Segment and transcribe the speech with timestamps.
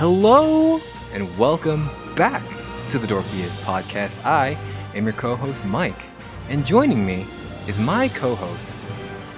[0.00, 0.80] Hello
[1.12, 2.42] and welcome back
[2.88, 4.24] to the Dorkiest podcast.
[4.24, 4.56] I
[4.94, 6.06] am your co-host Mike,
[6.48, 7.26] and joining me
[7.68, 8.74] is my co-host,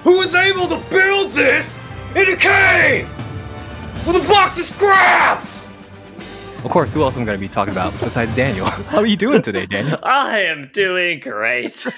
[0.04, 1.80] who was able to build this
[2.14, 3.08] in a cave
[4.06, 5.68] with a box of scraps.
[6.64, 8.66] Of course, who else am I going to be talking about besides Daniel?
[8.70, 9.98] How are you doing today, Daniel?
[10.04, 11.84] I am doing great.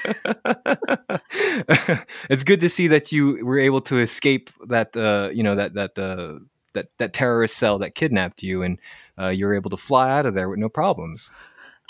[2.31, 5.75] it's good to see that you were able to escape that, uh, you know, that
[5.75, 6.39] that uh,
[6.75, 8.79] that that terrorist cell that kidnapped you, and
[9.19, 11.31] uh, you were able to fly out of there with no problems.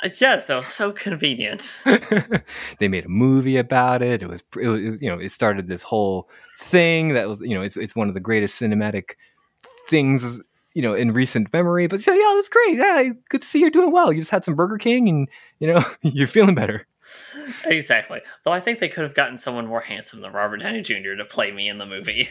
[0.02, 1.76] Uh, yes, that was so convenient.
[2.78, 4.22] they made a movie about it.
[4.22, 6.28] It was, it was, you know, it started this whole
[6.60, 9.12] thing that was, you know, it's it's one of the greatest cinematic
[9.88, 10.40] things,
[10.74, 11.86] you know, in recent memory.
[11.86, 12.76] But yeah, yeah, it was great.
[12.76, 14.12] Yeah, good to see you're doing well.
[14.12, 15.28] You just had some Burger King, and
[15.60, 16.86] you know, you're feeling better.
[17.64, 18.20] Exactly.
[18.44, 21.14] Though I think they could have gotten someone more handsome than Robert Downey Jr.
[21.18, 22.30] to play me in the movie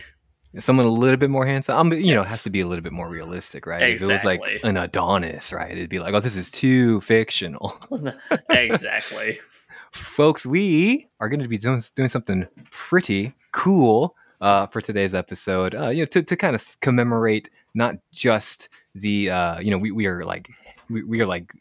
[0.60, 1.78] someone a little bit more handsome.
[1.78, 2.14] I'm, you yes.
[2.14, 3.82] know, it has to be a little bit more realistic, right?
[3.82, 4.06] Exactly.
[4.06, 5.72] If it was like an Adonis, right?
[5.72, 7.78] It'd be like, oh, this is too fictional.
[8.50, 9.40] exactly.
[9.92, 15.76] Folks, we are going to be doing, doing something pretty cool uh, for today's episode.
[15.76, 19.92] Uh, you know, to, to kind of commemorate not just the, uh, you know, we,
[19.92, 20.50] we are like,
[20.90, 21.52] we, we are like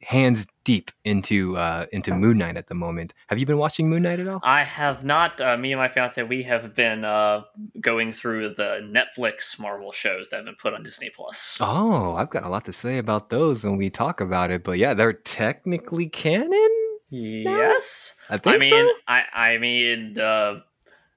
[0.00, 3.14] hands deep into uh, into Moon Knight at the moment.
[3.28, 4.40] Have you been watching Moon Knight at all?
[4.42, 5.40] I have not.
[5.40, 7.44] Uh, me and my fiance, we have been uh,
[7.80, 11.56] going through the Netflix Marvel shows that have been put on Disney Plus.
[11.58, 14.62] Oh, I've got a lot to say about those when we talk about it.
[14.62, 16.68] But yeah, they're technically canon.
[17.08, 18.90] Yes, I think I mean, so?
[19.08, 20.60] I I mean, uh,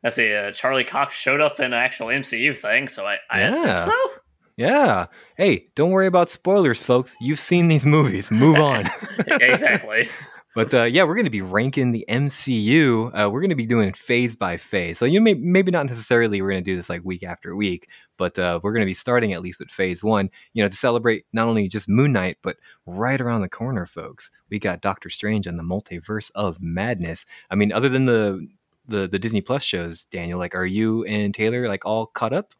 [0.01, 3.41] let's see, uh, Charlie Cox showed up in an actual MCU thing, so I I
[3.41, 3.51] yeah.
[3.51, 4.20] assume so.
[4.61, 5.07] Yeah.
[5.37, 7.15] Hey, don't worry about spoilers, folks.
[7.19, 8.29] You've seen these movies.
[8.29, 8.87] Move on.
[9.27, 10.07] exactly.
[10.53, 13.05] But uh, yeah, we're going to be ranking the MCU.
[13.17, 14.97] Uh, we're going to be doing phase by phase.
[14.99, 17.87] So you may maybe not necessarily we're going to do this like week after week,
[18.17, 20.29] but uh, we're going to be starting at least with phase one.
[20.51, 24.29] You know, to celebrate not only just Moon Knight, but right around the corner, folks,
[24.49, 27.25] we got Doctor Strange and the Multiverse of Madness.
[27.49, 28.45] I mean, other than the
[28.89, 32.53] the the Disney Plus shows, Daniel, like, are you and Taylor like all caught up?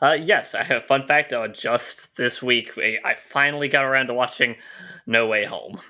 [0.00, 1.32] Uh, yes, I have a fun fact.
[1.32, 4.56] Uh, just this week, I finally got around to watching
[5.06, 5.80] No Way Home.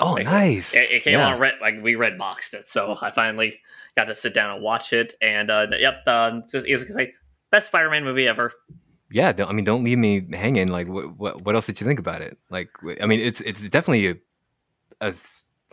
[0.00, 0.74] Oh, like, nice!
[0.74, 1.28] It, it came yeah.
[1.28, 3.60] on red, like we red boxed it, so I finally
[3.96, 5.14] got to sit down and watch it.
[5.22, 7.14] And uh, yep, uh, it was like
[7.50, 8.52] best Spider-Man movie ever.
[9.10, 10.68] Yeah, I mean, don't leave me hanging.
[10.68, 12.36] Like, what, what, what else did you think about it?
[12.50, 12.70] Like,
[13.00, 14.16] I mean, it's it's definitely a,
[15.00, 15.14] a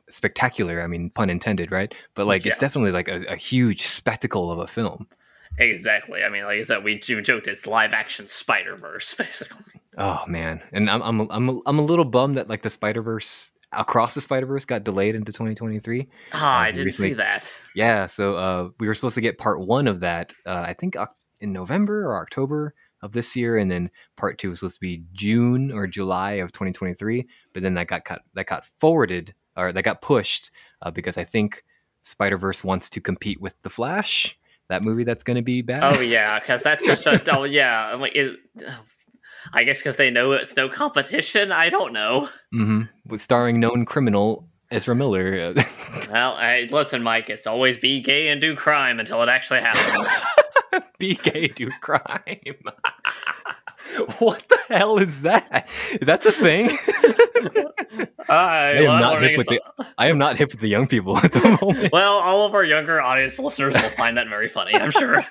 [0.10, 0.82] spectacular.
[0.82, 1.94] I mean, pun intended, right?
[2.14, 2.52] But like, yeah.
[2.52, 5.08] it's definitely like a, a huge spectacle of a film.
[5.58, 6.24] Exactly.
[6.24, 9.74] I mean, like I said, we joked it's live action Spider Verse, basically.
[9.98, 13.52] Oh man, and I'm I'm I'm I'm a little bummed that like the Spider Verse
[13.72, 16.08] across the Spider Verse got delayed into 2023.
[16.32, 17.10] Ah, uh, I didn't recently.
[17.10, 17.62] see that.
[17.76, 20.34] Yeah, so uh, we were supposed to get part one of that.
[20.46, 20.96] Uh, I think
[21.40, 25.04] in November or October of this year, and then part two was supposed to be
[25.14, 27.28] June or July of 2023.
[27.54, 31.24] But then that got cut, that got forwarded or that got pushed uh, because I
[31.24, 31.64] think
[32.02, 34.38] Spider Verse wants to compete with the Flash
[34.70, 35.84] that movie that's going to be bad.
[35.84, 37.94] Oh yeah, because that's such a oh yeah.
[37.94, 38.38] I'm like, it,
[39.54, 41.52] I guess because they know it's no competition.
[41.52, 42.30] I don't know.
[42.54, 42.84] Mm-hmm.
[43.06, 45.54] With starring known criminal Ezra Miller.
[46.12, 47.30] well, I, listen, Mike.
[47.30, 50.10] It's always be gay and do crime until it actually happens.
[50.98, 52.56] be gay, do crime.
[54.20, 55.68] what the hell is that?
[56.02, 56.78] That's a thing.
[58.30, 59.62] I, I am not hip with the.
[59.98, 61.92] I am not hip with the young people at the moment.
[61.92, 64.74] well, all of our younger audience listeners will find that very funny.
[64.76, 65.26] I'm sure.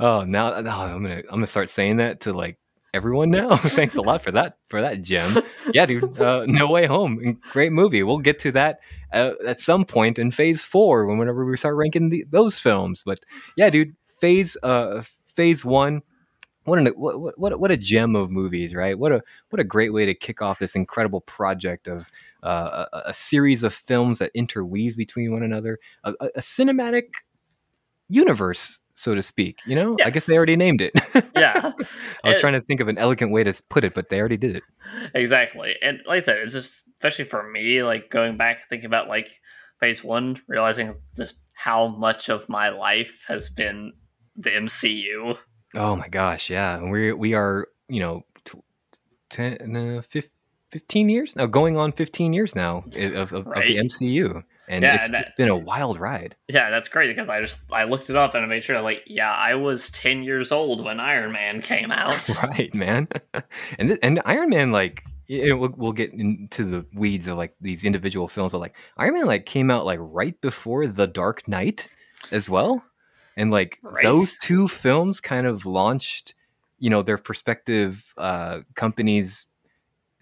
[0.00, 2.58] oh, now oh, I'm gonna I'm gonna start saying that to like
[2.94, 3.56] everyone now.
[3.56, 5.30] Thanks a lot for that for that gem.
[5.72, 6.18] Yeah, dude.
[6.18, 8.02] Uh, no Way Home, great movie.
[8.02, 8.80] We'll get to that
[9.12, 13.02] uh, at some point in Phase Four, whenever we start ranking the, those films.
[13.04, 13.20] But
[13.56, 13.94] yeah, dude.
[14.20, 15.02] Phase uh
[15.34, 16.02] Phase One
[16.64, 18.98] what an what, what what a gem of movies, right?
[18.98, 22.10] What a what a great way to kick off this incredible project of
[22.42, 27.08] uh, a, a, series of films that interweave between one another, a, a cinematic
[28.08, 29.58] universe, so to speak.
[29.66, 30.06] You know, yes.
[30.06, 30.92] I guess they already named it.
[31.36, 31.72] yeah,
[32.24, 34.18] I was it, trying to think of an elegant way to put it, but they
[34.18, 34.62] already did it.
[35.14, 39.08] Exactly, and like I said, it's just especially for me, like going back thinking about
[39.08, 39.28] like
[39.80, 43.92] Phase One, realizing just how much of my life has been
[44.36, 45.36] the MCU
[45.74, 46.76] Oh my gosh, yeah.
[46.76, 48.58] And we we are, you know, t-
[49.30, 50.02] 10 uh,
[50.70, 53.58] 15 years now going on 15 years now of, of, right.
[53.58, 54.42] of the MCU.
[54.68, 56.36] And yeah, it's, and that, it's been a wild ride.
[56.48, 59.02] Yeah, that's great because I just I looked it up and I made sure like
[59.06, 62.28] yeah I was ten years old when Iron Man came out.
[62.42, 63.08] right, man.
[63.78, 67.54] and th- and Iron Man like know, we'll, we'll get into the weeds of like
[67.60, 71.48] these individual films, but like Iron Man like came out like right before The Dark
[71.48, 71.88] Knight
[72.30, 72.82] as well
[73.36, 74.02] and like right.
[74.02, 76.34] those two films kind of launched
[76.78, 79.46] you know their perspective uh, companies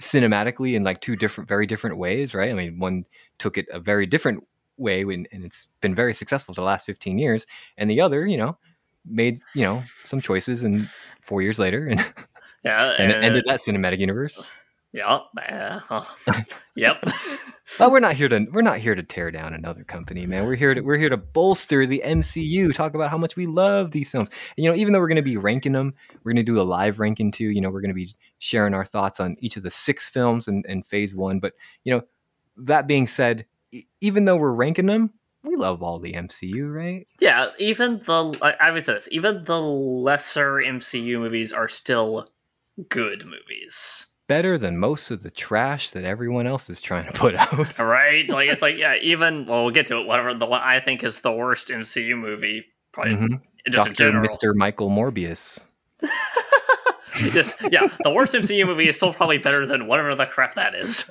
[0.00, 2.50] cinematically in like two different, very different ways, right?
[2.50, 3.04] I mean, one
[3.38, 4.46] took it a very different
[4.76, 7.46] way when, and it's been very successful for the last 15 years,
[7.76, 8.56] and the other, you know,
[9.04, 10.88] made you know some choices and
[11.22, 12.04] four years later and
[12.64, 14.50] Yeah, and uh, ended that cinematic universe.
[14.92, 15.20] Yep.
[15.50, 16.04] uh,
[16.74, 16.96] yep.
[17.78, 20.46] But we're not here to we're not here to tear down another company, man.
[20.46, 22.74] We're here to we're here to bolster the MCU.
[22.74, 24.30] Talk about how much we love these films.
[24.56, 25.92] And, you know, even though we're going to be ranking them,
[26.24, 27.50] we're going to do a live ranking too.
[27.50, 30.48] You know, we're going to be sharing our thoughts on each of the six films
[30.48, 31.40] in, in Phase One.
[31.40, 31.52] But
[31.84, 32.02] you know,
[32.56, 35.10] that being said, e- even though we're ranking them,
[35.44, 37.06] we love all the MCU, right?
[37.20, 42.30] Yeah, even the I I would say this, even the lesser MCU movies are still
[42.88, 44.06] good movies.
[44.28, 47.78] Better than most of the trash that everyone else is trying to put out.
[47.78, 48.28] Right?
[48.28, 51.02] Like it's like yeah, even well we'll get to it, whatever the one I think
[51.02, 53.28] is the worst MCU movie, probably Mhm.
[53.30, 54.22] just in Doctor general.
[54.22, 55.64] Mister Michael Morbius.
[57.32, 60.74] just yeah, the worst MCU movie is still probably better than whatever the crap that
[60.74, 61.08] is.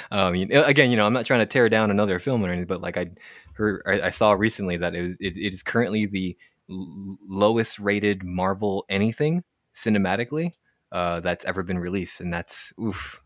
[0.10, 2.66] um, you again, you know, I'm not trying to tear down another film or anything,
[2.66, 3.08] but like I
[3.54, 6.36] heard, I, I saw recently that it, it, it is currently the
[6.70, 9.42] l- lowest rated Marvel anything
[9.74, 10.52] cinematically
[10.92, 13.20] uh, that's ever been released, and that's oof.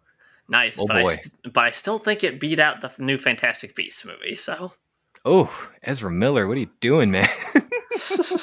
[0.48, 1.14] Nice, Oh, but I, boy.
[1.16, 4.36] st- but I still think it beat out the new Fantastic Beasts movie.
[4.36, 4.72] So
[5.24, 5.50] Oh,
[5.82, 7.28] Ezra Miller, what are you doing, man?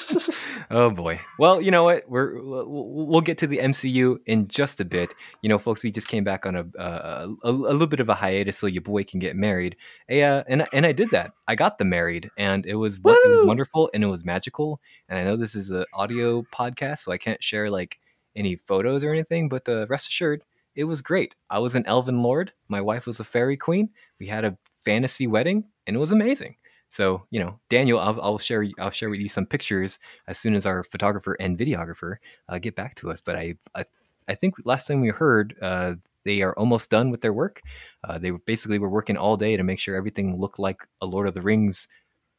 [0.72, 1.20] Oh boy.
[1.40, 2.04] Well, you know what?
[2.08, 5.14] We're we'll get to the MCU in just a bit.
[5.42, 8.08] You know, folks, we just came back on a uh, a, a little bit of
[8.10, 9.76] a hiatus so your boy can get married.
[10.10, 11.32] Eh, uh, and and I did that.
[11.48, 14.80] I got the married, and it was what it was wonderful and it was magical.
[15.10, 17.98] And I know this is an audio podcast, so I can't share like
[18.40, 19.50] any photos or anything.
[19.50, 20.44] But uh, rest assured,
[20.76, 21.36] it was great.
[21.50, 22.52] I was an elven lord.
[22.70, 23.90] My wife was a fairy queen.
[24.20, 26.56] We had a fantasy wedding, and it was amazing.
[26.90, 30.56] So you know, Daniel, I'll, I'll share I'll share with you some pictures as soon
[30.56, 32.16] as our photographer and videographer
[32.48, 33.22] uh, get back to us.
[33.22, 33.86] But I, I
[34.28, 35.96] I think last time we heard, uh,
[36.26, 37.62] they are almost done with their work.
[38.04, 41.28] Uh, they basically were working all day to make sure everything looked like a Lord
[41.28, 41.88] of the Rings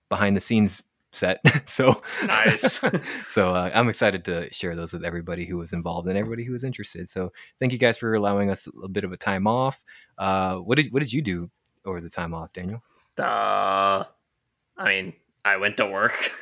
[0.08, 0.82] behind the scenes
[1.12, 1.40] set.
[1.68, 2.80] so Nice.
[3.26, 6.52] so uh, I'm excited to share those with everybody who was involved and everybody who
[6.52, 7.08] was interested.
[7.08, 9.82] So thank you guys for allowing us a bit of a time off.
[10.18, 11.50] Uh, what did what did you do
[11.84, 12.82] over the time off, Daniel?
[13.18, 14.04] uh,
[14.76, 15.12] I mean,
[15.44, 16.32] I went to work.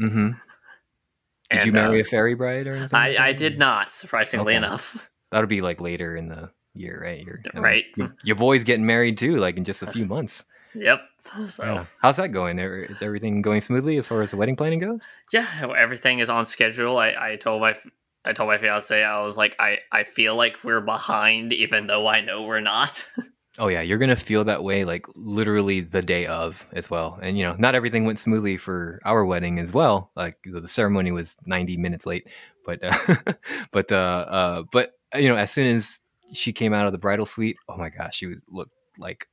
[0.00, 0.30] Mm-hmm.
[1.50, 2.90] Did you marry uh, a fairy bride or anything?
[2.92, 4.56] like I, I did not, surprisingly Okay.
[4.56, 5.08] enough.
[5.32, 7.24] That'll be like later in the year, right?
[7.24, 7.84] You're, I mean, Right.
[7.96, 10.44] your, your boy's getting married too, like in just a few months.
[10.74, 11.00] Yep.
[11.48, 11.84] So Yeah.
[12.00, 12.58] How's that going?
[12.60, 15.06] Er- Is everything going smoothly as far as the wedding planning goes?
[15.32, 15.46] yeah,
[15.76, 16.98] everything is on schedule.
[16.98, 17.76] I, I told my
[18.24, 22.06] I told my fiance I was like I, I feel like we're behind even though
[22.06, 23.06] I know we're not.
[23.60, 27.18] Oh yeah, you're gonna feel that way like literally the day of as well.
[27.20, 30.12] And you know, not everything went smoothly for our wedding as well.
[30.14, 32.28] Like the the ceremony was 90 minutes late,
[32.64, 33.16] but uh,
[33.72, 33.96] but uh,
[34.28, 35.98] uh, but you know, as soon as
[36.32, 39.26] she came out of the bridal suite, oh my gosh, she was looked like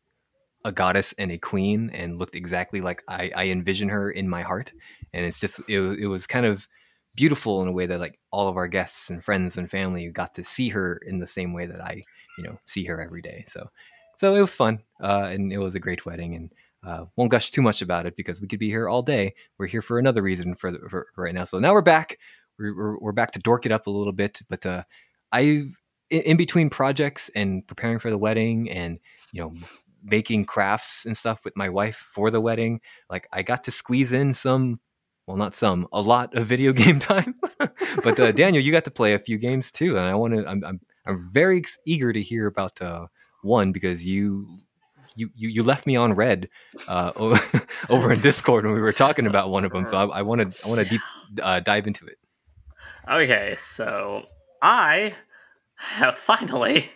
[0.66, 4.42] a goddess and a queen, and looked exactly like I, I envision her in my
[4.42, 4.74] heart.
[5.14, 6.68] And it's just it, it was kind of
[7.16, 10.36] beautiful in a way that like all of our guests and friends and family got
[10.36, 12.04] to see her in the same way that I
[12.38, 13.46] you know see her every day.
[13.48, 13.70] So
[14.18, 16.52] so it was fun uh, and it was a great wedding and
[16.86, 19.68] uh, won't gush too much about it because we could be here all day we're
[19.68, 22.20] here for another reason for, the, for right now so now we're back
[22.60, 24.84] we're, we're, we're back to dork it up a little bit but uh,
[25.32, 25.64] i
[26.12, 29.00] in between projects and preparing for the wedding and
[29.34, 29.54] you know
[30.06, 34.12] making crafts and stuff with my wife for the wedding like i got to squeeze
[34.12, 34.78] in some
[35.28, 37.36] well not some a lot of video game time
[38.04, 40.46] but uh, daniel you got to play a few games too and i want to
[40.48, 43.08] I'm, I'm i'm very eager to hear about uh
[43.42, 44.58] one because you
[45.16, 46.50] you you, you left me on read
[46.88, 47.12] uh,
[47.90, 49.88] over in Discord when we were talking about one of them.
[49.88, 51.02] So I want to I want to deep
[51.42, 52.18] uh, dive into it.
[53.10, 54.24] Okay, so
[54.62, 55.14] I
[55.78, 56.90] have finally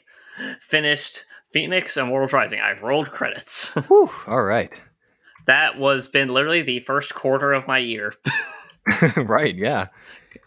[0.59, 2.59] finished Fenix Immortals Rising.
[2.59, 3.69] I've rolled credits.
[3.87, 4.71] Whew, all right,
[5.47, 8.13] that was been literally the first quarter of my year.
[9.17, 9.87] right, yeah.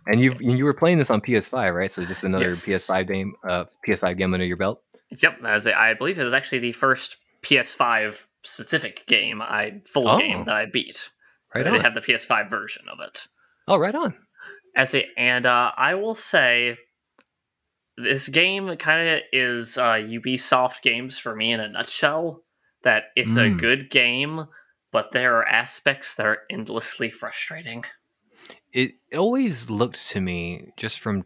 [0.06, 1.92] And you you were playing this on PS5, right?
[1.92, 2.66] So just another Yes.
[2.66, 4.82] PS5 game, uh, PS5 game under your belt.
[5.10, 10.18] Yep, as I believe it was actually the first PS5 specific game I full Oh.
[10.18, 11.10] game that I beat.
[11.54, 11.74] Right I on.
[11.76, 13.26] did have the PS5 version of it.
[13.68, 14.14] oh, right on.
[14.74, 16.78] As a, and uh, I will say,
[17.96, 22.42] this game kind of is uh, Ubisoft games for me in a nutshell.
[22.84, 23.58] That it's a Mm.
[23.58, 24.46] good game,
[24.90, 27.84] but there are aspects that are endlessly frustrating.
[28.72, 31.24] It always looked to me just from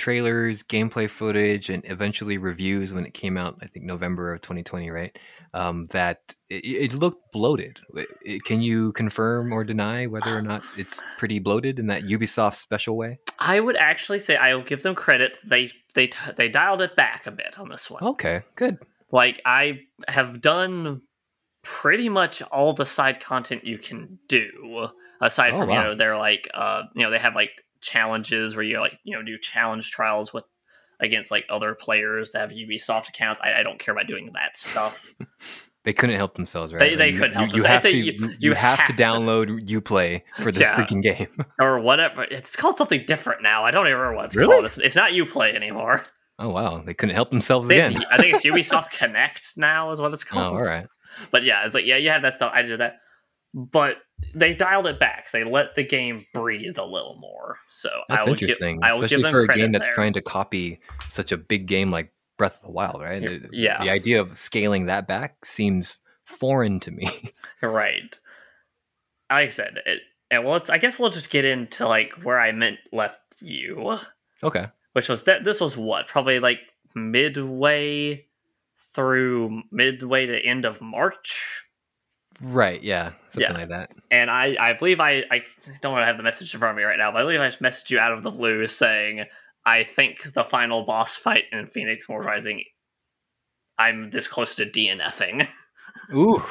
[0.00, 3.56] trailers, gameplay footage, and eventually reviews when it came out.
[3.62, 5.16] I think November of 2020, right?
[5.54, 7.78] Um, that it, it looked bloated.
[7.96, 12.02] I- I- Can you confirm or deny whether or not it's pretty bloated in that
[12.04, 13.18] Ubisoft special way?
[13.38, 15.38] I would actually say I'll give them credit.
[15.46, 18.02] They they they dialed it back a bit on this one.
[18.02, 18.78] Okay, good.
[19.12, 21.02] Like I have done
[21.62, 24.88] pretty much all the side content you can do
[25.20, 27.50] aside Oh, from you know they're like uh you know they have like
[27.80, 30.44] challenges where you like you know do challenge trials with
[31.00, 33.40] against like other players that have Ubisoft accounts.
[33.42, 35.14] I, I don't care about doing that stuff.
[35.82, 36.78] They couldn't help themselves, right?
[36.78, 37.96] They- they You- couldn't help you, you have to.
[37.96, 40.76] you- You, you have, have to- download UPlay for this Yeah.
[40.76, 41.28] freaking game.
[41.58, 42.24] or whatever.
[42.24, 43.64] It's called something different now.
[43.64, 44.52] I don't even remember what it's Really?
[44.52, 44.66] called.
[44.66, 46.04] It's, it's not UPlay anymore.
[46.38, 48.02] oh wow, they couldn't help themselves I think, again.
[48.02, 50.44] it's, I think it's Ubisoft Connect now is what it's called.
[50.44, 50.66] Oh, called.
[50.66, 50.86] all right.
[51.30, 52.52] But yeah, it's like yeah, you have that stuff.
[52.54, 52.96] I did that,
[53.54, 53.96] but
[54.34, 55.30] they dialed it back.
[55.32, 57.56] They let the game breathe a little more.
[57.70, 59.94] So That's interesting, Give, I will especially give them for a game that's there.
[59.94, 63.20] trying to copy such a big game like Breath of the Wild, right?
[63.22, 63.84] Yeah, The- yeah.
[63.84, 67.32] The idea of scaling that back seems foreign to me.
[67.62, 68.18] right.
[69.30, 70.00] Like I said, it,
[70.30, 70.70] and well, let's.
[70.70, 73.98] I guess we'll just get into like where I meant left you,
[74.42, 74.66] okay.
[74.92, 76.58] which was that this was what probably like
[76.94, 78.26] midway
[78.94, 81.64] through midway to end of March.
[82.40, 82.82] Right.
[82.82, 83.12] Yeah.
[83.28, 83.58] Something Yeah.
[83.58, 83.90] like that.
[84.10, 85.42] and I, I believe I, I
[85.82, 87.40] don't want to have the message in front of me right now, but I believe
[87.40, 89.24] I just messaged you out of the blue saying
[89.66, 92.64] I think the final boss fight in Fenix More Rising,
[93.78, 95.46] I'm this close to DNFing.
[96.14, 96.42] Ooh.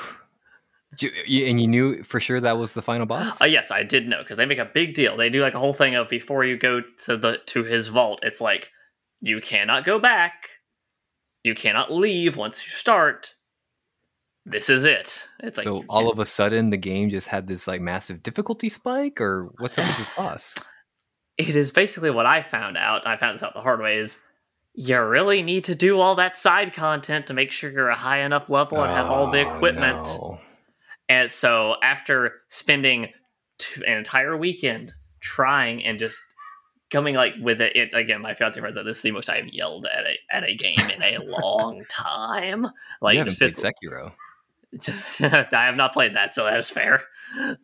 [1.00, 3.42] You- you- And you knew for sure that was the final boss.
[3.42, 5.18] Uh, yes, I did know because they make a big deal.
[5.18, 8.20] They do like a whole thing of before you go to the to his vault,
[8.24, 8.70] it's like
[9.22, 10.34] you cannot go back,
[11.44, 13.34] you cannot leave once you start.
[14.50, 15.28] This is it.
[15.42, 18.70] It's like so all of a sudden, the game just had this like massive difficulty
[18.70, 20.56] spike, or what's up with this boss?
[21.38, 23.06] it is basically what I found out.
[23.08, 24.00] I found this out the hard way.
[24.00, 24.20] Is
[24.74, 28.22] you really need to do all that side content to make sure you're a high
[28.22, 30.04] enough level and have all the Oh, equipment.
[30.04, 30.40] no.
[31.10, 33.08] And so after spending
[33.58, 36.22] two, an entire weekend trying and just
[36.92, 39.48] coming like with it, it again, my fiance friends said this is the most I've
[39.48, 42.68] yelled at a at a game in a long time.
[43.02, 44.12] Like you haven't played Sekiro.
[45.20, 47.04] I have not played that, so that is fair.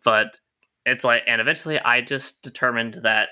[0.03, 0.37] But
[0.85, 3.29] it's like, and eventually I just determined that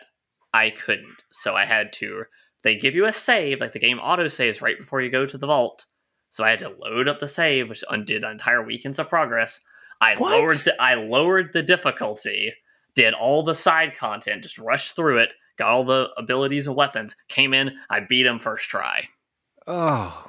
[0.54, 1.24] I couldn't.
[1.32, 2.24] So I had to,
[2.64, 5.38] they give you a save, like the game auto saves right before you go to
[5.38, 5.86] the vault.
[6.30, 9.60] So I had to load up the save, which undid entire weekends of progress.
[10.02, 10.32] I What?
[10.32, 12.54] lowered the, I lowered the difficulty,
[12.96, 17.16] did all the side content, just rushed through it, got all the abilities and weapons,
[17.30, 19.08] came in, I beat him first try.
[19.68, 20.26] Oh,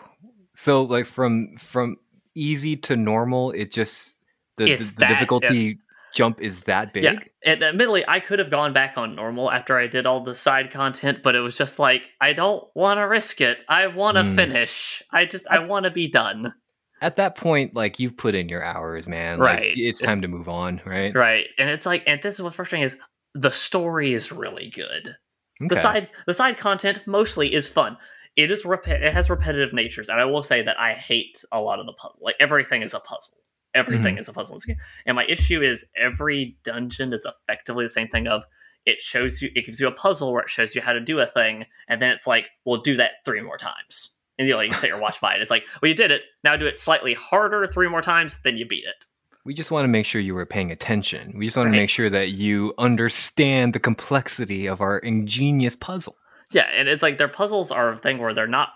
[0.56, 1.96] so like from from
[2.34, 4.16] easy to normal, it just
[4.56, 5.78] the, the, the that- difficulty
[6.14, 7.02] jump is that big.
[7.04, 10.34] Yeah, and admittedly, I could have gone back on normal after I did all the
[10.34, 13.58] side content, but it was just like I don't want to risk it.
[13.68, 14.36] I want to Mm.
[14.36, 15.02] finish.
[15.10, 16.54] I just I want to be done.
[17.00, 19.38] At that point, like you've put in your hours, man.
[19.40, 19.72] Like, Right.
[19.76, 21.14] it's time to move on, right?
[21.14, 22.96] Right, and it's like, and this is what's frustrating is
[23.34, 25.16] the story is really good.
[25.60, 27.96] The side the side content mostly is fun.
[28.36, 31.60] It is rep- it has repetitive natures, and I will say that I hate a
[31.60, 32.18] lot of the puzzle.
[32.20, 33.36] Like everything is a puzzle.
[33.74, 34.20] Everything mm-hmm.
[34.20, 34.76] is a puzzle in this game.
[35.04, 38.44] And my issue is every dungeon is effectively the same thing of
[38.86, 41.18] it shows you it gives you a puzzle where it shows you how to do
[41.20, 44.10] a thing, and then it's like, well do that three more times.
[44.38, 45.42] And you know, you set your watch by it.
[45.42, 48.56] It's like, well you did it, now do it slightly harder three more times, then
[48.56, 49.04] you beat it.
[49.44, 51.34] We just want to make sure you were paying attention.
[51.36, 51.76] We just want Right.
[51.76, 56.16] to make sure that you understand the complexity of our ingenious puzzle.
[56.52, 58.70] Yeah, and it's like their puzzles are a thing where they're not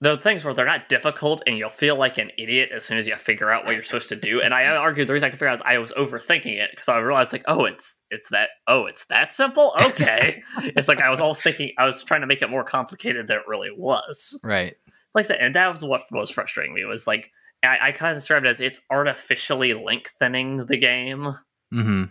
[0.00, 3.06] the things where they're not difficult and you'll feel like an idiot as soon as
[3.06, 4.40] you figure out what you're supposed to do.
[4.42, 6.88] And I argue the reason I can figure out is I was overthinking it because
[6.88, 9.72] I realized like, oh, it's it's that oh, it's that simple?
[9.80, 10.42] Okay.
[10.58, 13.36] it's like I was always thinking I was trying to make it more complicated than
[13.36, 14.36] it really was.
[14.42, 14.74] Right.
[15.14, 17.30] Like I said, and that was what was frustrating me was like
[17.62, 21.34] I, I kind of described it as it's artificially lengthening the game
[21.72, 22.04] Mm-hmm.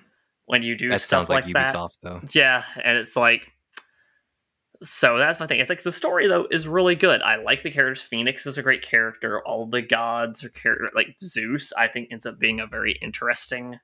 [0.46, 1.75] when you do That stuff sounds like, that.
[1.75, 2.22] Ubisoft, though.
[2.32, 3.51] Yeah, and it's like
[4.84, 5.60] so that's my thing.
[5.60, 7.22] It's like the story though is really good.
[7.22, 8.02] I like the characters.
[8.02, 9.42] Phoenix is a great character.
[9.46, 13.80] All the gods are character like Zeus, I think ends up being a very interesting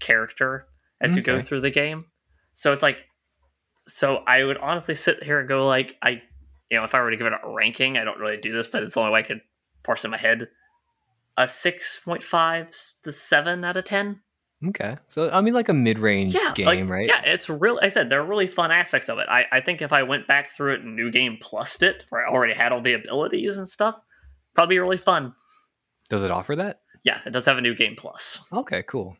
[0.00, 0.66] character
[1.00, 2.06] as you go through the game.
[2.54, 3.04] So it's like
[3.86, 6.22] so I would honestly sit here and go like I
[6.70, 8.66] you know, if I were to give it a ranking, I don't really do this,
[8.66, 9.42] but it's the only way I could
[9.82, 10.48] parse in my head.
[11.36, 12.70] A six point five
[13.02, 14.20] to seven out of ten.
[14.68, 14.96] Okay.
[15.08, 17.08] So, I mean, like a mid range yeah, game, like, right?
[17.08, 17.78] Yeah, it's real.
[17.82, 19.28] I said there are really fun aspects of it.
[19.28, 22.26] I, I think if I went back through it and new game plussed it, where
[22.26, 23.96] I already had all the abilities and stuff,
[24.54, 25.34] probably really fun.
[26.08, 26.80] Does it offer that?
[27.02, 28.40] Yeah, it does have a new game plus.
[28.52, 29.16] Okay, cool.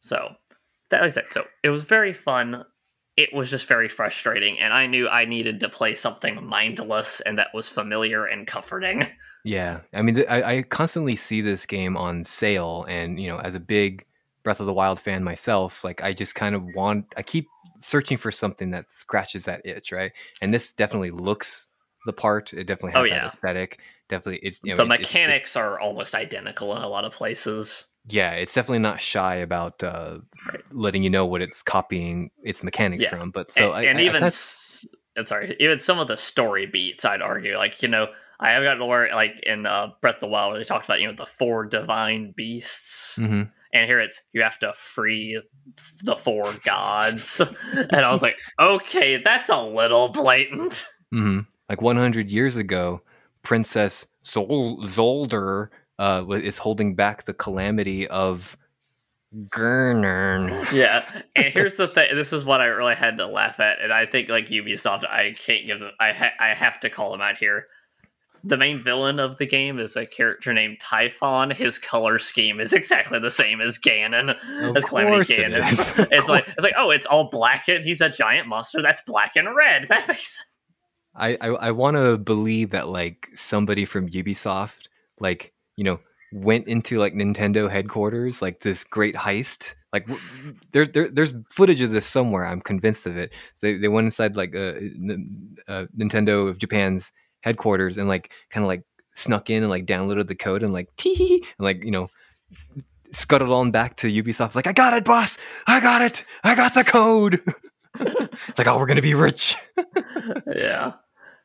[0.00, 0.34] So
[0.90, 1.26] that was it.
[1.32, 2.64] So it was very fun.
[3.16, 7.38] it was just very frustrating, and I knew I needed to play something mindless and
[7.38, 9.08] that was familiar and comforting.
[9.48, 13.38] Yeah, I mean, th- I, I constantly see this game on sale, and you know,
[13.38, 14.04] as a big
[14.46, 17.48] Breath of the Wild fan myself, like I just kind of want, I keep
[17.80, 20.12] searching for something that scratches that itch, right?
[20.40, 21.66] And this definitely looks
[22.06, 22.52] the part.
[22.54, 23.80] It definitely Oh, has that aesthetic.
[24.08, 27.04] Definitely, it's you know, the it- it's- it- mechanics are almost identical in a lot
[27.04, 27.86] of places.
[28.08, 30.60] yeah, it's definitely not shy about uh, Right.
[30.70, 33.10] letting you know what it's copying its mechanics Yeah.
[33.10, 33.32] from.
[33.32, 34.86] But so and, I, and I- even kinda- s-
[35.16, 38.06] I'm sorry, even some of the story beats, I'd argue, like you know,
[38.38, 40.84] I have gotten to where like in uh, Breath of the Wild, where they talked
[40.84, 43.50] about you know the four divine beasts, Mhm.
[43.76, 45.40] And here it's you have to free
[46.02, 47.40] the four gods,
[47.72, 50.86] and I was like, okay, that's a little blatant.
[51.12, 53.02] hmm Like 100 years ago,
[53.42, 55.68] Princess Zol- Zolder
[55.98, 58.56] uh, is holding back the calamity of
[59.48, 60.50] Gurnern.
[60.72, 61.04] yeah,
[61.34, 62.14] and here's the thing.
[62.14, 65.34] This is what I really had to laugh at, and I think like Ubisoft, I
[65.38, 65.90] can't give them.
[66.00, 67.66] I ha- I have to call them out here.
[68.48, 71.50] The main villain of the game is a character named Typhon.
[71.50, 74.36] His color scheme is exactly the same as Ganon.
[74.68, 75.72] Of as Calamity course Ganon.
[75.72, 75.80] is.
[75.98, 79.02] Of It's like it's like oh, it's all black and he's a giant monster that's
[79.02, 79.86] black and red.
[79.88, 80.46] That makes sense.
[81.16, 84.88] I, I, I want to believe that like somebody from Ubisoft,
[85.18, 85.98] like, you know,
[86.32, 89.74] went into like Nintendo headquarters, like this great heist.
[89.92, 90.06] Like
[90.72, 92.46] there, there there's footage of this somewhere.
[92.46, 93.32] I'm convinced of it.
[93.62, 94.74] They, they went inside like uh,
[95.68, 98.82] uh, Nintendo of Japan's headquarters and like kind of like
[99.14, 102.08] snuck in and like downloaded the code and like tee and like you know
[103.12, 105.38] scuttled on back to Ubisoft's like I got it, boss.
[105.66, 106.24] I got it.
[106.44, 107.40] I got the code.
[108.00, 109.56] it's like oh, we're gonna be rich.
[110.54, 110.92] yeah.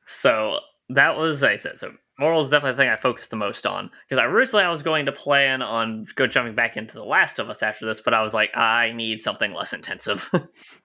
[0.07, 1.77] So that was I said.
[1.77, 4.83] So moral is definitely the thing I focused the most on because originally I was
[4.83, 8.13] going to plan on go jumping back into The Last of Us after this, but
[8.13, 10.29] I was like, I need something less intensive.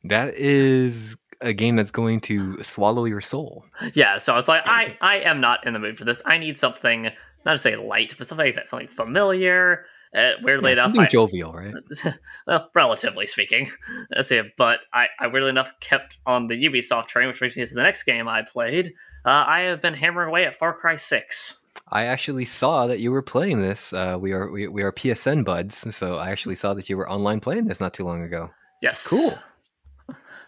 [0.04, 3.64] That is a game that's going to swallow your soul.
[3.94, 4.18] yeah.
[4.18, 6.22] So I was like, I I am not in the mood for this.
[6.24, 7.10] I need something
[7.44, 9.86] not to say light, but something like that, something familiar.
[10.16, 11.74] Uh, weirdly Yeah, enough, something I, jovial, right?
[12.46, 13.70] well, relatively speaking,
[14.10, 14.56] that's it.
[14.56, 17.82] But I, I weirdly enough kept on the Ubisoft train, which brings me to the
[17.82, 18.92] next game I played.
[19.26, 21.58] Uh, I have been hammering away at Far Cry Six.
[21.92, 23.92] I actually saw that you were playing this.
[23.92, 27.10] Uh, we are we, we are PSN buds, so I actually saw that you were
[27.10, 28.50] online playing this not too long ago.
[28.80, 29.06] Yes.
[29.06, 29.34] Cool.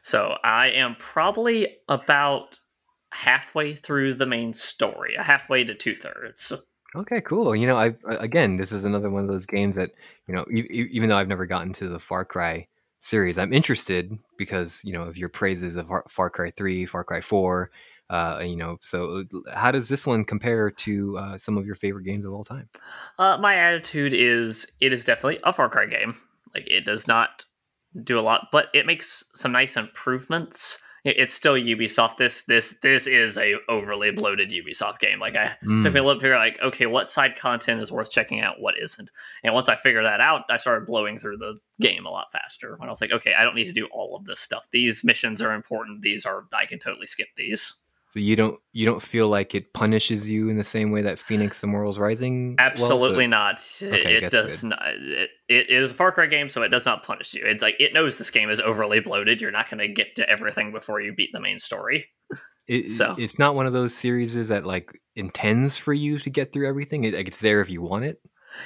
[0.09, 2.59] So I am probably about
[3.13, 6.51] halfway through the main story, halfway to two thirds.
[6.97, 7.55] Okay, cool.
[7.55, 9.91] You know, I again, this is another one of those games that
[10.27, 12.67] you know, e- even though I've never gotten to the Far Cry
[13.01, 17.05] series, I'm interested because you know of your praises of Far- Far Cry Three, Far
[17.05, 17.71] Cry Four.
[18.09, 22.05] Uh, you know, so how does this one compare to uh, some of your favorite
[22.05, 22.71] games of all time?
[23.19, 26.17] Uh, my attitude is it is definitely a Far Cry game.
[26.55, 27.45] Like it does not
[28.03, 30.79] do a lot, but it makes some nice improvements.
[31.05, 32.17] It's still Ubisoft.
[32.17, 35.21] This this this is a overly bloated Ubisoft game.
[35.21, 35.83] Like I Mm.
[35.83, 38.75] took me a little figure like, okay, what side content is worth checking out, what
[38.79, 39.11] isn't.
[39.45, 42.77] And once I figured that out, I started blowing through the game a lot faster.
[42.77, 44.67] When I was like, okay, I don't need to do all of this stuff.
[44.73, 46.03] These missions are important.
[46.03, 47.75] These are I can totally skip these.
[48.09, 51.19] So you don't you don't feel like it punishes you in the same way that
[51.19, 52.57] Fenix Immortals Rising?
[52.59, 53.61] Absolutely Uh, not.
[53.83, 54.69] okay, it does good.
[54.71, 54.83] not.
[54.87, 57.43] It, it is a Far Cry game, so it does not punish you.
[57.45, 59.41] It's like it knows this game is overly bloated.
[59.43, 62.07] You're not going to get to everything before you beat the main story.
[62.67, 66.53] It, So- it's not one of those series that like intends for you to get
[66.53, 67.05] through everything.
[67.05, 68.21] It, like it's there if you want it.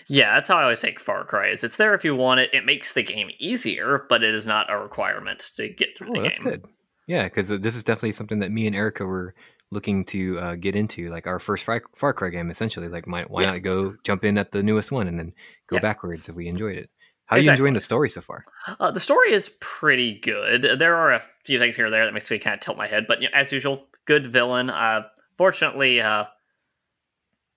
[0.07, 1.49] Yeah, that's how I always take Far Cry.
[1.49, 2.51] Is it's there if you want it.
[2.53, 6.15] It makes the game easier, but it is not a requirement to get through Oh,
[6.15, 6.49] the that's game.
[6.49, 6.65] good.
[7.13, 9.35] Yeah, because this is definitely something that me and Erica were
[9.71, 12.89] looking to uh, get into, like our first Far, Far Cry game, essentially.
[12.89, 13.51] Like, why, why Yeah.
[13.51, 15.35] not go jump in at the newest one and then
[15.67, 15.83] go Yeah.
[15.83, 16.89] backwards if we enjoyed it?
[17.27, 18.47] How are you enjoying the story so far?
[18.81, 20.79] Uh, the story is pretty good.
[20.79, 22.87] There are a few things here or there that makes me kind of tilt my
[22.87, 24.71] head, but you know, as usual, good villain.
[24.71, 25.03] Uh,
[25.37, 26.25] fortunately, uh,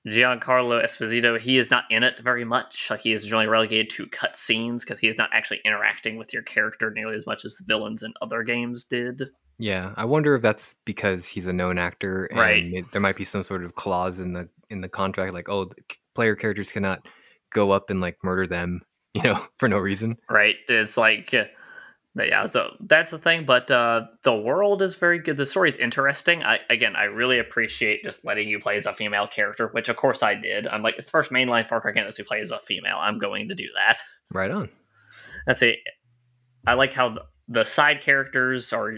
[0.05, 2.89] Giancarlo Esposito, he is not in it very much.
[2.91, 6.43] Like he is generally relegated to cutscenes because he is not actually interacting with your
[6.43, 9.23] character nearly as much as the villains in other games did.
[9.57, 12.63] Yeah, I wonder if that's because he's a known actor, and Right.
[12.73, 15.65] it- there might be some sort of clause in the in the contract, like, oh,
[15.65, 15.75] the
[16.15, 17.07] player characters cannot
[17.53, 18.81] go up and like murder them,
[19.13, 20.17] you know, for no reason.
[20.29, 20.55] Right?
[20.67, 21.45] It's like, uh,
[22.17, 22.47] yeah.
[22.47, 23.45] So that's the thing.
[23.45, 25.37] But uh, the world is very good.
[25.37, 26.43] The story is interesting.
[26.43, 29.95] I again, I really appreciate just letting you play as a female character, which of
[29.97, 30.65] course I did.
[30.67, 32.97] I'm like, it's the first mainline Far Cry game that's you play as a female.
[32.99, 33.97] I'm going to do that.
[34.31, 34.69] Right on.
[35.45, 35.77] That's it.
[36.67, 38.95] I like how the- the side characters are,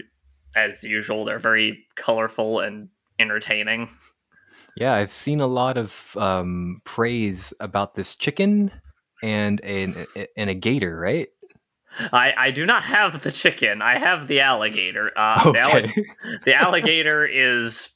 [0.58, 3.88] as usual, they're very colorful and entertaining.
[4.76, 8.70] Yeah, I've seen a lot of um, praise about this chicken
[9.22, 11.28] and an and a gator, right?
[12.12, 13.82] I, I do not have the chicken.
[13.82, 15.10] I have the alligator.
[15.16, 15.60] Uh, the, Okay.
[15.60, 17.90] alli- the alligator is.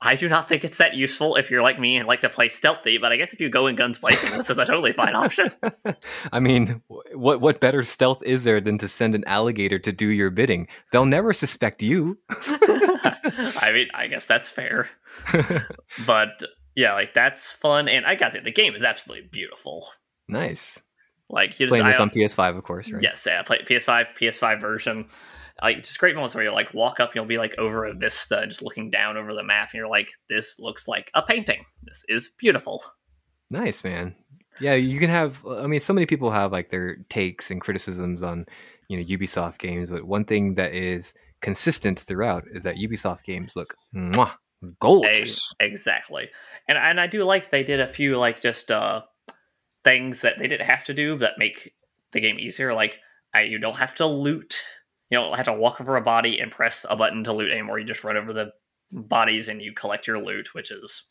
[0.00, 2.48] I do not think it's that useful if you're like me and like to play
[2.48, 5.14] stealthy, but I guess if you go in guns blazing, this is a totally fine
[5.16, 5.48] option.
[6.32, 6.82] I mean,
[7.14, 10.68] what what better stealth is there than to send an alligator to do your bidding?
[10.92, 12.18] They'll never suspect you.
[12.30, 14.88] I mean, I guess that's fair.
[16.06, 16.42] But
[16.76, 19.88] yeah, like that's fun, and I gotta say, the game is absolutely beautiful.
[20.28, 20.78] nice.
[21.30, 23.02] Like you just, Playing I, this on PS5, of course, right?
[23.02, 25.08] Yes, yeah, play PS5, PS5 version.
[25.60, 27.94] Like just great moments where you like walk up, and you'll be like over a
[27.94, 31.64] vista, just looking down over the map, and you're like, "This looks like a painting.
[31.82, 32.82] This is beautiful."
[33.50, 34.14] Nice, man.
[34.60, 35.44] Yeah, you can have.
[35.46, 38.46] I mean, so many people have like their takes and criticisms on,
[38.88, 39.90] you know, Ubisoft games.
[39.90, 44.34] But one thing that is consistent throughout is that Ubisoft games look mwah,
[44.80, 45.52] gorgeous.
[45.60, 46.28] exactly,
[46.68, 49.02] and and I do like they did a few like just uh
[49.84, 51.72] things that they didn't have to do that make
[52.12, 52.74] the game easier.
[52.74, 52.98] Like
[53.34, 54.62] I, you don't have to loot.
[55.10, 57.78] You don't have to walk over a body and press a button to loot anymore.
[57.78, 58.50] You just run over the
[58.92, 61.04] bodies and you collect your loot, which is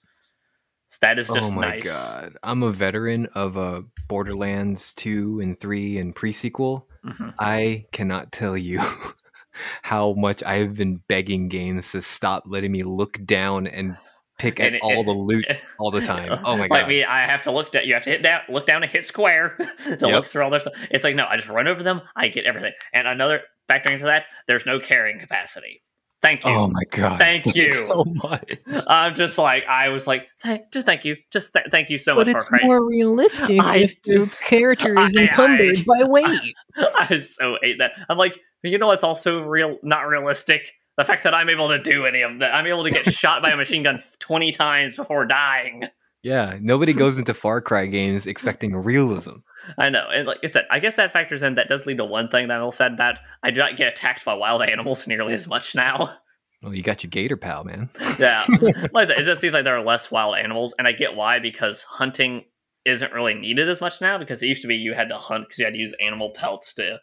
[1.02, 1.84] that is just oh my nice.
[1.84, 6.88] god, I'm a veteran of uh, Borderlands two and three and pre sequel.
[7.06, 7.34] Mhm.
[7.40, 8.82] I cannot tell you
[9.82, 13.98] how much I've been begging games to stop letting me look down and
[14.40, 15.46] pick at it- all it- the loot
[15.80, 16.40] all the time.
[16.46, 16.90] Oh my Like god.
[16.90, 17.86] me, I have to look down.
[17.86, 19.58] You have to hit down, look down, and hit square
[20.00, 20.74] to look through all their stuff.
[20.92, 22.02] It's like no, I just run over them.
[22.16, 22.74] I get everything.
[22.94, 25.82] And another factoring into that, there's no carrying capacity.
[26.20, 26.50] Thank you.
[26.52, 27.20] Oh my god.
[27.20, 27.74] Thank you.
[27.76, 28.52] so much.
[28.88, 32.16] I'm just like I was like, "Thank- just thank you, just th- thank you so
[32.16, 32.68] But much it's Far Cry.
[32.68, 36.56] more realistic I if the character is I- encumbered I- by weight.
[37.00, 37.92] I so hate that.
[38.10, 40.72] I'm like, you know what's also real, not realistic?
[40.98, 42.56] The fact that I'm able to do any of that.
[42.56, 45.84] I'm able to get shot by a machine gun 20 times before dying.
[46.28, 49.38] Yeah, nobody goes into Far Cry games expecting realism.
[49.78, 51.56] I know, and like I said, I guess that factors in.
[51.56, 53.20] That does lead to one thing that little sad about.
[53.44, 56.18] I do not get attacked by wild animals nearly as much now.
[56.62, 57.90] Well, you got your gator pal, man.
[58.20, 58.46] yeah,
[58.94, 61.40] like said, it just seems like there are less wild animals, and I get why
[61.40, 62.44] because hunting
[62.84, 64.18] isn't really needed as much now.
[64.18, 66.32] Because it used to be you had to hunt because you had to use animal
[66.32, 67.00] pelts to,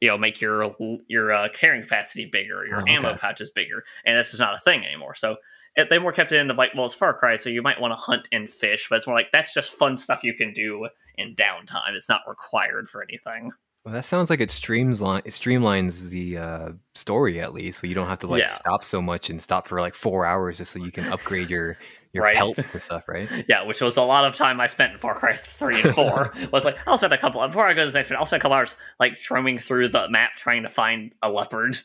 [0.00, 0.74] you know, make your
[1.08, 2.92] your uh, carrying capacity bigger, your Oh, okay.
[2.92, 5.14] ammo pouches bigger, and this is not a thing anymore.
[5.14, 5.36] So.
[5.76, 7.92] It, they more kept it into like well it's Far Cry so you might want
[7.92, 10.88] to hunt and fish but it's more like that's just fun stuff you can do
[11.16, 13.50] in downtime it's not required for anything
[13.84, 17.94] Well, that sounds like it streamlines it streamlines the uh, story at least, where you
[17.94, 18.46] don't have to like Yeah.
[18.52, 21.76] stop so much and stop for like four hours just so you can upgrade your
[22.12, 22.34] your Right.
[22.36, 23.28] pelt and stuff, right?
[23.48, 26.32] Yeah, which was a lot of time I spent in Far Cry 3 and 4.
[26.52, 28.40] was like, I'll spend a couple, before I go to the next one, I'll spend
[28.40, 31.78] a couple hours like roaming through the map trying to find a leopard.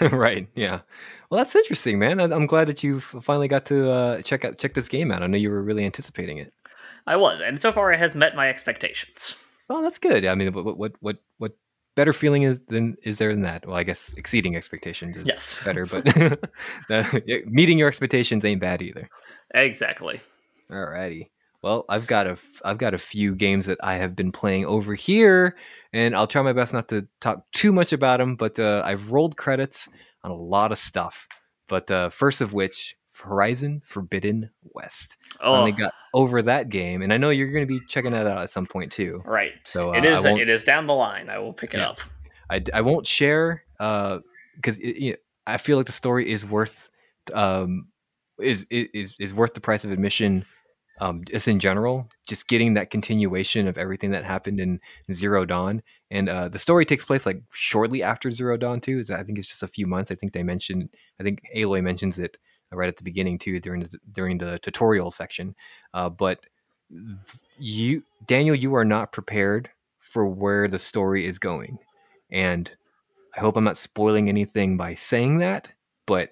[0.00, 0.48] right.
[0.54, 0.80] Yeah.
[1.34, 2.20] Well, that's interesting, man.
[2.20, 5.24] I'm glad that you finally got to uh, check out check this game out.
[5.24, 6.54] I know you were really anticipating it.
[7.08, 9.36] I was, and so far it has met my expectations.
[9.68, 10.24] Well, that's good.
[10.26, 11.56] I mean, what what what what
[11.96, 13.66] better feeling is than is there than that?
[13.66, 15.60] Well, I guess exceeding expectations is Yes.
[15.64, 16.06] better, but
[17.48, 19.10] meeting your expectations ain't bad either.
[19.54, 20.20] Exactly.
[20.70, 21.30] Alrighty.
[21.62, 24.94] Well, I've got a I've got a few games that I have been playing over
[24.94, 25.56] here,
[25.92, 28.36] and I'll try my best not to talk too much about them.
[28.36, 29.88] But uh, I've rolled credits
[30.24, 31.28] on a lot of stuff.
[31.68, 35.16] But uh, first of which, Horizon Forbidden West.
[35.40, 38.26] Oh, Finally got over that game, and I know you're going to be checking that
[38.26, 39.22] out at some point too.
[39.24, 39.52] right.
[39.64, 41.30] So, it uh, is I won't- it is down the line.
[41.30, 41.90] I will pick it Yeah.
[41.90, 42.00] up.
[42.50, 46.90] I, I won't share because you know, I feel like the story is worth
[47.32, 47.86] um,
[48.40, 50.44] is, is is worth the price of admission.
[51.00, 54.80] Um, just in general, just getting that continuation of everything that happened in
[55.12, 59.00] Zero Dawn, and uh, the story takes place like shortly after Zero Dawn too.
[59.00, 60.10] Is I think it's just a few months.
[60.10, 60.88] I think they mentioned.
[61.18, 62.36] I think Aloy mentions it
[62.72, 65.54] right at the beginning too during the during the tutorial section.
[65.94, 66.46] Uh, but
[67.58, 71.78] you, Daniel, you are not prepared for where the story is going.
[72.30, 72.70] And
[73.36, 75.68] I hope I'm not spoiling anything by saying that,
[76.06, 76.30] but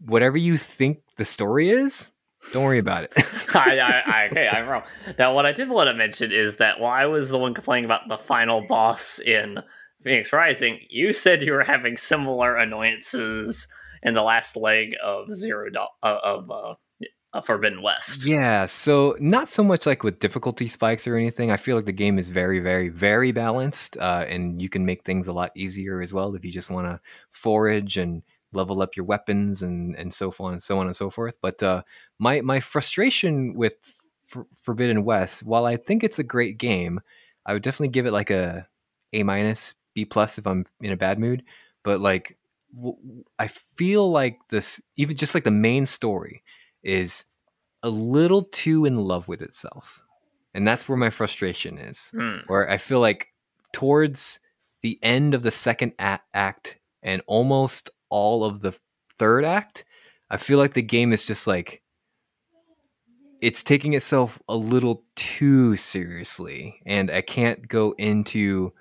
[0.00, 2.08] whatever you think the story is,
[2.52, 3.12] don't worry about it.
[3.54, 4.82] I, I, I, okay, I'm wrong.
[5.18, 7.84] Now, what I did want to mention is that while I was the one complaining
[7.84, 9.58] about the final boss in
[10.02, 13.68] Fenix Rising, you said you were having similar annoyances
[14.02, 16.74] in the last leg of Zero Dawn uh, of uh,
[17.32, 18.26] uh, Forbidden West.
[18.26, 21.50] yeah, so not so much like with difficulty spikes or anything.
[21.50, 25.04] I feel like the game is very, very, very balanced, uh, and you can make
[25.04, 27.00] things a lot easier as well if you just want to
[27.30, 28.22] forage and
[28.52, 31.38] level up your weapons and and so on and so on and so forth.
[31.40, 31.82] But uh,
[32.18, 33.74] my my frustration with
[34.26, 37.00] For- Forbidden West, while I think it's a great game,
[37.46, 38.66] I would definitely give it like a
[39.12, 41.42] A minus, B plus if I'm in a bad mood.
[41.82, 42.36] But like,
[42.74, 42.96] w-
[43.38, 46.42] I feel like this, even just like the main story,
[46.82, 47.24] is
[47.82, 50.00] a little too in love with itself,
[50.54, 52.38] and that's where my frustration is Hmm.
[52.46, 53.28] where I feel like
[53.72, 54.38] towards
[54.82, 58.74] the end of the second a- act and almost all of the
[59.18, 59.84] third act,
[60.30, 61.82] I feel like the game is just like
[63.40, 68.72] it's taking itself a little too seriously, and I can't go into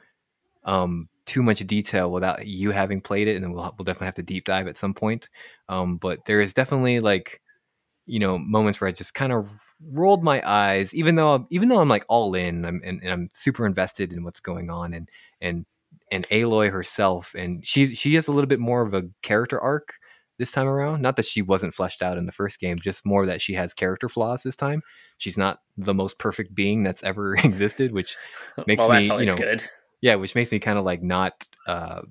[0.65, 4.15] um, too much detail without you having played it, and then we'll we'll definitely have
[4.15, 5.29] to deep dive at some point.
[5.69, 7.41] Um, but there is definitely like
[8.05, 9.49] you know moments where I just kind of
[9.91, 13.29] rolled my eyes, even though even though I'm like all in, I'm and, and I'm
[13.33, 15.09] super invested in what's going on, and
[15.41, 15.65] and
[16.11, 19.93] and Aloy herself, and she she has a little bit more of a character arc
[20.37, 21.01] this time around.
[21.01, 23.73] Not that she wasn't fleshed out in the first game, just more that she has
[23.73, 24.81] character flaws this time.
[25.17, 28.17] She's not the most perfect being that's ever existed, which
[28.67, 29.63] makes well, me, you know, good.
[30.01, 31.33] yeah, which makes me kind of like not
[31.67, 32.01] uh,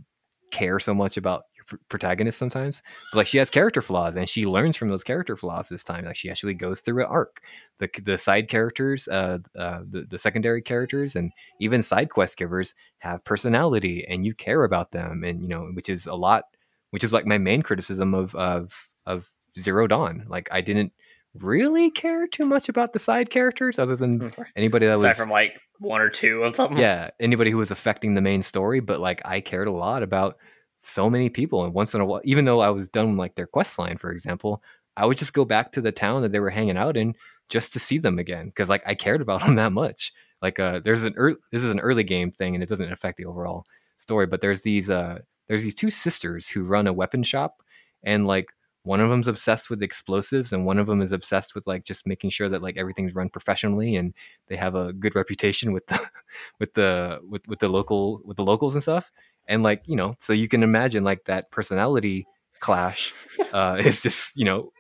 [0.50, 2.83] care so much about pr- protagonist sometimes.
[3.11, 6.04] But like she has character flaws, and she learns from those character flaws this time.
[6.04, 7.40] Like she actually goes through an arc.
[7.78, 12.74] The the side characters, uh, uh, the the secondary characters, and even side quest givers
[12.98, 16.44] have personality, and you care about them, and you know, which is a lot.
[16.90, 19.26] Which is like my main criticism of of of
[19.59, 20.26] Zero Dawn.
[20.28, 20.92] Like I didn't
[21.35, 25.30] really care too much about the side characters, other than anybody that Aside was from
[25.30, 26.76] like one or two of them.
[26.76, 30.37] yeah anybody who was affecting the main story but like i cared a lot about
[30.83, 33.47] so many people and once in a while even though i was done like their
[33.47, 34.62] quest line for example
[34.97, 37.14] i would just go back to the town that they were hanging out in
[37.49, 40.12] just to see them again because like i cared about them that much.
[40.40, 43.19] Like uh there's an ear this is an early game thing and it doesn't affect
[43.19, 43.66] the overall
[43.99, 47.62] story but there's these uh there's these two sisters who run a weapon shop
[48.03, 48.49] and like
[48.85, 52.07] one of them's obsessed with explosives and one of them is obsessed with like just
[52.07, 54.14] making sure that like everything's run professionally and
[54.49, 56.01] they have a good reputation with the
[56.59, 59.12] with the with, with the local with the locals and stuff
[59.48, 62.26] and like you know so you can imagine like that personality
[62.61, 63.12] clash
[63.53, 64.72] uh is just you know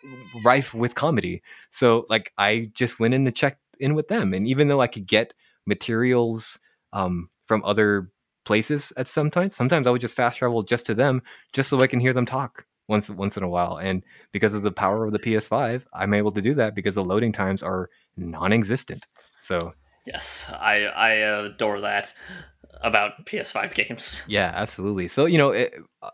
[0.44, 1.42] rife with comedy.
[1.70, 4.34] So like i just went in to check in with them.
[4.34, 5.34] And even though i could get
[5.66, 6.58] materials
[6.92, 8.10] um from other
[8.44, 11.86] places at sometimes sometimes i would just fast travel just to them just so i
[11.86, 13.76] can hear them talk once once in a while.
[13.76, 17.04] And because of the power of the ps5 i'm able to do that because the
[17.04, 19.06] loading times are non-existent.
[19.40, 19.74] So
[20.06, 21.10] Yes, I I
[21.44, 22.14] adore that
[22.82, 24.22] about PS5 games.
[24.26, 25.08] Yeah, absolutely.
[25.08, 26.10] So you know, it, uh,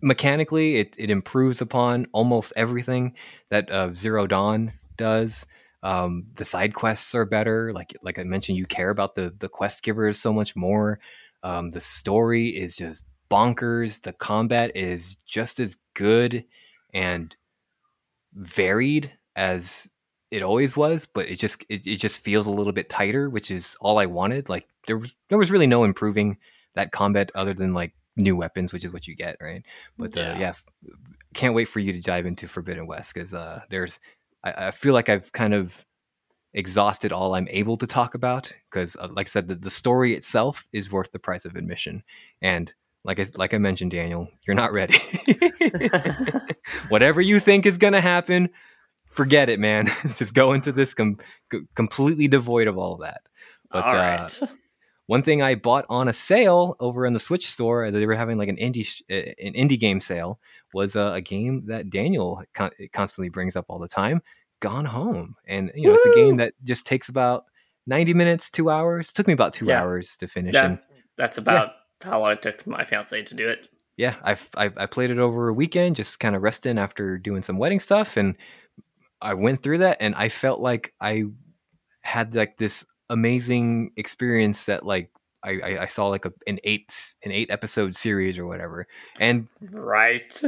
[0.00, 3.14] mechanically, it it improves upon almost everything
[3.50, 5.46] that uh, Zero Dawn does.
[5.82, 7.72] Um, the side quests are better.
[7.72, 11.00] Like like I mentioned, you care about the the quest givers so much more.
[11.42, 14.02] Um, the story is just bonkers.
[14.02, 16.44] The combat is just as good
[16.92, 17.34] and
[18.34, 19.88] varied as
[20.30, 23.50] it always was, but it just it, it just feels a little bit tighter, which
[23.50, 24.48] is all I wanted.
[24.48, 26.38] Like there was there was really no improving
[26.74, 29.64] that combat other than like new weapons, which is what you get, right?
[29.96, 30.52] But yeah, uh, Yeah.
[31.34, 34.00] can't wait for you to dive into Forbidden West because uh, there's
[34.42, 35.84] I, I feel like I've kind of
[36.54, 40.16] exhausted all I'm able to talk about because, uh, like I said, the, the story
[40.16, 42.02] itself is worth the price of admission,
[42.42, 42.72] and
[43.04, 44.98] like I, like I mentioned, Daniel, you're not ready.
[46.88, 48.50] Whatever you think is gonna happen,
[49.12, 49.86] forget it, man.
[50.16, 51.18] Just go into this com-
[51.74, 53.22] completely devoid of all of that.
[53.70, 54.40] But All uh, right.
[55.08, 58.36] One thing I bought on a sale over in the Switch store, they were having
[58.36, 60.38] like an indie sh- uh, an indie game sale,
[60.74, 64.20] was uh, a game that Daniel con- constantly brings up all the time,
[64.60, 67.46] Gone Home, and you know it's a game that just takes about
[67.86, 69.08] ninety minutes, two hours.
[69.08, 69.80] It took me about two Yeah.
[69.80, 70.78] hours to finish, Yeah, and
[71.16, 73.68] that's about how long it took my fiance to do it.
[73.96, 77.42] yeah, I've, I I played it over a weekend, just kind of resting after doing
[77.42, 78.36] some wedding stuff, and
[79.22, 81.24] I went through that, and I felt like I
[82.02, 85.10] had like this amazing experience that like
[85.42, 88.86] I, I, I saw like a, an eight an eight episode series or whatever,
[89.20, 90.40] and Right.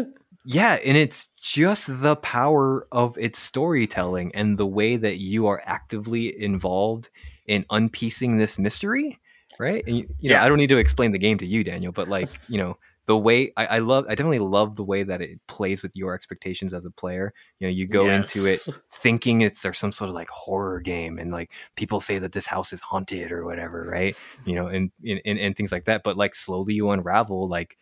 [0.45, 5.63] yeah, and it's just the power of its storytelling and the way that you are
[5.65, 7.09] actively involved
[7.47, 9.19] in unpiecing this mystery,
[9.59, 9.85] right?
[9.87, 10.45] And you, you know, Yeah.
[10.45, 12.77] I don't need to explain the game to you, Daniel, but like, you know,
[13.11, 16.15] the way I, I love, I definitely love the way that it plays with your
[16.15, 17.35] expectations as a player.
[17.59, 18.61] You know, you go into it
[18.93, 22.47] thinking it's there's some sort of like horror game, and like people say that this
[22.47, 24.17] house is haunted or whatever, right?
[24.47, 26.05] You know, and and, and, and things like that.
[26.05, 27.77] But like slowly you unravel like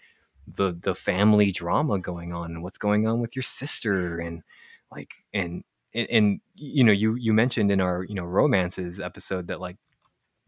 [0.57, 4.43] the the family drama going on and what's going on with your sister and
[4.91, 5.63] like and
[5.93, 9.77] and, and you know you you mentioned in our you know romances episode that like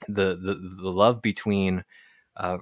[0.09, 1.85] the the, the love between
[2.38, 2.57] uh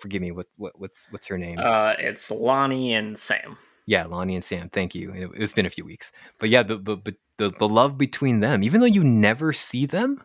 [0.00, 3.56] forgive me what what what's what's her name Uh, it's Lonnie and Sam.
[3.86, 6.76] yeah lonnie and sam thank you it, it's been a few weeks but yeah the,
[6.78, 10.22] the but the the love between them even though you never see them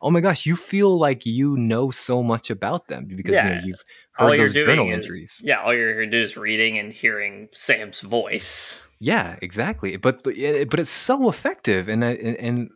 [0.00, 3.50] oh my gosh you feel like you know so much about them because you know
[3.56, 3.60] Yeah.
[3.64, 3.84] you've
[4.18, 6.36] all heard you're those doing journal is entries yeah, all you're here to do is
[6.36, 8.86] reading and hearing Sam's voice.
[9.00, 9.96] Yeah, exactly.
[9.96, 12.68] But but it- but it's so effective, and and and,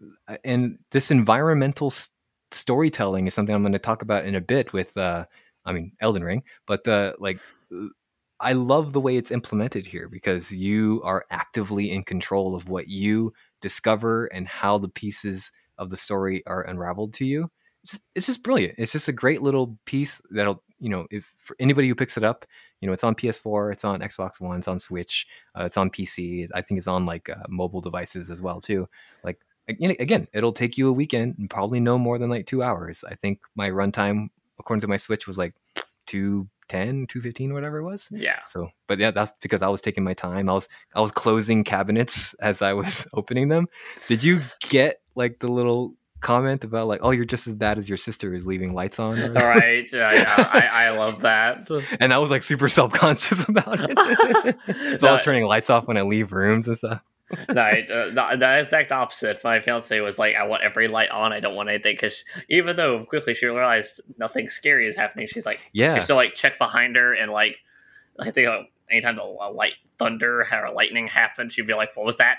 [0.45, 2.11] and this environmental s-
[2.53, 5.25] storytelling is something I'm going to talk about in a bit with uh,
[5.69, 7.39] I mean Elden Ring, but uh, like
[8.41, 12.89] I love the way it's implemented here because you are actively in control of what
[12.89, 17.51] you discover and how the pieces of the story are unraveled to you.
[17.83, 18.75] It's just, it's just brilliant.
[18.79, 22.25] It's just a great little piece that'll you know if for anybody who picks it
[22.25, 22.47] up,
[22.81, 25.27] you know it's on PS4, it's on Xbox One, it's on Switch,
[25.59, 26.49] uh, it's on PC.
[26.55, 28.89] I think it's on like uh, mobile devices as well too.
[29.23, 33.05] Like again, it'll take you a weekend and probably no more than like two hours.
[33.09, 34.29] I think my runtime,
[34.59, 35.55] according to my Switch, was like
[36.07, 38.09] 210, 215, whatever it was.
[38.11, 38.41] Yeah.
[38.47, 40.49] So, but yeah, that's because I was taking my time.
[40.49, 43.69] I was I was closing cabinets as I was opening them.
[44.09, 47.89] Did you get like the little comment about like, oh, you're just as bad as
[47.89, 49.19] your sister is leaving lights on?
[49.21, 49.89] or right.
[49.93, 51.71] Yeah, yeah, I, I love that.
[52.01, 54.99] And I was like super self conscious about it.
[54.99, 57.03] so I was turning lights off when I leave rooms and stuff.
[57.51, 59.39] no, I- uh, the, the exact opposite.
[59.45, 61.33] My fiance was like, "I want every light on.
[61.33, 65.45] I don't want anything." Because even though quickly she realized nothing scary is happening, she's
[65.47, 65.95] like, Yeah.
[65.95, 67.59] she still like check behind her and like,
[68.19, 72.07] I think uh, anytime the uh, light thunder or lightning happens, you'd be like, "What
[72.07, 72.39] was that?"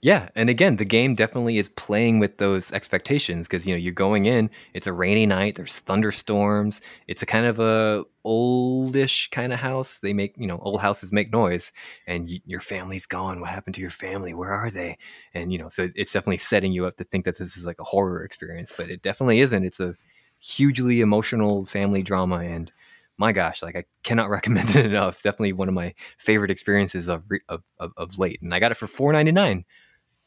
[0.00, 3.92] Yeah, and again, the game definitely is playing with those expectations because you know you're
[3.92, 4.50] going in.
[4.74, 5.54] It's a rainy night.
[5.56, 6.80] There's thunderstorms.
[7.06, 9.98] It's a kind of a oldish kind of house.
[10.00, 11.72] They make you know old houses make noise,
[12.06, 13.40] and y- your family's gone.
[13.40, 14.34] What happened to your family?
[14.34, 14.98] Where are they?
[15.34, 17.80] And you know, so it's definitely setting you up to think that this is like
[17.80, 19.64] a horror experience, but it definitely isn't.
[19.64, 19.94] It's a
[20.38, 22.72] hugely emotional family drama, and
[23.18, 25.22] my gosh, like I cannot recommend it enough.
[25.22, 28.72] Definitely one of my favorite experiences of re- of, of, of late, and I got
[28.72, 29.64] it for four ninety nine.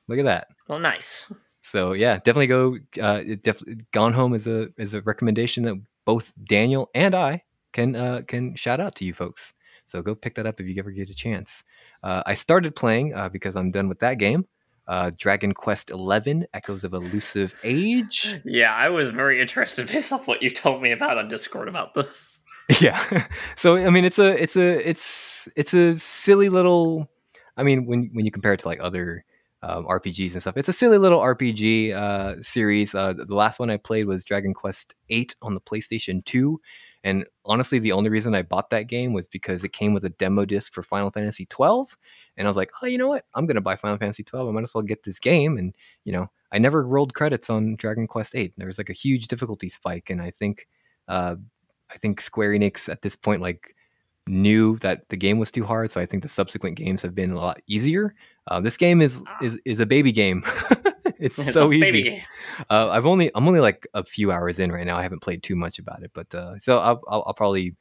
[0.08, 0.47] Look at that.
[0.67, 1.32] Well, nice.
[1.62, 2.77] So yeah, definitely go.
[3.01, 7.43] Uh, it def- Gone Home is a is a recommendation that both Daniel and I
[7.71, 9.54] can uh, can shout out to you folks.
[9.86, 11.63] So go pick that up if you ever get a chance.
[12.01, 14.47] Uh, I started playing uh, because I'm done with that game.
[14.88, 18.41] Uh, Dragon Quest Eleven: Echoes of Elusive Age.
[18.45, 21.93] Yeah, I was very interested based off what you told me about on Discord about
[21.93, 22.41] this.
[22.80, 23.28] yeah.
[23.56, 27.10] So i mean it's a it's a it's it's a silly little
[27.58, 29.26] i mean when when you compare it to like other
[29.64, 32.96] um, rpgs and stuff it's a silly little rpg uh, series.
[32.96, 36.60] Uh, the last one i played was dragon quest 8 on the playstation 2
[37.04, 40.10] and honestly the only reason i bought that game was because it came with a
[40.10, 41.98] demo disc for final fantasy 12
[42.38, 43.26] and i was like oh you know what?
[43.34, 45.58] I'm gonna buy final fantasy 12 i might as well get this game.
[45.58, 48.94] And you know i never rolled credits on dragon quest 8 there was like a
[48.94, 50.68] huge difficulty spike and i think
[51.08, 51.36] uh,
[51.91, 53.75] I think Square Enix at this point like
[54.27, 57.32] knew that the game was too hard, so I think the subsequent games have been
[57.32, 58.15] a lot easier.
[58.47, 60.43] Uh, this game is is is a baby game.
[61.19, 62.23] it's It's so easy.
[62.69, 64.97] Uh, I've only I'm only like a few hours in right now.
[64.97, 67.75] I haven't played too much about it, but uh, so I'll, I'll, I'll probably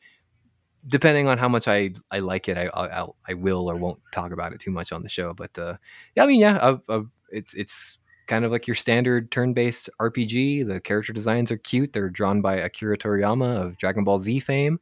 [0.86, 4.32] depending on how much I, I like it, I I'll, I will or won't talk
[4.32, 5.34] about it too much on the show.
[5.34, 5.76] But uh,
[6.16, 7.98] yeah, I mean, yeah, I've, I've, it's it's
[8.30, 10.64] kind of like your standard turn-based RPG.
[10.64, 11.92] The character designs are cute.
[11.92, 14.78] They're drawn by Akira Toriyama of Dragon Ball Z fame,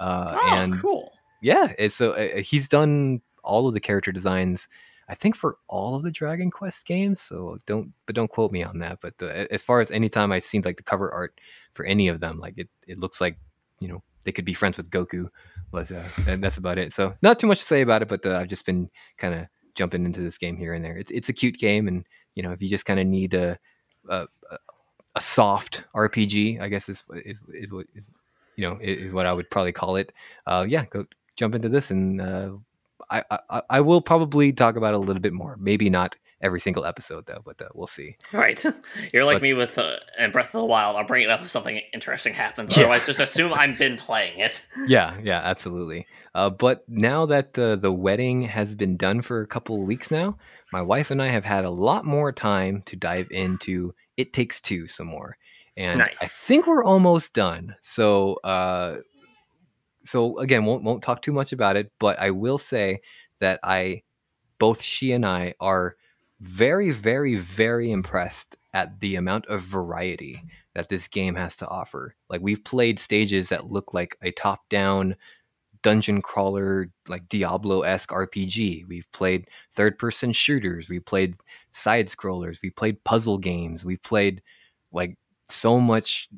[0.00, 1.12] uh, oh, and cool.
[1.40, 4.68] yeah, it's a, he's done all of the character designs.
[5.08, 7.20] I think for all of the Dragon Quest games.
[7.20, 8.98] So don't, but don't quote me on that.
[9.00, 11.40] But uh, as far as any time I've seen like the cover art
[11.74, 13.38] for any of them, like it, it looks like
[13.78, 15.28] you know they could be friends with Goku.
[15.70, 16.92] Was uh, and that's about it.
[16.92, 19.46] So not too much to say about it, but uh, I've just been kind of
[19.76, 20.96] jumping into this game here and there.
[20.98, 22.04] It's it's a cute game, and
[22.38, 23.58] you know if you just kind of need a,
[24.08, 24.28] a
[25.16, 28.08] a- soft RPG, I guess is is is what is
[28.56, 30.12] you know is, is what I would probably call it.
[30.46, 31.04] Uh, yeah, go
[31.36, 32.50] jump into this, and uh,
[33.10, 35.56] I, I I will probably talk about it a little bit more.
[35.58, 38.16] Maybe not every single episode though, but uh, we'll see.
[38.32, 38.62] Right.
[39.12, 40.94] You're like But- me with uh, in Breath of the Wild.
[40.96, 42.76] I'll bring it up if something interesting happens.
[42.76, 42.84] Yeah.
[42.84, 44.64] Otherwise, just assume I've been playing it.
[44.86, 46.06] yeah, yeah, absolutely.
[46.36, 50.12] Uh, but now that uh, the wedding has been done for a couple of weeks
[50.12, 50.38] now,
[50.72, 54.60] my wife and I have had a lot more time to dive into It Takes
[54.60, 55.36] Two some more,
[55.76, 57.76] and I think we're almost done.
[57.80, 58.98] So, uh,
[60.04, 63.00] so again, won't won't talk too much about it, but I will say
[63.40, 64.02] that I,
[64.58, 65.96] both she and I are
[66.40, 70.42] very, very, very impressed at the amount of variety
[70.74, 72.14] that this game has to offer.
[72.28, 75.16] Like we've played stages that look like a top-down
[75.82, 78.86] dungeon crawler, like Diablo-esque RPG.
[78.88, 80.88] We've played third-person shooters.
[80.88, 81.36] We played
[81.70, 82.58] side scrollers.
[82.62, 83.84] We played puzzle games.
[83.84, 84.42] We played
[84.92, 85.16] like
[85.48, 86.28] so much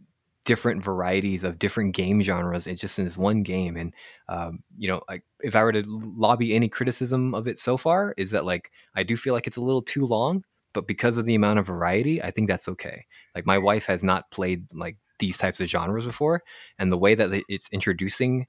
[0.45, 3.93] different varieties of different game genres it's just in this one game and
[4.29, 8.15] um, you know like if i were to lobby any criticism of it so far
[8.17, 11.27] is that like i do feel like it's a little too long but because of
[11.27, 14.97] the amount of variety i think that's okay like my wife has not played like
[15.19, 16.43] these types of genres before
[16.79, 18.47] and the way that it's introducing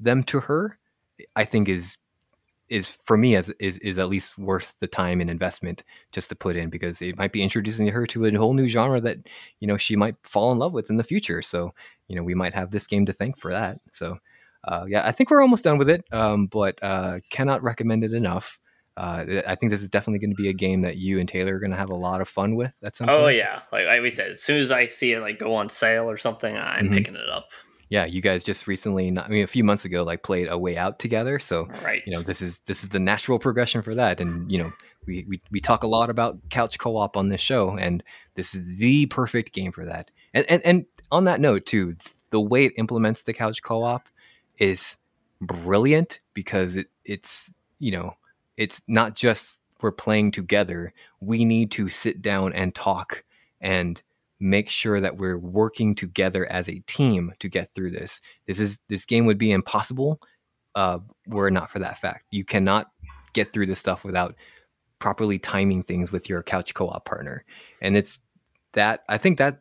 [0.00, 0.78] them to her
[1.36, 1.96] i think is
[2.68, 5.82] is for me as is is at least worth the time and investment
[6.12, 9.00] just to put in because it might be introducing her to a whole new genre
[9.00, 9.16] that
[9.60, 11.40] you know she might fall in love with in the future.
[11.40, 11.72] So
[12.08, 13.80] you know we might have this game to thank for that.
[13.92, 14.18] So
[14.64, 18.12] uh, yeah, I think we're almost done with it, um, but uh, cannot recommend it
[18.12, 18.60] enough.
[18.98, 21.54] Uh, I think this is definitely going to be a game that you and Taylor
[21.56, 23.36] are going to have a lot of fun with at some Oh point.
[23.36, 26.10] yeah, like, like we said, as soon as I see it like go on sale
[26.10, 26.94] or something, I'm Mhm.
[26.94, 27.48] picking it up.
[27.90, 30.58] Yeah, you guys just recently, not, I mean, a few months ago, like played A
[30.58, 31.38] Way Out together.
[31.38, 32.02] So Right.
[32.06, 34.72] you know this is this is the natural progression for that and you know
[35.06, 38.02] we, we we talk a lot about couch co-op on this show and
[38.34, 41.96] this is the perfect game for that and and, and on that note too
[42.30, 44.06] the way it implements the couch co-op
[44.58, 44.96] is
[45.40, 48.14] brilliant because it it's you know
[48.56, 53.24] it's not just we're playing together we need to sit down and talk
[53.60, 54.02] and
[54.40, 58.78] make sure that we're working together as a team to get through this this is
[58.88, 60.20] this game would be impossible
[60.78, 62.26] uh, were it not for that fact.
[62.30, 62.86] You cannot
[63.32, 64.36] get through this stuff without
[65.00, 67.44] properly timing things with your couch co-op partner.
[67.82, 68.20] And it's
[68.74, 69.58] that I think that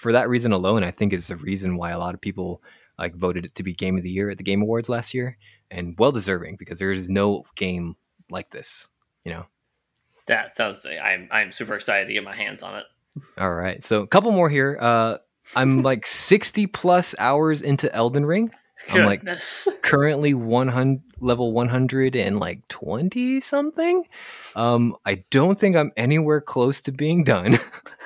[0.00, 2.62] for that reason alone, I think is the reason why a lot of people
[2.98, 5.36] like voted it to be game of the year at the Game Awards last year,
[5.70, 7.96] and well deserving because there is no game
[8.30, 8.88] like this.
[9.24, 9.46] You know.
[10.26, 10.86] That sounds.
[10.86, 12.84] I'm I'm super excited to get my hands on it.
[13.38, 14.78] All right, so a couple more here.
[14.80, 15.18] Uh,
[15.54, 18.50] I'm like 60 plus hours into Elden Ring.
[18.90, 19.68] I'm like Goodness.
[19.82, 24.04] currently 100 level 100 and like 20 something
[24.56, 27.58] um i don't think i'm anywhere close to being done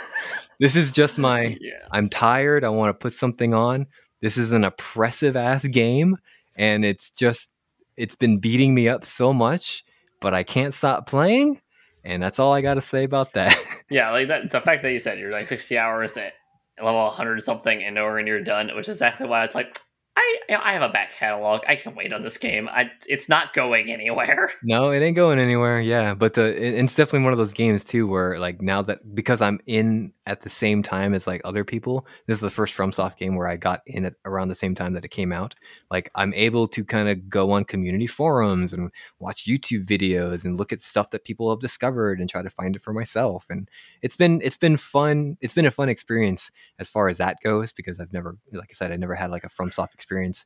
[0.61, 1.87] this is just my yeah.
[1.91, 3.87] i'm tired i want to put something on
[4.21, 6.17] this is an oppressive ass game
[6.57, 7.51] and it's just
[7.97, 9.85] it's been beating me up so much
[10.21, 11.61] but i can't stop playing
[12.09, 13.57] and that's all i got to say about that
[13.91, 14.51] Yeah, like that.
[14.51, 16.35] The fact that you said you're like 60 hours at
[16.79, 19.79] level 100 something and nowhere near done, which is exactly why it's like
[20.15, 21.63] I I have a back catalog.
[21.67, 22.69] I can wait on this game.
[22.69, 24.51] I it's not going anywhere.
[24.63, 25.81] No, it ain't going anywhere.
[25.81, 29.15] Yeah, but the, it- it's definitely one of those games too, where like now that
[29.15, 32.77] because I'm in at the same time as like other people, this is the first
[32.77, 35.55] FromSoft game where I got in at around the same time that it came out.
[35.91, 40.59] Like I'm able to kind of go on community forums and watch YouTube videos and
[40.59, 43.47] look at stuff that people have discovered and try to find it for myself.
[43.49, 43.71] And
[44.03, 45.39] it's been it's been fun.
[45.41, 48.75] It's been a fun experience as far as that goes because I've never, like I
[48.75, 50.45] said, I never had like a FromSoft experience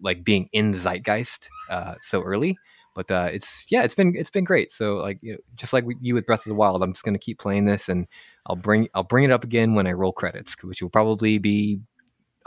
[0.00, 2.56] like being in the zeitgeist uh, so early
[2.98, 4.72] but uh, it's yeah, it's been it's been great.
[4.72, 7.16] So like you know, just like you with Breath of the Wild, I'm just gonna
[7.16, 8.08] keep playing this, and
[8.48, 11.80] I'll bring I'll bring it up again when I roll credits, which will probably be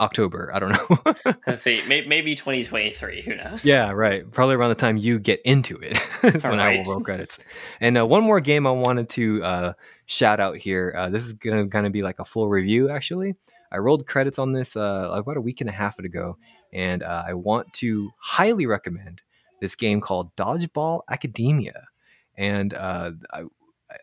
[0.00, 0.50] October.
[0.52, 1.34] I don't know.
[1.46, 3.22] Let's see, may, maybe 2023.
[3.22, 3.64] Who knows?
[3.64, 4.28] yeah, right.
[4.32, 5.98] Probably around the time you get into it
[6.42, 7.38] when I will roll credits.
[7.80, 9.72] And uh, one more game I wanted to uh,
[10.06, 10.92] shout out here.
[10.96, 12.90] Uh, this is gonna kind of be like a full review.
[12.90, 13.36] Actually,
[13.70, 16.36] I rolled credits on this uh, about a week and a half ago,
[16.72, 19.22] and uh, I want to highly recommend
[19.60, 21.86] this game called Dodgeball Academia.
[22.36, 23.44] And uh, I,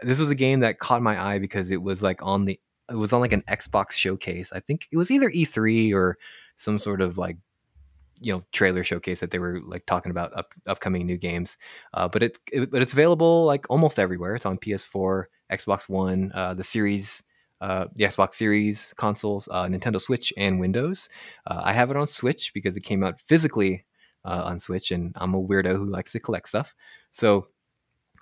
[0.01, 2.59] this was a game that caught my eye because it was like on the
[2.89, 4.51] it was on like an Xbox showcase.
[4.51, 6.17] I think it was either E3 or
[6.55, 7.37] some sort of like
[8.21, 11.57] you know trailer showcase that they were like talking about up, upcoming new games.
[11.93, 14.35] Uh, but it, it but it's available like almost everywhere.
[14.35, 17.23] It's on PS4, Xbox One, uh, the Series,
[17.61, 21.09] uh, the Xbox Series consoles, uh, Nintendo Switch, and Windows.
[21.47, 23.85] Uh, I have it on Switch because it came out physically
[24.25, 26.73] uh, on Switch, and I'm a weirdo who likes to collect stuff.
[27.11, 27.47] So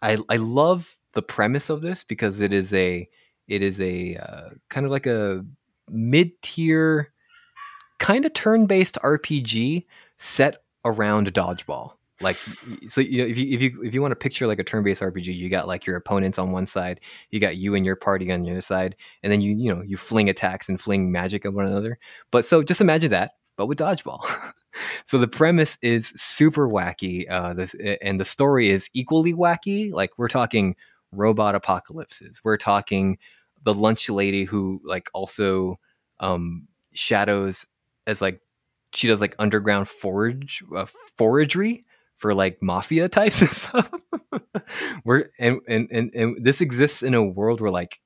[0.01, 3.09] I I love the premise of this because it is a
[3.47, 5.43] it is a uh, kind of like a
[5.89, 7.11] mid tier
[7.97, 9.87] kind of turn based RPG
[10.17, 11.93] set around dodgeball.
[12.21, 12.37] Like
[12.87, 14.83] so, you know, if you if you if you want to picture like a turn
[14.83, 16.99] based RPG, you got like your opponents on one side,
[17.31, 19.81] you got you and your party on the other side, and then you you know
[19.81, 21.97] you fling attacks and fling magic at one another.
[22.29, 24.23] But so just imagine that, but with dodgeball.
[25.05, 29.91] so the premise is super wacky, uh, this and the story is equally wacky.
[29.91, 30.75] Like we're talking
[31.11, 32.41] robot apocalypses.
[32.43, 33.17] We're talking
[33.63, 35.79] the lunch lady who like also
[36.19, 37.65] um, shadows
[38.05, 38.41] as like
[38.93, 40.85] she does like underground forage uh,
[41.17, 41.85] foragery
[42.17, 43.91] for like mafia types and stuff.
[45.03, 47.99] We're and, and and and this exists in a world where like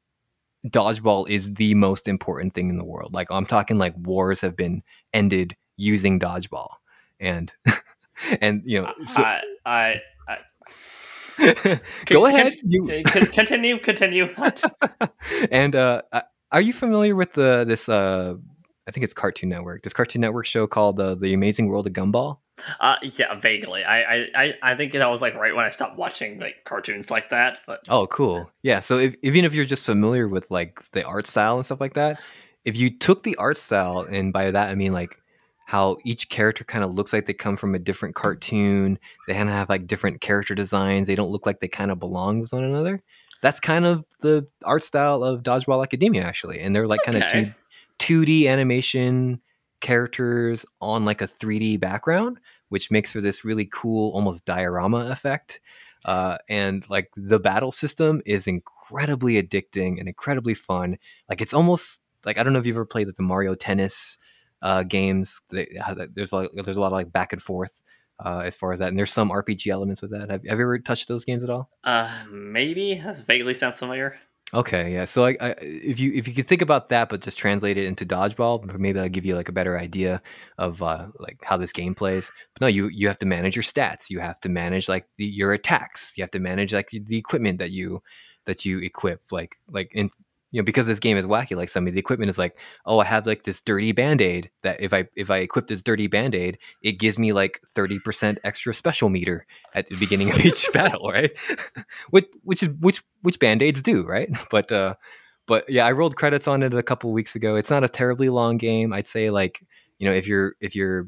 [0.68, 3.14] dodgeball is the most important thing in the world.
[3.14, 4.84] Like I'm talking like wars have been
[5.14, 6.70] ended using dodgeball,
[7.20, 7.52] and
[8.42, 10.02] and you know so, I, I,
[12.06, 12.54] go ahead.
[12.64, 14.30] You continue, continue.
[15.52, 16.22] and uh, uh,
[16.52, 17.90] are you familiar with the this?
[17.90, 18.36] Uh,
[18.88, 19.84] I think it's Cartoon Network.
[19.84, 22.40] This Cartoon Network show called uh, The Amazing World of Gumball.
[22.80, 23.84] Uh, yeah, vaguely.
[23.84, 27.10] I, I, I, I think that was like right when I stopped watching like cartoons
[27.10, 27.60] like that.
[27.66, 28.50] But Oh, cool.
[28.64, 28.80] Yeah.
[28.80, 31.94] So if, even if you're just familiar with like the art style and stuff like
[31.94, 32.20] that,
[32.66, 35.21] if you took the art style, and by that I mean like
[35.72, 39.00] how each character kind of looks like they come from a different cartoon.
[39.26, 41.08] They kind of have like different character designs.
[41.08, 43.02] They don't look like they kind of belong with one another.
[43.42, 46.60] That's kind of the art style of Dodgeball Academia, actually.
[46.60, 47.54] And they're like kind of two,
[48.00, 49.40] 2D animation
[49.80, 55.62] characters on like a 3D background, which makes for this really cool, almost diorama effect.
[56.04, 60.98] Uh, and like the battle system is incredibly addicting and incredibly fun.
[61.30, 64.18] Like it's almost like I don't know if you've ever played like the Mario Tennis
[64.62, 65.42] uh, games.
[65.50, 65.68] They,
[66.14, 67.82] there's like there's a lot of like back and forth
[68.24, 70.30] uh, as far as that, and there's some RPG elements with that.
[70.30, 71.70] Have, have you ever touched those games at all?
[71.84, 74.18] Uh, maybe that vaguely sounds familiar.
[74.54, 75.06] Okay, yeah.
[75.06, 77.86] So, like, I, if you if you could think about that, but just translate it
[77.86, 80.22] into dodgeball, maybe that'll give you like a better idea
[80.58, 82.30] of uh, like how this game plays.
[82.54, 84.10] But no, you you have to manage your stats.
[84.10, 86.14] You have to manage like the, your attacks.
[86.18, 88.04] You have to manage like the equipment that you
[88.46, 89.32] that you equip.
[89.32, 90.12] Like like in
[90.52, 91.56] you know because this game is wacky.
[91.56, 94.50] Like some of the equipment is like, oh, I have like this dirty band aid
[94.64, 98.00] that if I if I equip this dirty band aid, it gives me like thirty
[98.00, 99.46] percent extra special meter
[99.76, 101.32] at the beginning of each battle, right?
[102.10, 104.96] which which is which which band-aids do right but uh
[105.48, 108.30] but yeah i rolled credits on it a couple weeks ago it's not a terribly
[108.30, 109.66] long game i'd say like
[110.00, 111.08] you know if you're if you're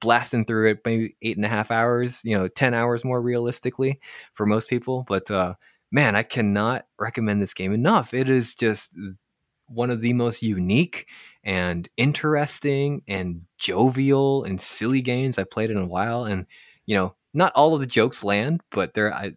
[0.00, 4.00] blasting through it maybe eight and a half hours you know 10 hours more realistically
[4.34, 5.54] for most people but uh
[5.92, 8.90] man i cannot recommend this game enough it is just
[9.68, 11.06] one of the most unique
[11.44, 16.46] and interesting and jovial and silly games i've played in a while and
[16.86, 19.32] you know not all of the jokes land but there I,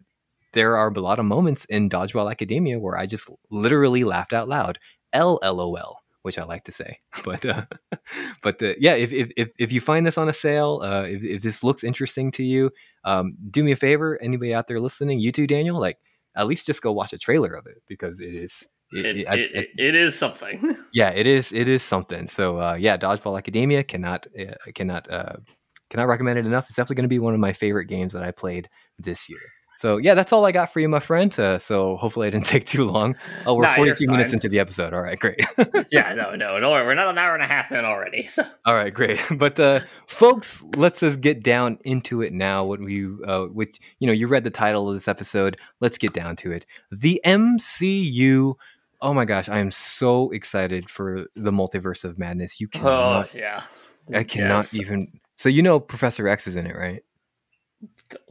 [0.56, 4.48] there are a lot of moments in Dodgeball Academia where I just literally laughed out
[4.48, 4.78] loud.
[5.14, 6.98] LLOL, which I like to say.
[7.24, 7.64] But uh,
[8.42, 11.42] but uh, yeah, if, if if you find this on a sale, uh, if, if
[11.42, 12.70] this looks interesting to you,
[13.04, 14.18] um, do me a favor.
[14.22, 15.98] Anybody out there listening, you too, Daniel, like
[16.36, 18.62] at least just go watch a trailer of it because it is.
[18.92, 20.76] It, It, it- I- it, it is something.
[20.92, 21.52] yeah, it is.
[21.52, 22.28] It is something.
[22.28, 25.36] So uh, yeah, Dodgeball Academia cannot uh, cannot uh,
[25.90, 26.66] cannot recommend it enough.
[26.68, 28.68] It's definitely going to be one of my favorite games that I played
[28.98, 29.40] this year.
[29.76, 31.38] So yeah, that's all I got for you, my friend.
[31.38, 33.14] Uh, so hopefully I didn't take too long.
[33.44, 34.94] Oh, we're Nah, 42 minutes into the episode.
[34.94, 35.38] All right, great.
[35.90, 36.86] yeah, no, no, worry.
[36.86, 38.28] We're not an hour and a half in already.
[38.30, 39.20] So all right, great.
[39.36, 42.64] But uh, folks, let's just get down into it now.
[42.64, 45.58] What we, uh, which you know, you read the title of this episode.
[45.80, 46.66] Let's get down to it.
[46.90, 48.54] The MCU.
[49.02, 52.60] Oh my gosh, I am so excited for the multiverse of madness.
[52.60, 53.62] You Oh cannot yeah.
[54.14, 54.74] I cannot Yes.
[54.74, 55.08] even.
[55.36, 57.02] So you know Professor X is in it, right?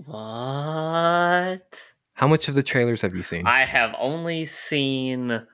[0.06, 1.93] What?
[2.14, 3.46] How much of the trailers have you seen?
[3.46, 5.46] I have only seen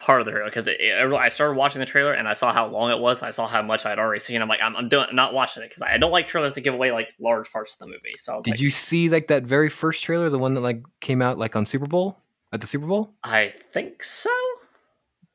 [0.00, 2.90] part of the trailer because I started watching the trailer and I saw how long
[2.90, 3.22] it was.
[3.22, 4.40] I saw how much I'd already seen.
[4.42, 6.74] I'm like, I'm, I'm doing, not watching it because I don't like trailers that give
[6.74, 8.14] away like large parts of the movie.
[8.18, 10.60] So I was Did like, you see like that very first trailer, the one that
[10.60, 12.18] like came out like on Super Bowl
[12.52, 13.14] at the Super Bowl?
[13.22, 14.30] I think so.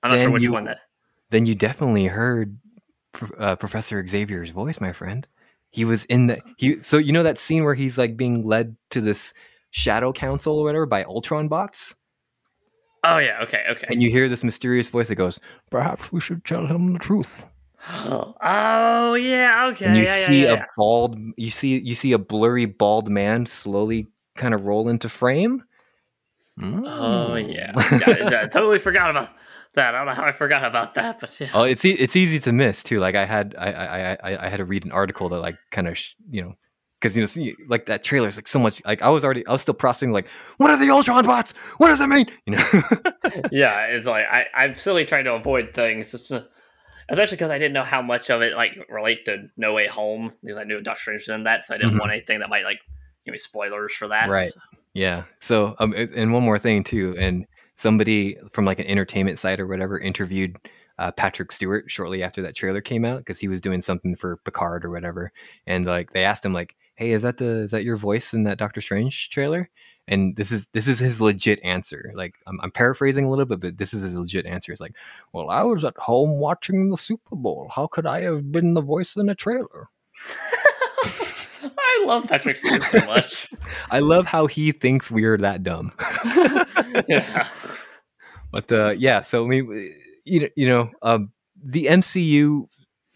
[0.01, 0.79] I'm not Then sure which you- one that.
[1.29, 2.57] Then you definitely heard
[3.39, 5.25] uh, Professor Xavier's voice, my friend.
[5.73, 6.81] He was in the he.
[6.81, 9.33] So you know that scene where he's like being led to this
[9.71, 11.95] shadow council or whatever by Ultron bots,
[13.03, 13.41] Oh yeah.
[13.43, 13.63] Okay.
[13.69, 13.87] Okay.
[13.89, 17.45] and you hear this mysterious voice that goes, "Perhaps we should tell him the truth."
[17.89, 19.67] oh yeah.
[19.73, 19.85] Okay.
[19.85, 20.65] and you yeah, see yeah, a yeah.
[20.77, 25.61] bald you see you see a blurry bald man slowly kind of roll into frame
[26.61, 27.73] Oh yeah.
[27.75, 28.31] Mm.
[28.31, 28.41] yeah.
[28.43, 29.31] I totally forgot about
[29.75, 29.93] that.
[29.93, 31.49] I don't know how I forgot about that, but yeah.
[31.53, 34.49] oh it's e- it's easy to miss too like i had i i i, I
[34.49, 36.53] had to read an article that like kind of sh- you know
[37.01, 39.51] because you know like that trailer is like so much like i was already i
[39.51, 42.63] was still processing like what are the ultron bots what does that mean you know
[43.51, 46.41] yeah, it's like I, I'm silly trying to avoid things, uh,
[47.09, 50.31] especially because I didn't know how much of it like relate to No Way Home
[50.43, 51.99] because I knew Doctor Strange was in that, so I didn't Mhm.
[51.99, 52.79] want anything that might like
[53.25, 54.29] give me spoilers for that.
[54.29, 54.51] Right.
[54.93, 55.23] Yeah.
[55.39, 57.45] So, um, and one more thing too, and
[57.75, 60.57] somebody from like an entertainment site or whatever interviewed
[60.99, 64.37] uh, Patrick Stewart shortly after that trailer came out because he was doing something for
[64.37, 65.31] Picard or whatever,
[65.65, 68.43] and like they asked him like, "Hey, is that the is that your voice in
[68.43, 69.69] that Doctor Strange trailer?"
[70.07, 72.11] And this is this is his legit answer.
[72.15, 74.71] Like I'm, I'm paraphrasing a little bit, but this is his legit answer.
[74.71, 74.95] It's like,
[75.31, 77.71] "Well, I was at home watching the Super Bowl.
[77.73, 79.89] How could I have been the voice in a trailer?"
[81.95, 83.51] I love Patrick Stewart so much.
[83.91, 85.91] I love how he thinks we're that dumb.
[87.07, 87.47] yeah.
[88.51, 91.31] But uh, yeah, so I mean, you know, you know, um,
[91.63, 92.67] the MCU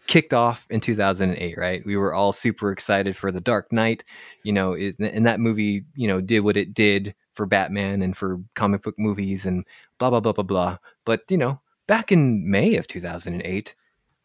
[0.06, 1.82] kicked off in 2008, right?
[1.84, 4.04] We were all super excited for the Dark Knight.
[4.42, 8.16] You know, it, and that movie, you know, did what it did for Batman and
[8.16, 9.64] for comic book movies and
[9.98, 10.78] blah blah blah blah blah.
[11.04, 13.74] But you know, back in May of 2008.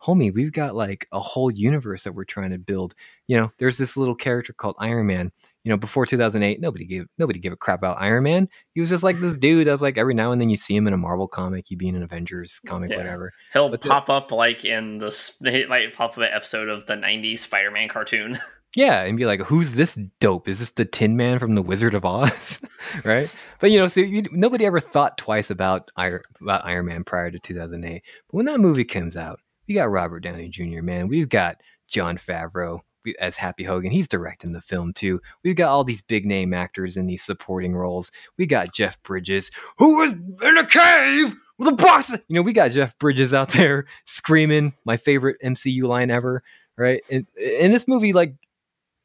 [0.05, 2.93] Homie, we've got like a whole universe that we're trying to build.
[3.27, 5.31] You know, there's this little character called Iron Man.
[5.63, 8.49] you know, before 2008, nobody gave nobody gave a crap about Iron Man.
[8.73, 9.67] He was just like this dude.
[9.67, 11.77] I was like every now and then you see him in a Marvel comic, he'd
[11.79, 12.97] be in an Avengers comic, Yeah.
[12.97, 13.31] whatever.
[13.53, 15.09] He'll But the- pop up like in the
[15.49, 18.39] he might pop up an episode of the '90s Spider-Man cartoon.
[18.75, 20.47] Yeah, and be like, who's this dope?
[20.47, 22.59] Is this the Tin Man from the Wizard of Oz?
[23.05, 23.47] right?
[23.59, 27.29] But you know, so you, nobody ever thought twice about Iron about Iron Man prior
[27.29, 28.01] to 2008.
[28.01, 30.82] But when that movie comes out, we got Robert Downey Jr.
[30.82, 31.57] Man, we've got
[31.88, 32.80] Jon Favreau
[33.20, 33.91] as Happy Hogan.
[33.91, 35.22] He's directing the film too.
[35.43, 38.11] We've got all these big name actors in these supporting roles.
[38.38, 42.11] We got Jeff Bridges, who is in a cave with a box.
[42.11, 46.43] of-" You know, we got Jeff Bridges out there screaming my favorite MCU line ever.
[46.76, 47.28] Right, and,
[47.61, 48.34] and this movie like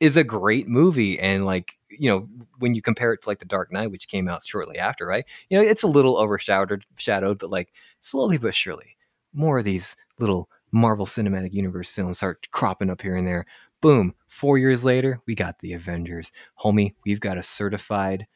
[0.01, 2.29] is a great movie and like you know
[2.59, 5.25] when you compare it to like the dark knight which came out shortly after right
[5.49, 8.97] you know it's a little overshadowed shadowed but like slowly but surely
[9.33, 13.47] more of these little marvel cinematic universe films start cropping up here and there
[13.81, 18.27] boom four years later we got the avengers homie we've got a certified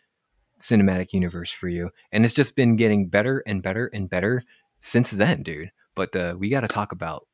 [0.61, 4.43] cinematic universe for you and it's just been getting better and better and better
[4.81, 7.27] since then dude but uh, we got to talk about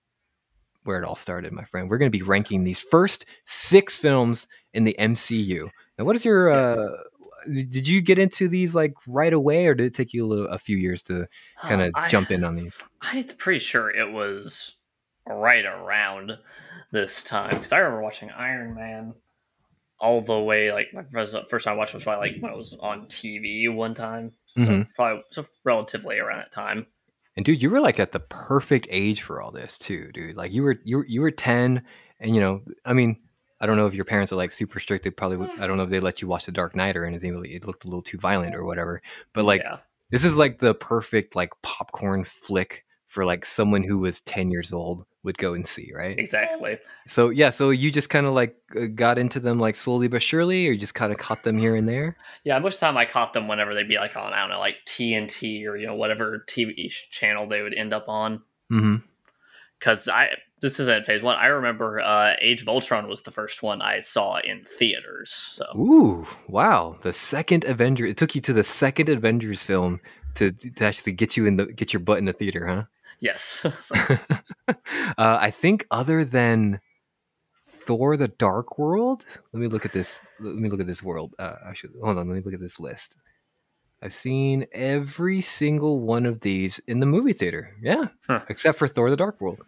[0.88, 1.88] where it all started, my friend.
[1.88, 5.68] We're going to be ranking these first six films in the MCU.
[5.99, 6.51] Now, what is your?
[6.51, 6.78] Yes.
[6.78, 6.96] Uh,
[7.47, 10.47] did you get into these like right away, or did it take you a little,
[10.49, 11.26] a few years to
[11.62, 12.80] kind of I- jump in on these?
[13.01, 14.76] I'm pretty sure it was
[15.26, 16.39] right around
[16.91, 19.14] this time because I remember watching Iron Man
[20.01, 20.72] all the way.
[20.72, 23.68] Like my first first time I watched was probably like when i was on TV
[23.72, 24.32] one time.
[24.47, 24.86] So Mhm.
[24.97, 26.86] probably so relatively around that time.
[27.36, 30.36] And dude, you were like at the perfect age for all this too, dude.
[30.36, 31.82] Like you were you were, you were ten,
[32.18, 33.20] and you know, I mean,
[33.61, 35.04] I don't know if your parents are like super strict.
[35.04, 37.04] They probably would, I don't know if they let you watch The Dark Knight or
[37.04, 37.34] anything.
[37.34, 39.02] but It looked a little too violent or whatever.
[39.32, 39.78] But like yeah,
[40.11, 44.72] this is like the perfect like popcorn flick for like someone who was 10 years
[44.72, 46.78] old would go and see right exactly.
[47.06, 50.22] so yeah so you just kind of like uh, got into them like slowly but
[50.22, 52.86] surely or you just kind of caught them here and there Yeah, most of the
[52.86, 55.76] time I caught them whenever they'd be like on I don't know like TNT or
[55.76, 58.42] you know whatever TV channel they would end up on.
[58.70, 58.96] mm-hmm
[59.78, 60.28] Because I
[60.61, 61.36] this isn't phase one.
[61.36, 65.32] I remember uh, Age of Ultron was the first one I saw in theaters.
[65.32, 70.00] So ooh wow the second avenger it took you to the second avengers film
[70.34, 72.82] to, to actually get you in the get your butt in the theater huh
[73.20, 73.64] yes,
[74.68, 74.74] uh,
[75.18, 76.80] i think other than
[77.86, 81.34] thor the dark world let me look at this let me look at this world
[81.38, 83.16] uh actually hold on let me look at this list
[84.02, 88.40] i've seen every single one of these in the movie theater yeah Huh.
[88.48, 89.59] except for thor the dark world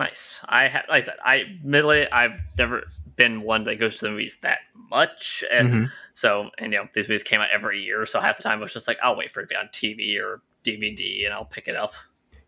[0.00, 0.40] nice.
[0.48, 2.82] I ha- like I said, I admittedly I've never
[3.16, 4.58] been one that goes to the movies that
[4.90, 5.90] much, and Mhm.
[6.14, 8.62] so and you know these movies came out every year, so half the time I
[8.62, 11.44] was just like I'll wait for it to be on TV or DVD and I'll
[11.44, 11.94] pick it up.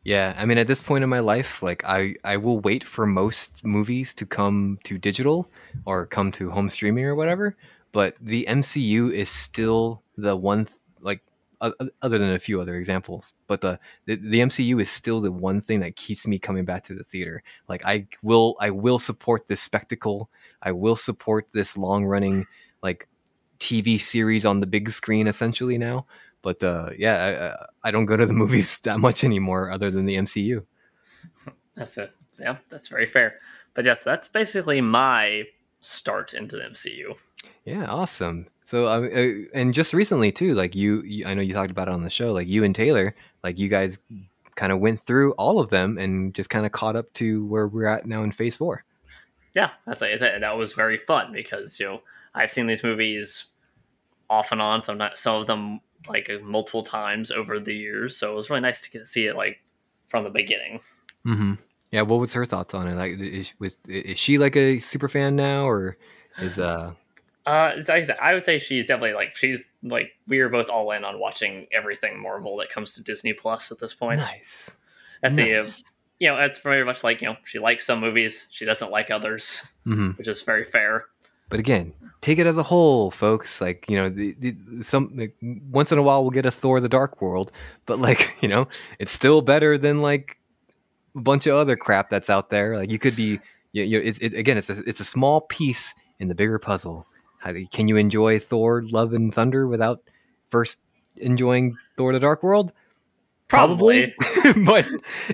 [0.05, 3.07] Yeah, I mean, at this point in my life, like I, I will wait for
[3.07, 5.48] most movies to come to digital
[5.84, 7.57] or come to home streaming or whatever.
[7.92, 10.66] But the MCU is still the one,
[11.00, 11.20] like,
[11.62, 15.60] other than a few other examples, but the, the the MCU is still the one
[15.60, 17.42] thing that keeps me coming back to the theater.
[17.68, 20.28] Like, I will, I will support this spectacle.
[20.62, 22.46] I will support this long running,
[22.82, 23.06] like,
[23.60, 26.06] TV series on the big screen, essentially now.
[26.42, 29.90] But uh, yeah, I, I- I don't go to the movies that much anymore, other
[29.90, 30.64] than the MCU.
[31.76, 32.12] That's it.
[32.40, 33.36] Yeah, that's very fair.
[33.74, 35.44] But yes, that's basically my
[35.80, 37.14] start into the MCU.
[37.64, 38.46] Yeah, awesome.
[38.64, 41.88] So, uh, uh, and just recently too, like you, you, I know you talked about
[41.88, 42.32] it on the show.
[42.32, 43.98] Like you and Taylor, like you guys
[44.54, 47.66] kind of went through all of them and just kind of caught up to where
[47.66, 48.84] we're at now in Phase Four.
[49.54, 52.02] Yeah, that's like I that was very fun because you know
[52.34, 53.46] I've seen these movies
[54.30, 58.16] off and on, some some of them like multiple times over the years.
[58.16, 59.60] So it was really nice to get, see it like
[60.08, 60.80] from the beginning.
[61.26, 61.54] Mm-hmm.
[61.90, 62.02] Yeah.
[62.02, 62.94] What was her thoughts on it?
[62.94, 65.96] Like, is, was, is she like a super fan now, or
[66.38, 66.92] is uh?
[67.45, 70.68] Uh, like I said, I would say she's definitely like she's like we are both
[70.68, 74.20] all in on watching everything Marvel that comes to Disney Plus at this point.
[74.20, 74.76] Nice.
[75.22, 75.64] That's the uh,
[76.20, 79.11] you know that's very much like you know she likes some movies, she doesn't like
[79.11, 81.07] others, hmm which is very fair.
[81.49, 83.61] But again, take it as a whole, folks.
[83.61, 86.80] Like you know, the, the, some like, once in a while we'll get a Thor:
[86.80, 87.51] The Dark World,
[87.86, 88.68] but like you know,
[88.99, 90.38] it's still better than like
[91.16, 92.78] a bunch of other crap that's out there.
[92.78, 93.40] Like you could be,
[93.72, 97.07] you, you it's it, again, it's a, it's a small piece in the bigger puzzle.
[97.43, 100.01] How, can you enjoy Thor: Love and Thunder without
[100.49, 100.78] first
[101.16, 102.72] enjoying Thor: The Dark World?
[103.49, 104.14] Probably,
[104.64, 104.86] but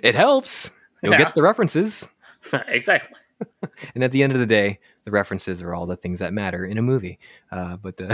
[0.03, 0.71] it helps.
[1.03, 1.19] You'll Yeah.
[1.19, 2.09] get the references.
[2.69, 3.15] exactly.
[3.95, 6.65] And at the end of the day, the references are all the things that matter
[6.65, 7.21] in a movie.
[7.53, 8.09] Uh, but the,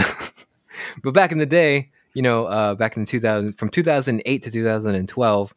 [1.03, 5.53] but back in the day, you know, uh, back in 2000, from 2008 to 2012,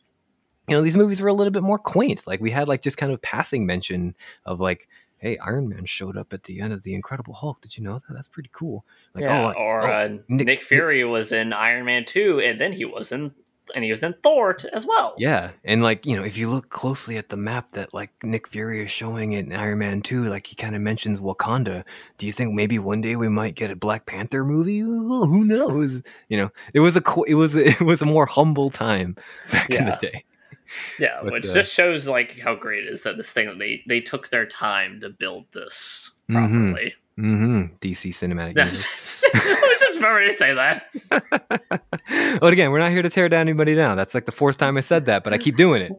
[0.68, 2.26] you know, these movies were a little bit more quaint.
[2.26, 4.14] Like we had like just kind of passing mention
[4.46, 4.88] of like
[5.18, 7.60] hey, Iron Man showed up at the end of the Incredible Hulk.
[7.60, 8.12] Did you know that?
[8.12, 8.84] That's pretty cool.
[9.14, 12.40] Like, yeah, oh, like, or oh, uh, Nick- Nick, Fury was in Iron Man two,
[12.40, 13.32] and then he was in
[13.74, 15.14] and he was in Thor as well.
[15.18, 18.48] Yeah, and like you know, if you look closely at the map that like Nick
[18.48, 21.84] Fury is showing in Iron Man Two, like he kind of mentions Wakanda.
[22.16, 24.80] Do you think maybe one day we might get a Black Panther movie?
[24.80, 26.02] Who knows?
[26.28, 29.16] You know, it was a it was a, it was a more humble time
[29.50, 30.24] back in the day.
[30.98, 33.82] Yeah, which uh, just shows like how great it is that this thing that they
[33.86, 36.34] they took their time to build this Mhm.
[36.34, 36.94] properly.
[37.18, 37.74] Mm-hmm.
[37.80, 39.24] DC Cinematic Universe.
[39.34, 40.84] I was just ready to say that.
[42.40, 43.96] but again, we're not here to tear down anybody down.
[43.96, 45.92] That's like the fourth time I said that, but I keep doing it.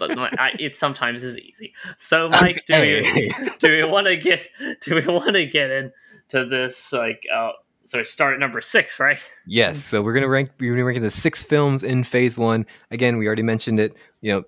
[0.00, 1.72] I, it sometimes is easy.
[1.96, 4.46] So, Mike, do we do we want to get
[4.80, 7.50] do we want to get into this like uh
[7.88, 9.18] so we start at number six, right?
[9.46, 12.66] Yes, so we're gonna rank we're gonna rank the six films in phase one.
[12.90, 13.94] Again, we already mentioned it.
[14.20, 14.44] You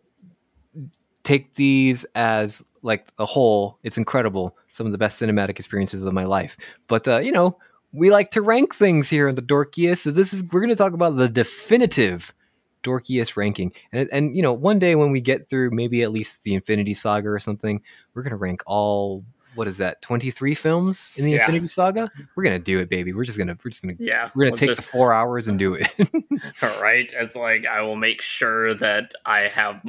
[0.76, 0.90] know,
[1.22, 3.78] take these as like a whole.
[3.82, 4.58] It's incredible.
[4.72, 6.54] Some of the best cinematic experiences of my life.
[6.86, 7.56] But uh, you know,
[7.92, 10.00] we like to rank things here in the dorkiest.
[10.00, 12.34] So this is we're gonna talk about the definitive
[12.82, 13.72] dorkiest ranking.
[13.90, 16.92] And and you know, one day when we get through maybe at least the Infinity
[16.92, 17.80] Saga or something,
[18.12, 19.24] we're gonna rank all
[19.54, 21.40] what is that, 23 films in the Yeah.
[21.40, 22.02] Infinity Saga?
[22.02, 22.22] Mm-hmm.
[22.36, 23.12] We're gonna do it, baby.
[23.12, 25.48] We're just gonna we're just gonna Yeah, we're gonna we'll take just- the four hours
[25.48, 25.88] and do it.
[26.62, 29.82] All right, it's like I will make sure that I have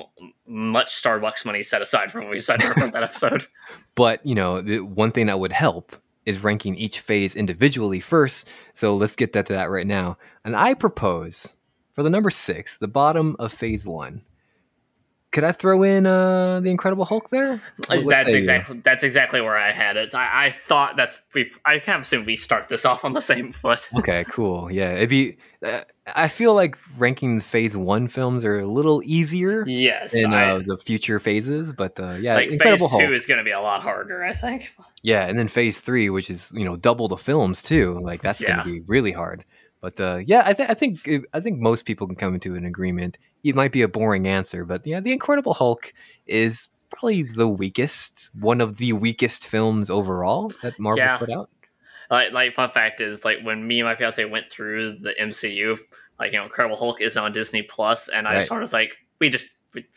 [0.48, 3.46] much Starbucks money set aside for when we decide to record that episode.
[3.96, 5.96] but you know, the one thing that would help
[6.26, 8.48] is ranking each phase individually first.
[8.76, 10.18] So let's get that to that right now.
[10.46, 11.56] And I propose
[11.94, 14.22] for the number six, the bottom of phase one.
[15.32, 17.62] Could I throw in uh the Incredible Hulk there?
[17.88, 18.38] What- that's say you?
[18.38, 20.14] exactly that's exactly where I had it.
[20.14, 21.50] I, I thought that's we.
[21.64, 23.90] I kind of assume we start this off on the same foot.
[24.00, 24.70] Okay, cool.
[24.72, 25.38] Yeah, it'd be.
[25.66, 30.52] Uh, I feel like ranking phase one films are a little easier Yes, in I,
[30.52, 33.12] uh, the future phases, but uh, yeah, like phase Incredible two Hulk.
[33.12, 34.24] is going to be a lot harder.
[34.24, 34.74] I think.
[35.04, 38.00] Yeah, and then phase three, which is you know double the films too.
[38.02, 38.58] Like that's Yeah.
[38.58, 39.46] gonna be really hard.
[39.80, 42.66] But uh, yeah, I, th- I think I think most people can come into an
[42.66, 43.18] agreement.
[43.44, 45.94] It might be a boring answer, but yeah, the Incredible Hulk
[46.28, 51.18] is probably the weakest, one of the weakest films overall that Marvel Yeah.
[51.18, 51.50] put out.
[52.10, 55.78] Like, like fun fact is like when me and my fiance went through the MCU,
[56.20, 58.48] like you know, Incredible Hulk is on Disney Plus, and I Right.
[58.48, 59.48] sort of was like, we just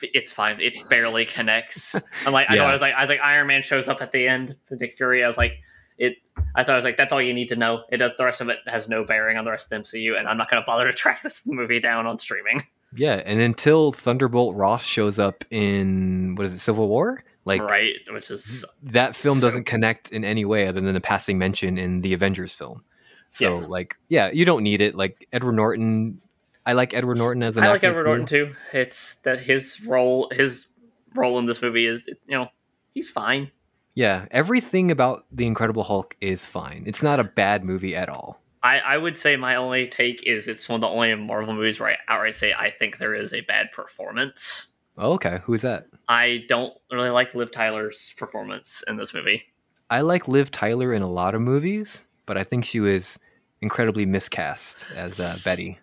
[0.03, 0.61] it's fine.
[0.61, 1.97] It barely connects.
[2.25, 2.61] I'm like, I Yeah.
[2.61, 4.77] thought I was like, I was like, Iron Man shows up at the end for
[4.77, 5.25] Nick Fury.
[5.25, 5.55] I was like,
[5.99, 6.15] it.
[6.55, 7.83] I thought I was like, that's all you need to know.
[7.91, 8.13] It does.
[8.17, 10.37] The rest of it has no bearing on the rest of the MCU, and I'm
[10.37, 12.63] not going to bother to track this movie down on streaming.
[12.97, 17.23] Yeah, and until Thunderbolt Ross shows up in what is it, Civil War?
[17.45, 21.01] Like right, which is that film So- doesn't connect in any way other than a
[21.01, 22.83] passing mention in the Avengers film.
[23.31, 23.67] So Yeah.
[23.67, 24.95] like, yeah, you don't need it.
[24.95, 26.21] Like Edward Norton,
[26.65, 28.05] I like Edward Norton as an I like Edward.
[28.05, 28.55] Norton too.
[28.73, 30.69] It's that his role, his
[31.15, 32.49] role in this movie is, you know,
[32.95, 33.51] he's fine.
[33.95, 36.85] Yeah, everything about the Incredible Hulk is fine.
[36.87, 38.41] It's not a bad movie at all.
[38.65, 41.79] I, I would say my only take is it's one of the only Marvel movies
[41.79, 44.69] where I outright say I think there is a bad performance.
[44.97, 45.87] Oh, okay, who's that?
[46.09, 49.43] I don't really like Liv Tyler's performance in this movie.
[49.91, 53.19] I like Liv Tyler in a lot of movies, but I think she was
[53.61, 55.79] incredibly miscast as uh, Betty.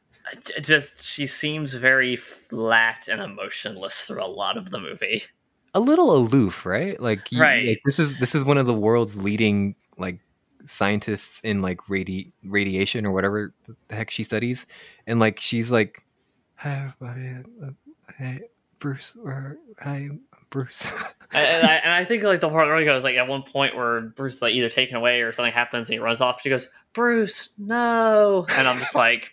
[0.61, 5.23] Just she seems very flat and emotionless through a lot of the movie.
[5.73, 6.99] A little aloof, right?
[6.99, 7.67] Like, you- Right.
[7.67, 10.19] like, this is this is one of the world's leading like
[10.65, 13.53] scientists in like radi- radiation or whatever
[13.87, 14.67] the heck she studies,
[15.07, 16.03] and like she's like,
[16.55, 17.69] "Hi, everybody, uh,
[18.17, 18.41] hey,
[18.79, 20.09] Bruce, or hi,
[20.49, 20.85] Bruce."
[21.31, 23.75] and, I, and I think like the part where it goes like at one point
[23.75, 26.41] where Bruce is, like either taken away or something happens and he runs off.
[26.41, 29.31] She goes, "Bruce, no!" And I'm just like,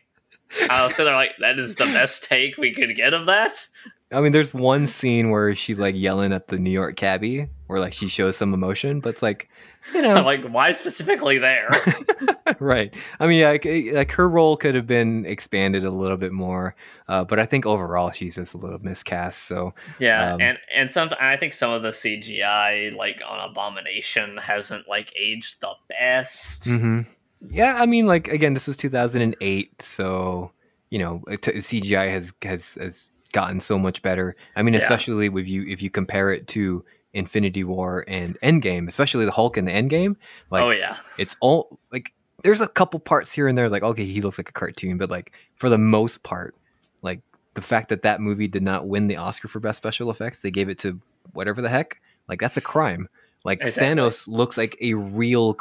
[0.71, 3.67] I was sitting there like, that is the best take we could get of that.
[4.11, 7.81] I mean, there's one scene where she's like yelling at the New York cabbie, where
[7.81, 9.51] like she shows some emotion, but it's like,
[9.95, 11.71] you know, like, why specifically there?
[12.61, 12.93] right.
[13.21, 16.75] I mean, like, eh, like her role could have been expanded a little bit more,
[17.09, 19.45] uh, but I think overall she's just a little miscast.
[19.45, 24.37] So Yeah, Um, and and some I think some of the CGI like on Abomination
[24.39, 26.65] hasn't like aged the best.
[26.65, 27.07] mhm.
[27.51, 30.53] yeah, I mean, like again, this was 2008, so
[30.91, 34.35] you know, it- CGI has has has gotten so much better.
[34.57, 34.81] I mean, Yeah.
[34.81, 36.83] especially with you if you compare it to
[37.15, 40.17] Infinity War and Endgame, especially the Hulk in the Endgame,
[40.51, 42.13] like oh yeah, it's all like
[42.45, 45.11] there's a couple parts here and there like okay he looks like a cartoon but
[45.11, 46.55] like for the most part
[47.03, 47.21] like
[47.55, 50.51] the fact that that movie did not win the oscar for best special effects they
[50.53, 51.01] gave it to
[51.33, 53.09] whatever the heck like that's a crime
[53.45, 53.83] like Exactly.
[54.03, 55.57] thanos looks like a real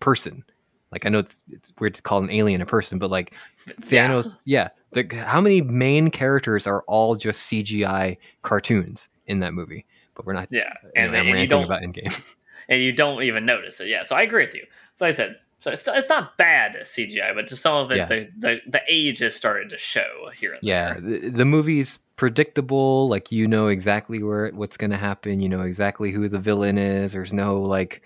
[0.00, 0.44] person
[0.92, 3.32] like i know it's, it's weird to call an alien a person but like
[3.66, 3.74] Yeah.
[4.08, 9.84] thanos yeah, the, how many main characters are all just cgi cartoons in that movie
[10.18, 10.48] but we're not.
[10.50, 12.20] Yeah, uh, you and, know, I'm and you ranting don't about Endgame.
[12.68, 13.88] and you don't even notice it.
[13.88, 14.64] Yeah, so I agree with you.
[14.94, 17.98] So like I said, so it's, it's not bad CGI, but to some of it,
[17.98, 18.06] Yeah.
[18.06, 21.20] the, the the age has started to show here and Yeah, there.
[21.20, 23.08] the, the movie's predictable.
[23.08, 25.38] Like you know exactly where what's going to happen.
[25.40, 27.12] You know exactly who the villain is.
[27.12, 28.02] There's no like,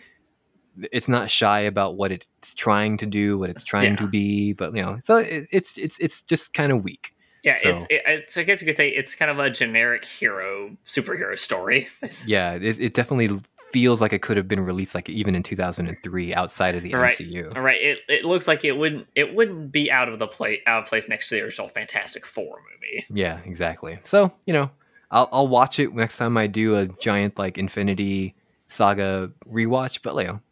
[0.93, 4.53] it's not shy about what it's trying to do, what it's trying to be.
[4.53, 7.15] But you know, so it, it's it's it's just kind of weak.
[7.43, 10.05] Yeah, So- it's, it, it's I guess you could say it's kind of a generic
[10.05, 11.88] hero superhero story.
[12.26, 13.40] Yeah, it, it definitely
[13.72, 17.11] feels like it could have been released like even in 2003 outside of the Right.
[17.11, 17.57] MCU.
[17.57, 20.61] All right, it, it looks like it wouldn't it wouldn't be out of the play
[20.66, 23.07] out of place next to the original Fantastic Four movie.
[23.09, 23.99] Yeah, exactly.
[24.05, 24.70] So you know,
[25.11, 28.34] I'll I'll watch it next time I do a giant like Infinity
[28.66, 30.01] Saga rewatch.
[30.03, 30.43] But Leo,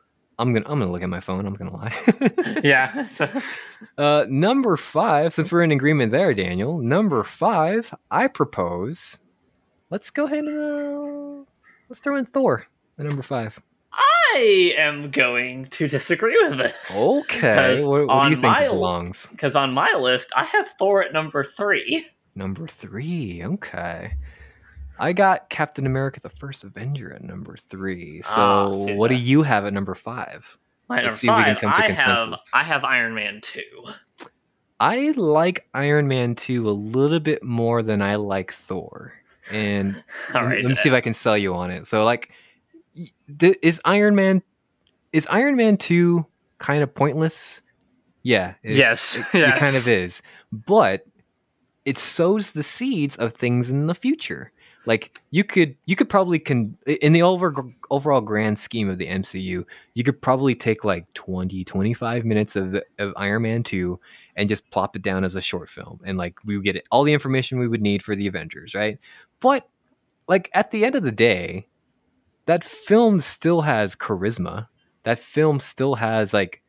[0.40, 1.46] I'm gonna I'm gonna look at my phone.
[1.46, 1.94] I'm gonna lie.
[2.64, 3.28] Yeah, so,
[3.98, 5.32] uh, number five.
[5.32, 6.78] Since we're in agreement there, Daniel.
[6.78, 7.92] Number five.
[8.10, 9.18] I propose.
[9.90, 11.44] Let's go ahead and uh,
[11.88, 12.66] let's throw in Thor
[12.98, 13.60] at number five.
[13.92, 16.72] I am going to disagree with this.
[16.96, 17.84] Okay.
[17.84, 19.26] What, what do you think my- it belongs?
[19.30, 22.06] Because on my list, I have Thor at number three.
[22.36, 23.42] Number three.
[23.44, 24.12] Okay.
[25.00, 28.22] I got Captain America: The First Avenger at number three.
[28.22, 30.44] So, Ah, what do you have at number five?
[30.88, 32.34] My Let's number see if we can five, come to I have.
[32.52, 33.62] I have Iron Man two.
[34.78, 39.12] I like Iron Man 2 a little bit more than I like Thor.
[39.52, 40.02] And
[40.34, 41.86] All let me- see if I can sell you on it.
[41.86, 42.30] So like
[43.38, 44.42] is Iron Man
[45.12, 46.24] is Iron Man 2
[46.58, 47.60] kind of pointless?
[48.22, 48.54] Yeah.
[48.62, 49.56] it- yes, It, yes.
[49.56, 50.22] it kind of is.
[50.50, 51.06] But
[51.84, 54.50] it sows the seeds of things in the future.
[54.90, 57.54] Like you could you could probably can in the over,
[57.92, 59.64] overall grand scheme of the MCU,
[59.94, 64.00] you could probably take like 20 25 minutes of of Iron Man 2
[64.34, 67.04] and just plop it down as a short film and like we would get all
[67.04, 68.98] the information we would need for the Avengers, right?
[69.38, 69.68] But
[70.26, 71.68] like at the end of the day,
[72.46, 74.66] that film still has charisma.
[75.04, 76.62] That film still has like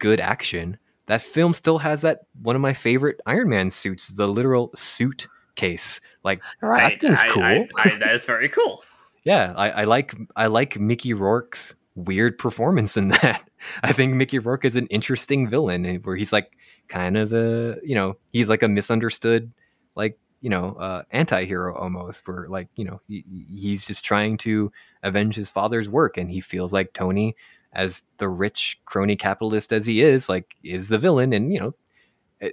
[0.00, 0.78] good action.
[1.06, 5.28] That film still has that one of my favorite Iron Man suits, the literal suit
[5.58, 6.00] case.
[6.24, 6.98] Like right.
[7.00, 7.42] thing's I- cool.
[7.42, 8.82] I- I- that is very cool.
[9.24, 13.42] yeah, I, I like I like Mickey Rourke's weird performance in that.
[13.82, 16.52] I think Mickey Rourke is an interesting villain where he's like
[16.88, 19.52] kind of a you know he's like a misunderstood
[19.94, 24.72] like you know uh, anti-hero almost where like you know he, he's just trying to
[25.02, 27.34] avenge his father's work and he feels like Tony
[27.74, 31.74] as the rich crony capitalist as he is like is the villain and you know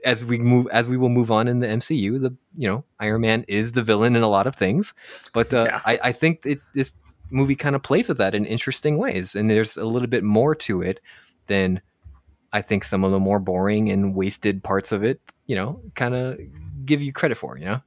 [0.03, 3.21] as we move as we will move on in the MCU the you know Iron
[3.21, 4.93] Man is the villain in a lot of things
[5.33, 5.81] but uh, Yeah.
[5.85, 6.91] I, I think it, this
[7.29, 10.55] movie kind of plays with that in interesting ways and there's a little bit more
[10.55, 10.99] to it
[11.47, 11.81] than
[12.53, 16.15] I think some of the more boring and wasted parts of it you know kind
[16.15, 16.39] of
[16.85, 17.81] give you credit for you know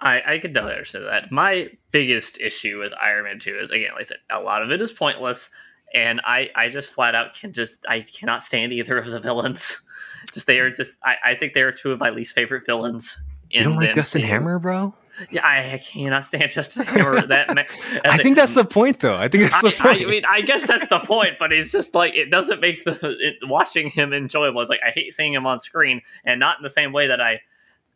[0.00, 1.32] I, I could definitely understand that.
[1.32, 4.70] My biggest issue with Iron Man 2 is again, like I said, a lot of
[4.70, 5.50] it is pointless,
[5.94, 9.80] and I, I just flat out can just I cannot stand either of the villains.
[10.32, 13.22] just they are just I, I think they are two of my least favorite villains.
[13.50, 14.22] In you don't like Justin.
[14.22, 14.94] Hammer bro
[15.30, 17.26] Yeah, I, I cannot stand Justin Hammer.
[17.26, 17.62] That ma-
[18.04, 20.40] I think that's the point though I think that's the I, point I mean, I
[20.42, 24.12] guess that's the point, but it's just like it doesn't make the it, watching him
[24.12, 24.60] enjoyable.
[24.60, 27.20] It's like I hate seeing him on screen, and not in the same way that
[27.20, 27.40] I,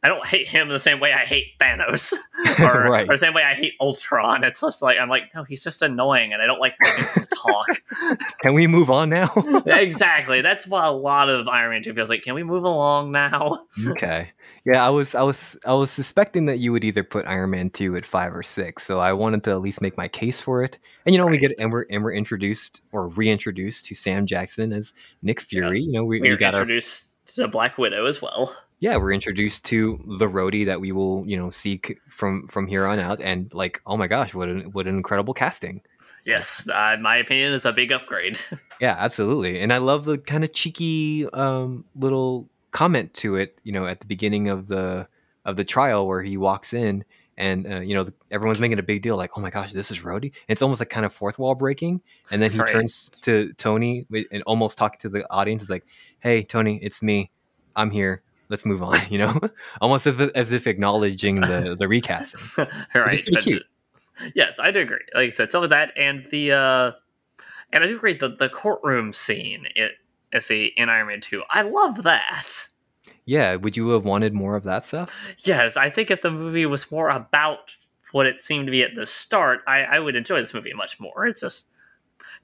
[0.02, 2.12] I don't hate him the same way I hate Thanos,
[2.58, 3.08] or, Right.
[3.08, 4.42] or the same way I hate Ultron.
[4.42, 7.26] It's just like I'm like, no, he's just annoying, and I don't like listening him
[7.36, 7.66] talk.
[8.40, 9.32] can we move on now
[9.66, 10.40] exactly.
[10.40, 12.22] That's why a lot of Iron Man Two feels like.
[12.22, 13.60] Can we move along now?
[13.88, 14.30] okay
[14.64, 17.68] yeah i was i was i was suspecting that you would either put iron man
[17.70, 20.62] 2 at 5 or 6 so i wanted to at least make my case for
[20.62, 24.24] it and you know we get and we're and we're introduced or reintroduced to sam
[24.24, 27.78] jackson as nick fury you know we, We we were got our introduced to Black
[27.78, 28.54] Widow as well.
[28.82, 32.84] Yeah we're introduced to the Rhodey that we will you know seek from from here
[32.84, 35.80] on out and like oh my gosh what an what an incredible casting
[36.24, 38.38] Yes, uh, my opinion, is a big upgrade.
[38.80, 39.60] Yeah, absolutely.
[39.60, 44.00] And I love the kind of cheeky um, little comment to it, you know, at
[44.00, 45.06] the beginning of the
[45.44, 47.04] of the trial where he walks in
[47.38, 50.00] and uh, you know everyone's making a big deal like, "Oh my gosh, this is
[50.00, 52.00] Rhodey." And it's almost like kind of fourth wall breaking,
[52.32, 52.72] and then he Right.
[52.72, 55.84] turns to Tony and almost talking to the audience is like,
[56.18, 57.30] "Hey, Tony, it's me.
[57.76, 58.22] I'm here.
[58.52, 59.40] Let's move on." You know,
[59.80, 62.40] almost as if, as if acknowledging the the recasting.
[62.58, 62.78] right.
[62.94, 63.64] pretty cute.
[64.34, 65.04] Yes, I do agree.
[65.14, 66.92] Like I said, some of that and the uh
[67.72, 69.92] and I do agree the the courtroom scene it
[70.32, 71.42] let's see in Iron Man 2.
[71.50, 72.68] I love that.
[73.24, 75.10] Yeah, would you have wanted more of that stuff?
[75.38, 77.76] Yes, I think if the movie was more about
[78.12, 81.00] what it seemed to be at the start, I, I would enjoy this movie much
[81.00, 81.26] more.
[81.26, 81.68] It's just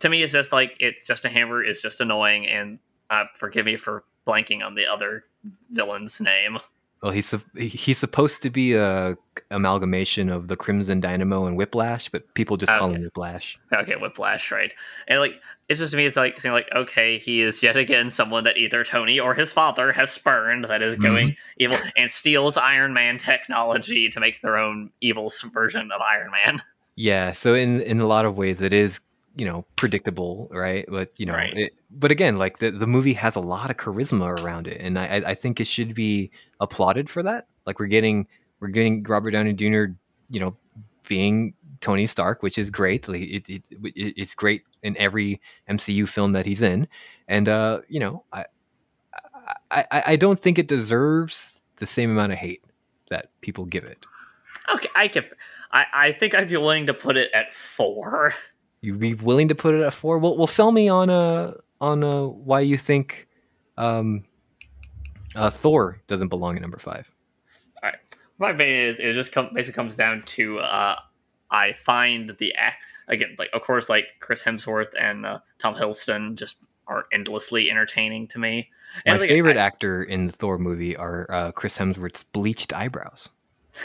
[0.00, 2.78] to me it's just like it's just a hammer, it's just annoying and
[3.10, 5.24] uh forgive me for blanking on the other
[5.70, 6.58] villain's name.
[7.02, 9.16] well, he's he's supposed to be a
[9.50, 13.56] amalgamation of the Crimson Dynamo and Whiplash, but people just call him Whiplash.
[13.72, 14.72] Okay, Whiplash, right?
[15.06, 18.10] And like, it's just to me, it's like saying like, okay, he is yet again
[18.10, 21.62] someone that either Tony or his father has spurned that is going mm-hmm.
[21.62, 26.62] evil and steals Iron Man technology to make their own evil version of Iron Man.
[26.96, 28.98] Yeah, so in in a lot of ways, it is
[29.38, 30.84] you know predictable, right?
[30.88, 31.56] But you know, Right.
[31.56, 34.98] it, but again, like the the movie has a lot of charisma around it, and
[34.98, 36.30] I I- think it should be
[36.60, 37.46] applauded for that.
[37.64, 38.26] Like we're getting
[38.60, 39.94] we're getting Robert Downey Jr.
[40.28, 40.56] You know,
[41.08, 43.06] being Tony Stark, which is great.
[43.08, 46.88] Like it, it, it it's great in every MCU film that he's in,
[47.28, 48.44] and uh, you know, I
[49.70, 52.64] I I I don't think it deserves the same amount of hate
[53.10, 54.04] that people give it.
[54.74, 55.24] Okay, I can.
[55.70, 58.34] I, I think I'd be willing to put it at four.
[58.80, 60.18] You'd be willing to put it at four?
[60.18, 63.28] Well, well, sell me on a on a why you think
[63.76, 64.24] um,
[65.34, 67.10] uh, Thor doesn't belong at number five.
[67.82, 67.98] All right,
[68.38, 70.96] My opinion is it just come, basically comes down to uh,
[71.50, 72.54] I find the
[73.08, 78.28] again like of course like Chris Hemsworth and uh, Tom Hiddleston just are endlessly entertaining
[78.28, 78.70] to me.
[79.06, 83.28] My like, favorite I- actor in the Thor movie are uh, Chris Hemsworth's bleached eyebrows.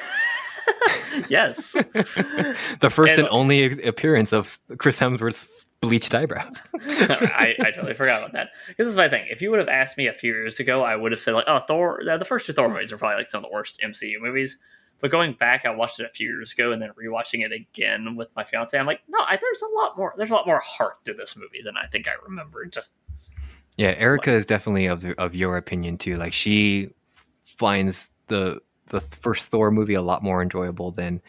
[1.30, 1.74] yes.
[2.82, 5.48] the first and, And- only appearance of Chris Hemsworth's
[5.82, 6.64] bleached eyebrows.
[6.82, 8.50] I, I totally forgot about that.
[8.78, 9.26] This is my thing.
[9.30, 11.46] If you would have asked me a few years ago, I would have said like,
[11.48, 14.20] "Oh, Thor." The first two Thor movies are probably like some of the worst MCU
[14.22, 14.58] movies.
[15.02, 18.16] But going back, I watched it a few years ago, and then rewatching it again
[18.16, 20.14] with my fiance, I'm like, no, I, there's a lot more.
[20.16, 22.78] There's a lot more heart to this movie than I think I remembered.
[23.76, 26.16] Yeah, Erica is definitely of the, of your opinion too.
[26.16, 26.92] Like she
[27.44, 31.22] finds the the first Thor movie a lot more enjoyable than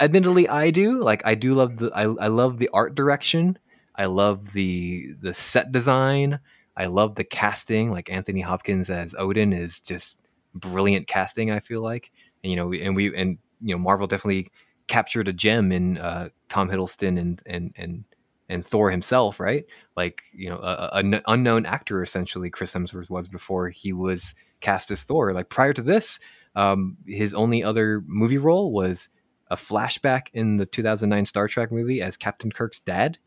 [0.00, 1.02] admittedly I do.
[1.02, 3.58] Like I do love the I, I love the art direction.
[3.96, 6.40] I love the the set design.
[6.76, 7.90] I love the casting.
[7.90, 10.16] Like Anthony Hopkins as Odin is just
[10.54, 11.50] brilliant casting.
[11.50, 12.10] I feel like,
[12.42, 14.50] and you know, and we and you know, Marvel definitely
[14.86, 18.04] captured a gem in uh, Tom Hiddleston and and and
[18.48, 19.64] and Thor himself, right?
[19.96, 20.60] Like you know,
[20.92, 25.32] an unknown actor essentially Chris Hemsworth was before he was cast as Thor.
[25.32, 26.18] Like prior to this,
[26.56, 29.08] um, his only other movie role was
[29.50, 33.18] a flashback in the 2009 Star Trek movie as Captain Kirk's dad.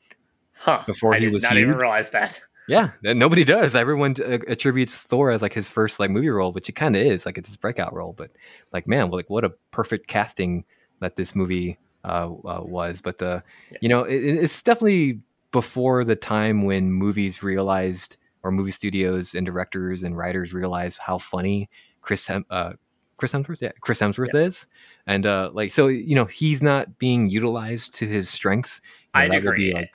[0.54, 0.82] Huh?
[0.88, 1.82] Before I he did was not even huge?
[1.82, 2.42] realize that.
[2.70, 3.76] Yeah, nobody does.
[3.76, 7.02] Everyone uh, attributes Thor as like his first like movie role, which it kind of
[7.02, 8.12] is, like it's his breakout role.
[8.12, 8.32] But
[8.74, 10.66] like, man, like what a perfect casting
[11.00, 13.00] that this movie uh, uh, was.
[13.00, 13.40] But uh,
[13.72, 13.78] Yeah.
[13.80, 15.22] you know, it, it's definitely
[15.54, 21.20] before the time when movies realized, or movie studios and directors and writers realized how
[21.20, 21.70] funny
[22.02, 22.74] Chris Hem- uh,
[23.18, 24.68] Chris Hemsworth, yeah, Chris Hemsworth is,
[25.06, 28.80] and uh, like so, you know, he's not being utilized to his strengths.
[29.16, 29.74] Would agree.
[29.74, 29.92] Like,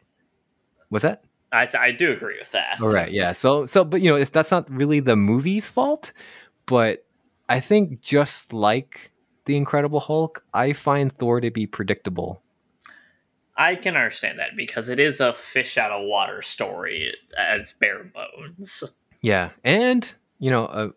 [0.88, 1.22] what's that?
[1.52, 2.80] I, I do agree with that.
[2.80, 3.32] All right, yeah.
[3.32, 6.12] So, so, but you know, it's, that's not really the movie's fault.
[6.66, 7.04] But
[7.48, 9.12] I think just like
[9.44, 12.42] the Incredible Hulk, I find Thor to be predictable.
[13.56, 17.72] I can understand that because it is a fish out of water story at its
[17.72, 18.82] bare bones.
[19.20, 20.88] Yeah, and you know, uh,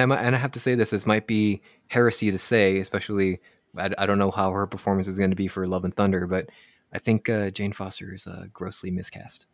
[0.00, 0.90] and I and I have to say this.
[0.90, 3.40] This might be heresy to say, especially.
[3.76, 6.28] I, I don't know how her performance is going to be for Love and Thunder,
[6.28, 6.48] but
[6.92, 9.46] I think uh, Jane Foster is uh, grossly miscast.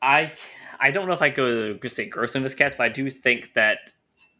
[0.00, 0.32] I
[0.80, 3.92] I don't know if I go to say grossly miscast, but I do think that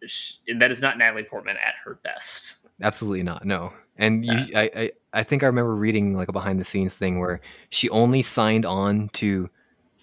[0.07, 2.57] sh- that is not Natalie Portman at her best.
[2.81, 3.45] Absolutely not.
[3.45, 3.73] No.
[3.97, 7.19] And you, I, I, I think I remember reading like a behind the scenes thing
[7.19, 9.51] where she only signed on to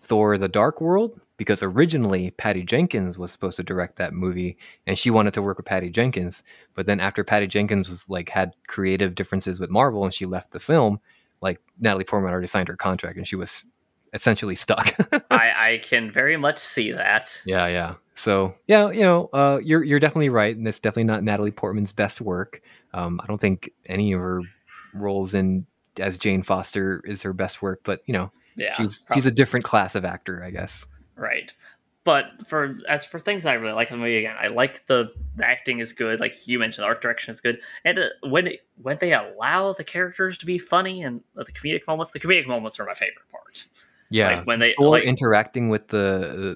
[0.02, 4.58] Thor: The Dark World because originally Patty Jenkins was supposed to direct that movie,
[4.88, 6.44] and she wanted to work with Patty Jenkins.
[6.74, 10.52] But then after Patty Jenkins was like had creative differences with Marvel and she left
[10.52, 11.00] the film,
[11.42, 13.66] like Natalie Portman already signed her contract and she was
[14.14, 14.96] essentially stuck.
[15.30, 17.40] I, I can very much see that.
[17.46, 17.96] Yeah, yeah.
[18.16, 21.92] So yeah, you know, uh, you're you're definitely right, and it's definitely not Natalie Portman's
[21.92, 22.62] best work.
[22.94, 24.42] Um, I don't think any of her
[24.94, 25.66] roles in
[26.00, 29.32] as Jane Foster is her best work, but you know, Yeah, she's prob- she's a
[29.32, 30.86] different class of actor, I guess.
[31.16, 31.52] Right.
[32.04, 35.12] But for as for things I really like in the movie again, I like the,
[35.38, 36.20] the acting is good.
[36.20, 39.74] Like you mentioned, the art direction is good, and uh, when it, when they allow
[39.74, 43.28] the characters to be funny and the comedic moments, the comedic moments are my favorite
[43.32, 43.66] part.
[44.12, 46.56] Yeah, Like, when they- Thor like- interacting with the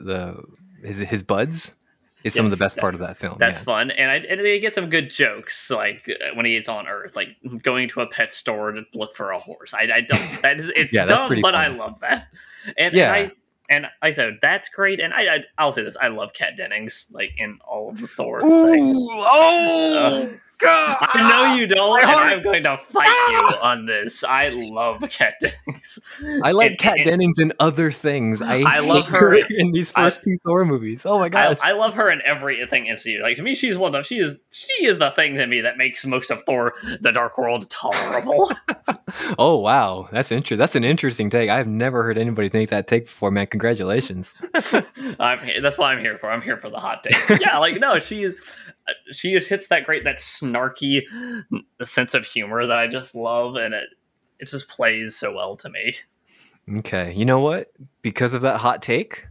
[0.83, 1.75] the his his buds
[2.23, 3.37] is some of the best that- part of that film.
[3.39, 3.63] That's yeah.
[3.63, 6.87] fun, and I and they get some good jokes, like uh, when he is on
[6.87, 7.29] Earth, like
[7.63, 9.73] going to a pet store to look for a horse.
[9.73, 10.41] I, I don't.
[10.43, 12.27] That is it's Yeah, dumb, but I love that.
[12.77, 13.15] And, Yeah.
[13.15, 13.31] and I
[13.69, 16.57] and like I said that's great, and I, I I'll say this: I love Kat
[16.57, 18.97] Dennings, like in all of the Thor things.
[18.99, 20.27] oh, uh,
[20.61, 23.29] I know you don't, My and I'm going to fight ah!
[23.53, 24.23] you on this.
[24.23, 25.99] I love Kat Dennings.
[26.43, 28.41] I like And- Kat and- Dennings in other things.
[28.41, 31.05] I, I love hate her- in these I- first two Thor movies.
[31.05, 31.57] Oh my I, gosh!
[31.61, 33.21] I love her in everything MCU.
[33.21, 34.03] Like to me, she's one of them.
[34.03, 37.37] She is she is the thing to me that makes most of Thor: The Dark
[37.37, 38.51] World tolerable.
[39.37, 40.57] oh wow, that's interesting.
[40.57, 41.49] That's an interesting take.
[41.49, 43.47] I've never heard anybody make that take before, man.
[43.47, 44.33] Congratulations.
[45.19, 46.29] I'm here, that's what I'm here for.
[46.29, 47.39] I'm here for the hot take.
[47.41, 48.35] Yeah, like no, she is.
[49.11, 51.03] She just hits that great, that snarky
[51.83, 53.89] sense of humor that I just love, and it
[54.39, 55.95] it just plays so well to me.
[56.77, 57.71] Okay, you know what?
[58.01, 59.25] Because of that hot take,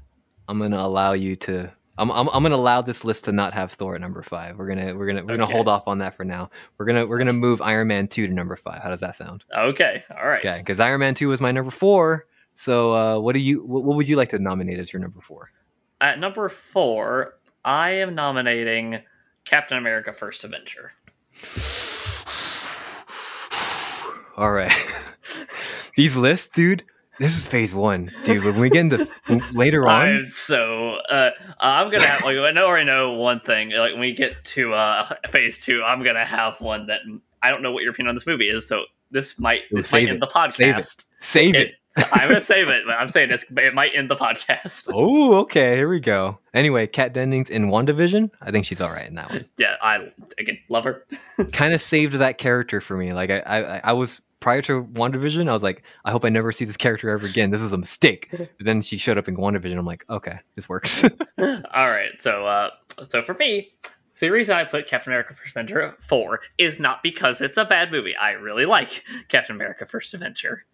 [0.49, 1.71] I'm gonna allow you to.
[1.97, 4.57] I'm, I'm, I'm gonna allow this list to not have Thor at number five.
[4.57, 6.51] We're gonna we're gonna we're gonna hold off on that for now.
[6.77, 8.83] We're gonna we're gonna move Iron Man two to number five.
[8.83, 9.45] How does that sound?
[9.57, 10.45] Okay, all right.
[10.45, 12.27] Okay, because Iron Man two was my number four.
[12.55, 15.21] So uh, what do you what, what would you like to nominate as your number
[15.21, 15.51] four?
[16.01, 19.01] At number four, I am nominating
[19.49, 20.93] Captain America: First Avenger.
[24.37, 24.73] All right,
[25.97, 26.85] these lists, dude.
[27.19, 28.45] This is phase one, dude.
[28.45, 29.09] When we get into
[29.53, 33.71] later on, I'm so uh, I'm gonna have, like I know already know one thing.
[33.71, 37.01] Like when we get to uh, phase two, I'm gonna have one that
[37.43, 38.69] I don't know what your opinion on this movie is.
[38.69, 40.21] So this might Ooh, this might end it.
[40.21, 40.53] the podcast.
[40.53, 41.05] Save it.
[41.21, 41.75] save it.
[42.13, 44.89] I'm gonna save it, but I'm saying it's, it might end the podcast.
[45.01, 45.77] Oh, okay.
[45.77, 46.39] Here we go.
[46.55, 48.31] Anyway, Kat Dennings in WandaVision.
[48.41, 49.45] I think she's all right in that one.
[49.59, 51.05] Yeah, I again love her.
[51.53, 53.13] kind of saved that character for me.
[53.13, 56.53] Like I, I, I was prior to WandaVision, I was like, I hope I never
[56.53, 57.51] see this character ever again.
[57.51, 58.29] This is a mistake.
[58.31, 59.79] But then she showed up in WandaVision.
[59.79, 61.05] I'm like, okay, this works.
[61.39, 61.51] All
[61.91, 62.71] right, so uh,
[63.09, 63.73] so for me,
[64.21, 67.91] the reason I put Captain America: First Avenger four is not because it's a bad
[67.93, 68.17] movie.
[68.17, 70.65] I really like Captain America: First Avenger,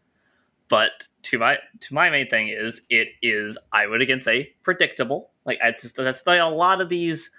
[0.68, 5.30] but to my to my main thing is it is I would again say predictable.
[5.44, 7.30] Like I just that's like a lot of these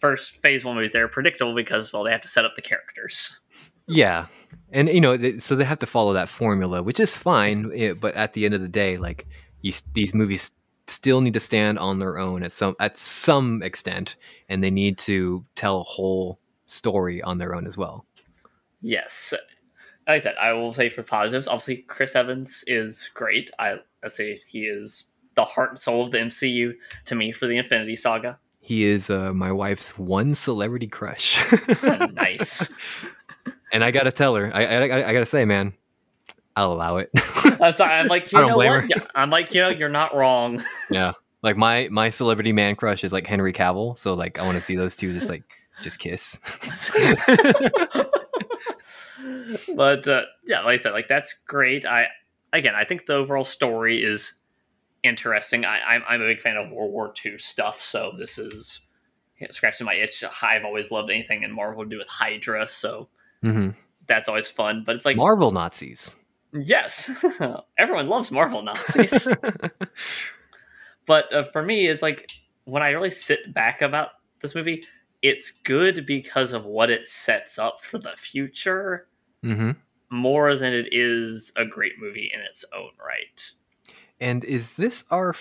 [0.00, 0.90] first Phase One movies.
[0.92, 3.40] They're predictable because well they have to set up the characters.
[3.88, 4.26] yeah,
[4.70, 7.72] and you know, they, so they have to follow that formula, which is fine.
[7.74, 9.26] eh, but at the end of the day, like
[9.60, 10.50] you, these movies
[10.88, 14.16] still need to stand on their own at some at some extent,
[14.48, 18.06] and they need to tell a whole story on their own as well.
[18.80, 19.32] Yes.
[20.06, 23.50] Like I said, I will say for positives, obviously Chris Evans is great.
[23.58, 25.04] I I say he is
[25.36, 26.72] the heart and soul of the MCU
[27.06, 28.38] to me for the Infinity Saga.
[28.60, 31.40] He is uh, my wife's one celebrity crush.
[32.12, 32.72] nice.
[33.74, 35.72] And I gotta tell her, I, I, I gotta say, man,
[36.54, 37.08] I'll allow it.
[37.58, 38.92] That's I'm like, you I don't know blame what?
[38.92, 39.08] her.
[39.14, 40.62] I'm like, you know, you're not wrong.
[40.90, 44.58] yeah, like my my celebrity man crush is like Henry Cavill, so like I want
[44.58, 45.42] to see those two just like
[45.82, 46.38] just kiss.
[49.76, 51.84] but uh, yeah, like I said, like that's great.
[51.84, 52.06] I
[52.52, 54.34] again, I think the overall story is
[55.02, 55.64] interesting.
[55.64, 58.80] I, I'm I'm a big fan of World War II stuff, so this is
[59.38, 60.22] you know, scratching my itch.
[60.42, 63.08] I've always loved anything in Marvel to do with Hydra, so
[63.42, 63.70] hmm
[64.06, 64.82] that's always fun.
[64.84, 66.16] But it's like, Marvel Nazis.
[66.52, 67.10] yes,
[67.78, 69.28] everyone loves Marvel Nazis.
[71.06, 72.30] but uh, for me, it's like
[72.64, 74.10] when I really sit back about
[74.40, 74.84] this movie,
[75.22, 79.08] it's good because of what it sets up for the future
[79.42, 79.72] hmm
[80.12, 83.50] more than it is a great movie in its own right.
[84.20, 85.34] And is this our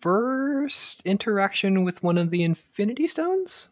[0.00, 3.68] first interaction with one of the Infinity Stones?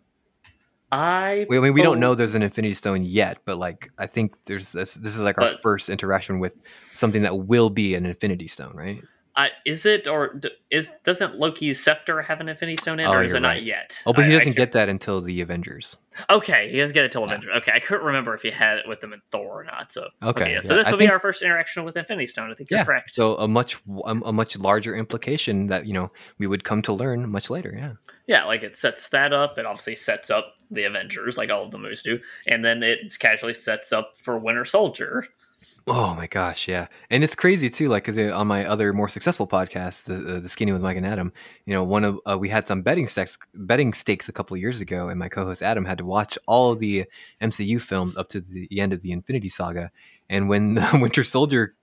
[0.92, 4.06] I We, I mean, we don't know there's an Infinity Stone yet, but like I
[4.06, 4.94] think there's this.
[4.94, 6.54] This is like our first interaction with
[6.92, 9.02] something that will be an Infinity Stone, right?
[9.36, 13.22] I is it or is doesn't Loki's scepter have an Infinity Stone in, Oh, or
[13.22, 13.96] is it not yet?
[14.04, 15.96] Oh, but he I- doesn't get that until the Avengers.
[16.28, 17.28] Okay, he doesn't get it till Yeah.
[17.34, 17.52] Avenger.
[17.52, 19.92] Okay, I couldn't remember if he had it with them in Thor or not.
[19.92, 22.50] So Okay, yeah, so this I will be think- our first interaction with Infinity Stone.
[22.50, 23.14] I think you're Yeah, correct.
[23.14, 26.92] So a much a, a much larger implication that you know we would come to
[26.92, 27.72] learn much later.
[27.76, 27.92] Yeah.
[28.26, 29.58] yeah, like it sets that up.
[29.58, 32.18] It obviously sets up the Avengers, like all of the movies do,
[32.48, 35.24] and then it casually sets up for Winter Soldier.
[35.86, 37.88] Oh my gosh, yeah, and it's crazy too.
[37.88, 40.96] Like, cause uh, on my other more successful podcast, the, uh, the Skinny with Mike
[40.96, 41.32] and Adam,
[41.64, 44.80] you know, one of uh, we had some betting stakes, betting stakes a couple years
[44.80, 47.06] ago, and my co-host Adam had to watch all the
[47.40, 49.90] MCU films up to the end of the Infinity Saga,
[50.28, 51.74] and when the Winter Soldier.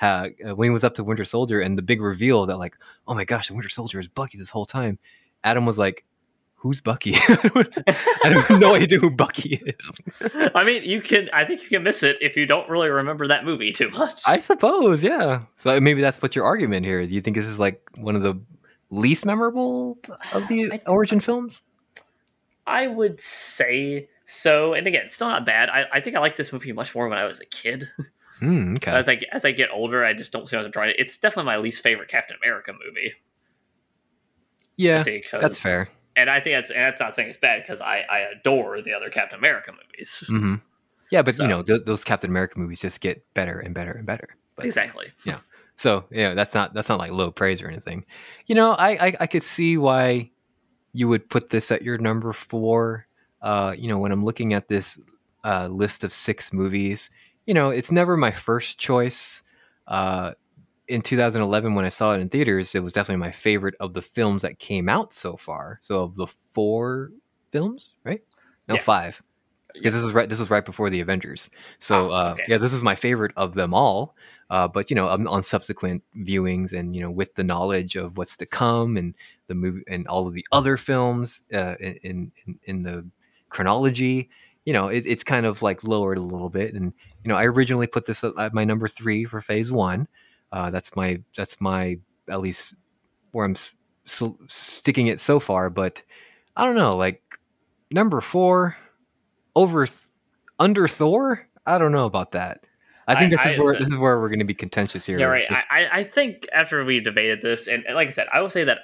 [0.00, 2.74] Uh, when he was up to Winter Soldier and the big reveal that like,
[3.06, 4.98] oh my gosh, the Winter Soldier is Bucky this whole time,
[5.44, 6.04] Adam was like,
[6.62, 10.50] "Who's Bucky?" I have no idea who Bucky is.
[10.54, 11.28] I mean, you can.
[11.32, 14.22] I think you can miss it if you don't really remember that movie too much.
[14.26, 15.42] I suppose, yeah.
[15.58, 17.10] So maybe that's what your argument here is.
[17.10, 18.40] You think this is like one of the
[18.90, 19.98] least memorable
[20.32, 21.62] of the origin films?
[22.66, 24.74] I would say so.
[24.74, 25.68] And again, still not bad.
[25.68, 27.88] I, I think I like this movie much more when I was a kid.
[28.38, 28.92] Hmm, okay.
[28.92, 30.96] As I as I get older, I just don't see how to try it.
[30.98, 33.14] It's definitely my least favorite Captain America movie.
[34.76, 35.02] yeah,
[35.32, 35.88] that's fair.
[36.16, 38.92] And I think that's and that's not saying it's bad because I I adore the
[38.92, 40.24] other Captain America movies.
[40.28, 40.56] hmm
[41.10, 43.92] Yeah, but So- you know th- those Captain America movies just get better and better
[43.92, 44.36] and better.
[44.56, 45.06] But, Exactly.
[45.24, 45.38] Yeah.
[45.76, 48.04] So yeah, that's not that's not like low praise or anything.
[48.46, 50.30] You know, I I, I could see why
[50.92, 53.06] you would put this at your number four.
[53.40, 54.98] Uh, you know, when I'm looking at this
[55.42, 57.08] uh, list of six movies,
[57.46, 59.42] you know, it's never my first choice.
[59.88, 60.32] Uh,
[60.92, 64.02] in 2011, when I saw it in theaters, it was definitely my favorite of the
[64.02, 65.78] films that came out so far.
[65.82, 67.10] So of the four
[67.50, 68.22] films, right?
[68.68, 68.80] No, Yeah.
[68.82, 69.22] five
[69.74, 70.28] because this is right.
[70.28, 71.48] This was right before the Avengers.
[71.78, 74.14] So Oh, uh, yeah, this is my favorite of them all.
[74.50, 78.18] Uh, but you know, on, on subsequent viewings, and you know, with the knowledge of
[78.18, 79.14] what's to come, and
[79.46, 83.02] the movie, and all of the other films uh, in, in in the
[83.48, 84.28] chronology,
[84.66, 86.74] you know, it, it's kind of like lowered a little bit.
[86.74, 86.92] And
[87.24, 90.06] you know, I originally put this at at my number three for Phase One.
[90.52, 91.98] Uh, that's my that's my
[92.28, 92.74] at least
[93.32, 93.74] where I'm s-
[94.06, 95.70] s- sticking it so far.
[95.70, 96.02] But
[96.56, 97.22] I don't know, like
[97.90, 98.76] number four
[99.56, 99.98] over th-
[100.58, 101.46] under Thor.
[101.66, 102.64] I don't know about that.
[103.08, 105.06] I think I- this I- is where this is where we're going to be contentious
[105.06, 105.18] here.
[105.18, 105.44] Yeah, right.
[105.50, 108.50] I, I- I think after we debated this, and, and like I said, I will
[108.50, 108.78] say that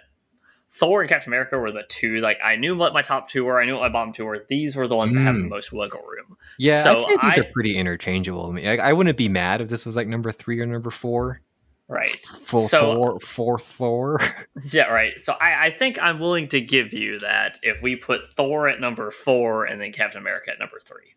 [0.70, 2.20] Thor and Captain America were the two.
[2.20, 3.60] Like I knew what my top two were.
[3.60, 4.44] I knew what my bottom two were.
[4.48, 5.48] These were the ones that have the Mm.
[5.48, 6.36] most wiggle room.
[6.58, 8.46] yeah, so these I- are pretty interchangeable.
[8.50, 10.90] I mean, I, I wouldn't be mad if this was like number three or number
[10.90, 11.40] four.
[11.88, 12.24] Right.
[12.26, 14.20] Full So- Thor, four Thor.
[14.72, 14.84] Yeah.
[14.88, 15.14] Right.
[15.22, 18.78] So I, I think I'm willing to give you that if we put Thor at
[18.80, 21.14] number four and then Captain America at number three.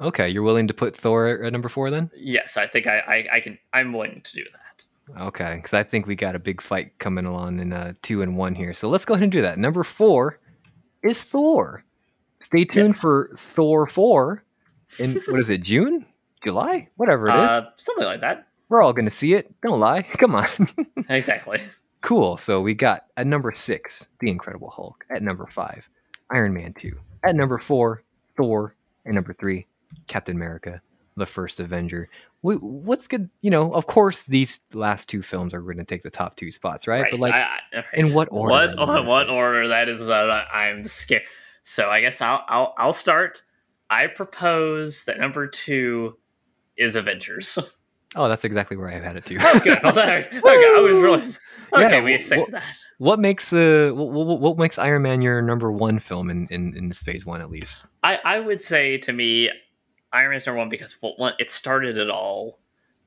[0.00, 2.10] okay, you're willing to put Thor at number four then?
[2.16, 3.58] Yes, I think I, I, I can.
[3.72, 5.20] I'm willing to do that.
[5.22, 8.36] Okay, because I think we got a big fight coming along in uh, two and
[8.36, 8.72] one here.
[8.74, 9.58] So let's go ahead and do that.
[9.58, 10.38] Number four
[11.02, 11.82] is Thor.
[12.38, 13.00] Stay tuned Yes.
[13.00, 14.44] for Thor four
[14.98, 16.06] in what is it, June,
[16.44, 17.50] July, whatever it is.
[17.50, 18.46] Uh, something like that.
[18.70, 19.52] We're all gonna see it.
[19.62, 20.02] Don't lie.
[20.18, 20.48] Come on.
[21.10, 21.60] Exactly.
[22.02, 22.36] cool.
[22.38, 25.04] So we got at number six, The Incredible Hulk.
[25.10, 25.86] At number five,
[26.30, 26.96] Iron Man two.
[27.24, 28.02] At number four,
[28.36, 28.74] Thor.
[29.04, 29.66] And number three,
[30.06, 30.80] Captain America,
[31.16, 32.08] the first Avenger.
[32.42, 33.28] We, what's good?
[33.42, 36.50] You know, of course, these last two films are going to take the top two
[36.52, 37.02] spots, right?
[37.02, 37.10] Right.
[37.10, 37.58] But like, I,
[37.94, 39.68] in what order What what order?
[39.68, 41.22] That is I- I'm scared.
[41.64, 43.42] So I guess I'll I'll I'll start.
[43.90, 46.16] I propose that number two
[46.76, 47.58] is Avengers.
[48.16, 49.38] oh, that's exactly where I have had it too.
[49.38, 50.30] There- okay,
[50.76, 51.22] I was really
[51.72, 51.96] okay.
[51.96, 52.62] Yeah, we accept wh- that.
[52.98, 56.76] what makes the what, what, what makes Iron Man your number one film in, in,
[56.76, 57.84] in this phase one at least?
[58.02, 59.50] I I would say to me,
[60.12, 62.59] Iron Man's number one because one, it started it all,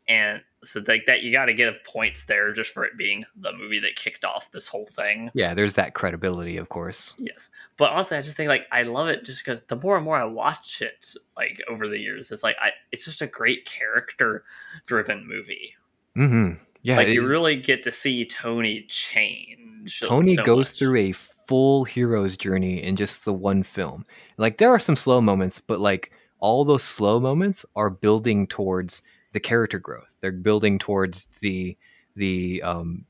[0.07, 3.51] and so like that you got to get points there just for it being the
[3.53, 5.29] movie that kicked off this whole thing.
[5.33, 7.13] Yeah, there's that credibility, of course.
[7.17, 10.05] Yes, but honestly, I just think like I love it just because the more and
[10.05, 13.65] more I watch it, like over the years, it's like I it's just a great
[13.65, 14.43] character
[14.85, 15.73] driven movie.
[16.17, 16.61] Mm-hmm.
[16.81, 19.99] Yeah, like it- you really get to see Tony change.
[20.01, 20.79] Tony so goes much.
[20.79, 24.05] through a full hero's journey in just the one film.
[24.37, 29.01] Like there are some slow moments, but like all those slow moments are building towards
[29.33, 30.15] the character growth.
[30.21, 31.77] They're building towards the
[32.15, 33.05] the um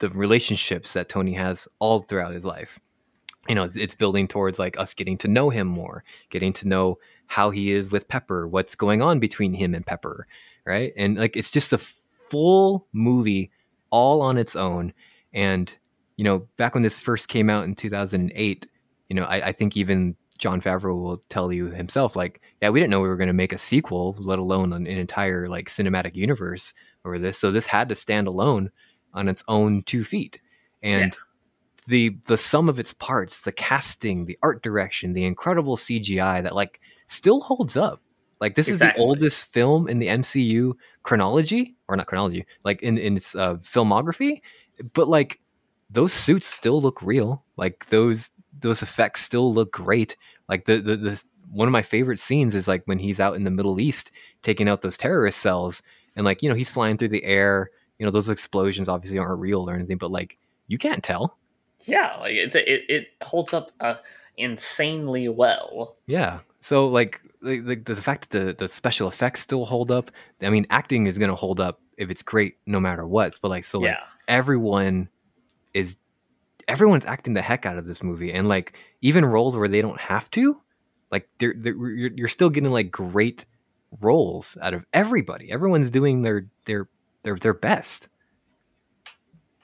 [0.00, 2.78] the relationships that Tony has all throughout his life.
[3.48, 6.68] You know, it's, it's building towards like us getting to know him more, getting to
[6.68, 10.26] know how he is with Pepper, what's going on between him and Pepper,
[10.66, 10.92] right?
[10.96, 13.50] And like it's just a full movie
[13.90, 14.92] all on its own.
[15.32, 15.72] And
[16.16, 18.66] you know, back when this first came out in 2008,
[19.08, 22.80] you know, I, I think even Jon Favreau will tell you himself, like, yeah, we
[22.80, 25.68] didn't know we were going to make a sequel, let alone an, an entire like
[25.68, 26.74] cinematic universe
[27.04, 27.38] or this.
[27.38, 28.70] So this had to stand alone
[29.14, 30.40] on its own two feet.
[30.82, 31.16] And
[31.88, 36.54] the the sum of its parts, the casting, the art direction, the incredible CGI that
[36.54, 38.00] like still holds up.
[38.40, 42.96] Like this is the oldest film in the MCU chronology, or not chronology, like in
[42.96, 44.42] in its uh, filmography.
[44.92, 45.40] But like
[45.90, 47.42] those suits still look real.
[47.56, 50.16] Like those those effects still look great.
[50.48, 53.44] Like the the, the one of my favorite scenes is like when he's out in
[53.44, 54.12] the Middle East
[54.42, 55.82] taking out those terrorist cells,
[56.16, 57.70] and like you know he's flying through the air.
[57.98, 61.36] You know those explosions obviously aren't real or anything, but like you can't tell.
[61.86, 63.94] Yeah, like it's it it holds up uh,
[64.36, 65.96] insanely well.
[66.06, 66.40] Yeah.
[66.60, 70.10] So like like the, the fact that the, the special effects still hold up.
[70.42, 73.34] I mean, acting is gonna hold up if it's great no matter what.
[73.40, 75.08] But like so like yeah, everyone
[75.74, 75.96] is
[76.68, 80.00] everyone's acting the heck out of this movie and like even roles where they don't
[80.00, 80.60] have to
[81.10, 83.44] like they're, they're you're, you're still getting like great
[84.00, 86.88] roles out of everybody everyone's doing their their
[87.24, 88.08] their their best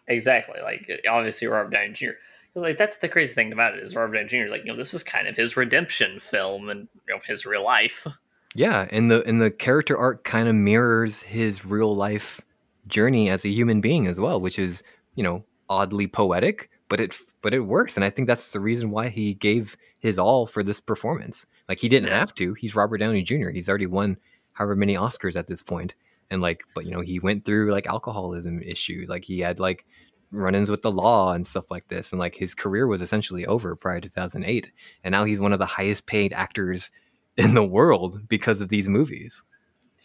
[0.07, 0.61] exactly.
[0.63, 2.11] Like uh, obviously Robert Downey Jr.
[2.55, 4.51] Like that's the crazy thing about it is Robert Downey Jr.
[4.51, 7.65] Like you know this was kind of his redemption film and you know his real
[7.65, 8.07] life.
[8.55, 12.41] yeah and the and the character arc kind of mirrors his real life
[12.87, 14.83] journey as a human being as well which is
[15.17, 18.93] you know oddly poetic but it but it works, and I think that's the reason
[18.93, 21.45] why he gave his all for this performance.
[21.69, 22.55] Like he didn't have to.
[22.55, 23.49] He's Robert Downey Jr.
[23.49, 24.17] He's already won
[24.53, 25.97] however many Oscars at this point,
[26.31, 29.09] and like, but you know, he went through like alcoholism issues.
[29.09, 29.85] Like he had like
[30.31, 33.75] run-ins with the law and stuff like this, and like his career was essentially over
[33.75, 34.71] prior to 2008,
[35.03, 36.93] and now he's one of the highest paid actors
[37.37, 39.43] in the world because of these movies.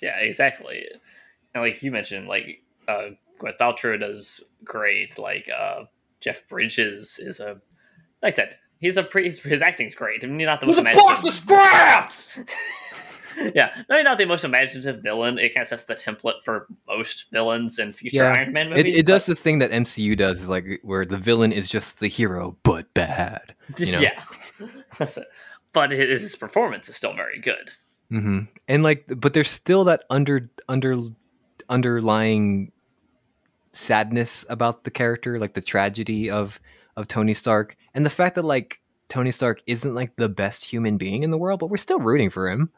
[0.01, 0.87] Yeah, exactly.
[1.53, 3.09] And like you mentioned, like uh
[3.39, 5.19] Gwyneth Paltrow does great.
[5.19, 5.83] Like uh
[6.21, 7.59] Jeff Bridges is a
[8.21, 10.23] like I said, he's a pretty his acting's great.
[10.23, 12.39] I mean, not the most With a box of scraps!
[13.55, 15.37] yeah, no, not the most imaginative villain.
[15.39, 18.77] It kind of sets the template for most villains in future Yeah, Iron Man It,
[18.77, 18.97] movies.
[18.97, 22.57] it does the thing that MCU does, like where the villain is just the hero
[22.63, 23.55] but bad.
[23.77, 23.99] you know?
[24.01, 24.23] Yeah,
[24.97, 25.27] that's it.
[25.71, 27.71] But his, his performance is still very good.
[28.09, 30.99] hmm And like, but there's still that under under
[31.69, 32.71] underlying
[33.79, 36.59] sadness about the character, like the tragedy of
[36.95, 40.97] of Tony Stark, and the fact that like Tony Stark isn't like the best human
[40.97, 42.69] being in the world, but we're still rooting for him,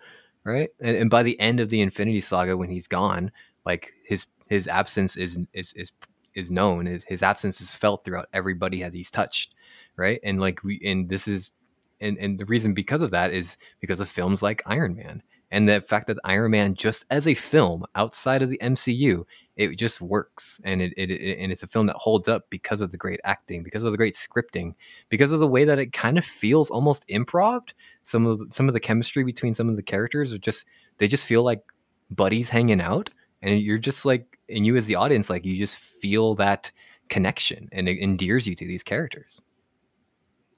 [0.44, 0.70] right?
[0.80, 3.32] And, and by the end of the Infinity Saga, when he's gone,
[3.66, 5.92] like his his absence is is is
[6.36, 6.86] is known.
[6.86, 9.56] His, his absence is felt throughout everybody that he's touched,
[9.98, 10.20] right?
[10.24, 11.52] And like we and this is
[12.00, 15.68] and and the reason because of that is because of films like Iron Man and
[15.68, 19.26] the fact that Iron Man just as a film outside of the MCU
[19.62, 20.60] it just works.
[20.64, 23.20] And it, it, it and it's a film that holds up because of the great
[23.24, 24.74] acting because of the great scripting
[25.10, 27.62] because of the way that it kind of feels almost improv.
[28.04, 30.66] Some of the, some of the chemistry between some of the characters are just
[30.98, 31.62] they just feel like
[32.10, 33.10] buddies hanging out.
[33.44, 36.72] And you're just like and you as the audience like you just feel that
[37.10, 39.42] connection and it endears you to these characters.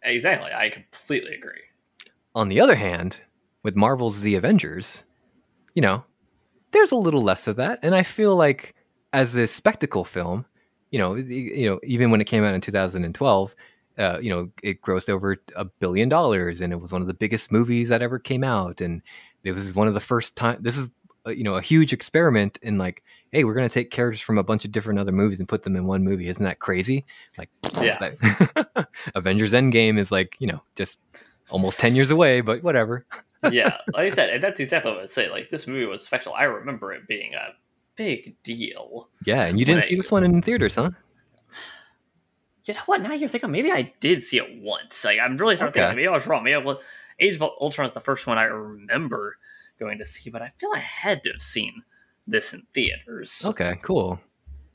[0.03, 1.61] Exactly, I completely agree.
[2.35, 3.21] on the other hand,
[3.63, 5.03] with Marvel's The Avengers,
[5.73, 6.03] you know,
[6.71, 8.75] there's a little less of that, and I feel like
[9.13, 10.45] as a spectacle film,
[10.91, 13.55] you know, you know, even when it came out in 2012,
[13.99, 17.13] uh, you know, it grossed over a billion dollars, and it was one of the
[17.13, 19.01] biggest movies that ever came out, and
[19.43, 20.57] it was one of the first time.
[20.61, 20.89] This is,
[21.27, 24.43] uh, you know, a huge experiment in like, hey, we're gonna take characters from a
[24.43, 26.27] bunch of different other movies and put them in one movie.
[26.27, 27.05] Isn't that crazy?
[27.37, 27.49] Like,
[27.81, 27.97] Yeah.
[28.01, 30.97] like- Avengers Endgame is like, you know, just
[31.49, 33.05] almost 10 years away, but whatever.
[33.51, 35.29] yeah, like I said, and that's exactly what I say.
[35.29, 36.33] Like this movie was special.
[36.33, 37.53] I remember it being a
[37.95, 39.09] big deal.
[39.25, 40.91] Yeah, and you didn't see this one in theaters, huh?
[42.65, 43.01] You know what?
[43.01, 45.03] Now you're thinking maybe I did see it once.
[45.03, 45.87] Like I'm really starting to Okay.
[45.89, 46.43] think maybe I was wrong.
[46.43, 46.77] Maybe I was,
[47.19, 49.37] Age of Ultron is the first one I remember
[49.79, 51.83] going to see, but I feel I had to have seen
[52.25, 53.41] this in theaters.
[53.43, 54.19] Okay, cool.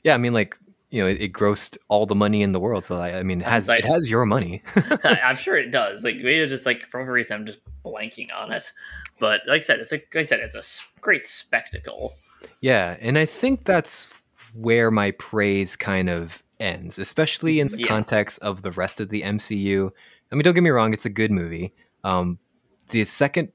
[0.03, 0.55] Yeah, I mean, like,
[0.91, 3.41] you know, it, it grossed all the money in the world, so I, I mean,
[3.41, 4.63] it has like- it has your money.
[5.03, 6.03] I'm sure it does.
[6.03, 8.71] Like maybe just like for whatever reason I'm just blanking on it.
[9.19, 12.13] But like I said, it's a, like I said, it's a great spectacle.
[12.61, 14.07] yeah, and I think that's
[14.53, 17.87] where my praise kind of ends, especially in the Yeah.
[17.87, 19.91] context of the rest of the MCU.
[20.31, 21.73] I mean, don't get me wrong; it's a good movie.
[22.03, 22.39] Um,
[22.89, 23.49] the second,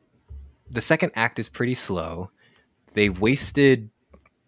[0.70, 2.30] the second act is pretty slow.
[2.92, 3.90] They've wasted.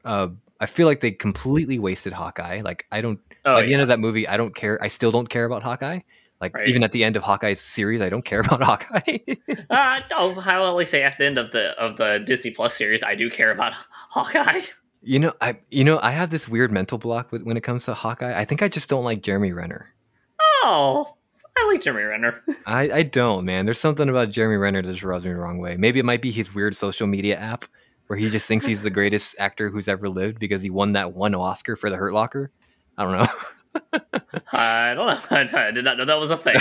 [0.04, 0.28] Uh,
[0.60, 2.62] I feel like they completely wasted Hawkeye.
[2.62, 3.18] Like, I don't.
[3.44, 3.74] Oh, By the yeah.
[3.74, 4.82] end of that movie, I don't care.
[4.82, 6.00] I still don't care about Hawkeye.
[6.40, 6.68] Like Right.
[6.68, 9.18] even at the end of Hawkeye's series, I don't care about Hawkeye.
[9.70, 12.50] Uh, oh, I will at least say at the end of the of the Disney
[12.50, 13.72] Plus series, I do care about
[14.10, 14.62] Hawkeye.
[15.02, 17.84] you know, I you know I have this weird mental block with, when it comes
[17.86, 18.38] to Hawkeye.
[18.38, 19.92] I think I just don't like Jeremy Renner.
[20.64, 21.14] Oh,
[21.56, 22.42] I like Jeremy Renner.
[22.66, 23.64] I, I don't, man.
[23.64, 25.76] There's something about Jeremy Renner that just rubs me the wrong way.
[25.76, 27.64] Maybe it might be his weird social media app
[28.06, 31.12] where he just thinks he's the greatest actor who's ever lived because he won that
[31.12, 32.50] one Oscar for The Hurt Locker.
[32.96, 33.28] I don't know.
[34.52, 35.20] I don't know.
[35.58, 36.56] I, did not know that was a thing.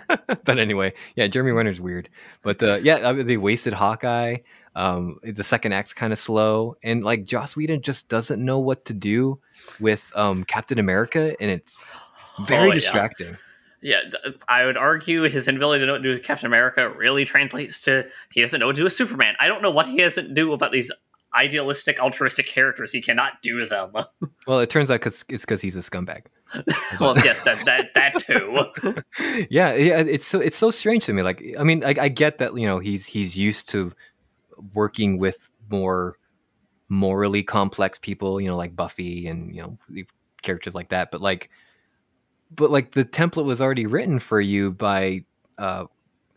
[0.44, 2.08] but anyway, yeah, Jeremy Renner's weird.
[2.42, 4.38] But uh, yeah, I mean, they wasted Hawkeye.
[4.76, 8.84] Um, the second act's kind of slow, and like Joss Whedon just doesn't know what
[8.84, 9.40] to do
[9.80, 11.74] with um, Captain America, and it's
[12.46, 13.30] very Oh, distracting.
[13.30, 13.36] Yeah,
[13.82, 17.24] th- I would argue his inability to know what to do with Captain America really
[17.24, 19.34] translates to he doesn't know what to do with Superman.
[19.40, 20.90] I don't know what he doesn't do about these
[21.34, 22.92] idealistic, altruistic characters.
[22.92, 23.92] He cannot do them.
[24.46, 26.22] Well, it turns out cause, it's because he's a scumbag.
[27.00, 28.64] well, yes, that that that too.
[29.50, 31.22] yeah, yeah, it's so it's so strange to me.
[31.22, 33.92] Like, I mean, I, I get that you know he's he's used to
[34.74, 36.16] working with more
[36.88, 40.04] morally complex people, you know, like Buffy and you know
[40.42, 41.10] characters like that.
[41.12, 41.50] But like,
[42.50, 45.24] but like the template was already written for you by
[45.58, 45.84] uh,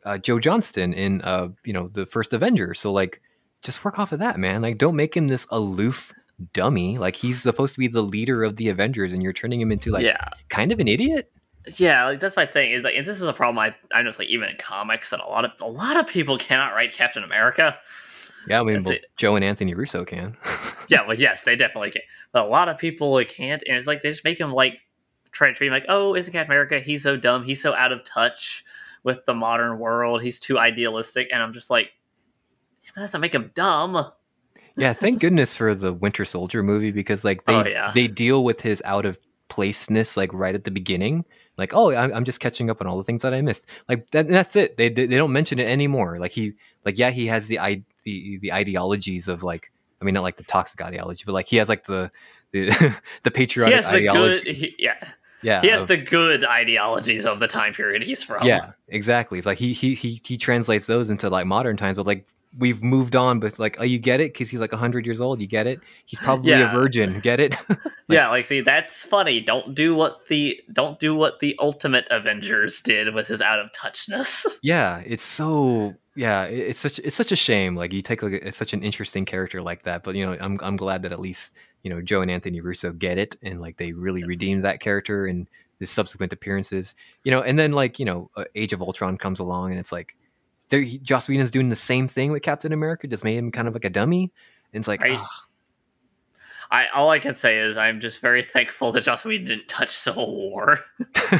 [0.05, 2.73] uh, Joe Johnston in uh, you know the first Avenger.
[2.73, 3.21] So like,
[3.61, 4.61] just work off of that, man.
[4.61, 6.13] Like, don't make him this aloof
[6.51, 6.97] dummy.
[6.97, 9.91] Like he's supposed to be the leader of the Avengers, and you're turning him into
[9.91, 11.31] like yeah, kind of an idiot.
[11.77, 12.05] yeah.
[12.05, 12.71] Like that's my thing.
[12.71, 14.09] Is like, and this is a problem I I know.
[14.09, 16.93] It's like even in comics that a lot of a lot of people cannot write
[16.93, 17.77] Captain America.
[18.47, 18.97] Yeah, I mean, well.
[19.15, 20.35] Joe and Anthony Russo can.
[20.89, 22.01] Yeah, well, yes, they definitely can.
[22.33, 24.79] But a lot of people like, can't, and it's like they just make him like
[25.33, 26.79] try to treat him like, oh, isn't Captain America?
[26.79, 27.43] He's so dumb.
[27.43, 28.63] He's so out of touch
[29.03, 30.21] with the modern world.
[30.21, 31.27] He's too idealistic.
[31.33, 31.91] And I'm just like,
[32.95, 34.11] that doesn't make him dumb.
[34.77, 37.91] Yeah, thank goodness for the Winter Soldier movie because like oh, they Oh, yeah.
[37.93, 39.17] they deal with his out of
[39.49, 41.25] placeness like right at the beginning.
[41.57, 43.65] Like, oh, I'm, I'm just catching up on all the things that I missed.
[43.87, 44.75] Like that, that's it.
[44.77, 46.17] They, they they don't mention it anymore.
[46.19, 46.53] Like he
[46.85, 50.37] like yeah, he has the i the the ideologies of like I mean not like
[50.37, 52.11] the toxic ideology, but like he has like the
[52.51, 52.65] the,
[53.23, 54.43] the He patriotic has the ideology.
[54.43, 55.09] good, he, yeah,
[55.43, 58.45] yeah, he has of- the good ideologies of the time period he's from.
[58.47, 59.37] yeah, exactly.
[59.37, 62.25] It's like he he he he translates those into like modern times, but like
[62.57, 63.39] we've moved on.
[63.39, 65.39] But like, oh, you get it because he's like hundred years old.
[65.39, 65.79] You get it.
[66.05, 66.71] He's probably Yeah.
[66.71, 67.19] a virgin.
[67.19, 67.55] Get it?
[68.09, 68.29] yeah.
[68.29, 69.39] Like, see, that's funny.
[69.41, 73.71] Don't do what the don't do what the Ultimate Avengers did with his out of
[73.71, 74.45] touchness.
[74.61, 76.43] yeah, it's so yeah.
[76.45, 77.75] it- It's such it's such a shame.
[77.75, 80.03] Like you take like it's such an interesting character like that.
[80.03, 81.51] But you know, I'm I'm glad that at least
[81.83, 84.27] you know Joe and Anthony Russo get it and like they really Yes.
[84.29, 85.47] redeemed that character and
[85.79, 86.95] the subsequent appearances.
[87.23, 89.91] You know, and then like you know, uh, Age of Ultron comes along and it's
[89.91, 90.15] like.
[90.69, 93.67] There, he- Joss Whedon's doing the same thing with Captain America, just made him kind
[93.67, 94.31] of like a dummy.
[94.73, 95.19] And it's like, Right.
[96.71, 99.89] I all I can say is I'm just very thankful that Joss Whedon didn't touch
[99.91, 100.79] Civil War.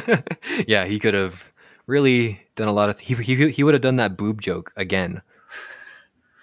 [0.68, 1.50] yeah, he could have
[1.86, 3.00] really done a lot of.
[3.00, 5.22] He he he would have done that boob joke again.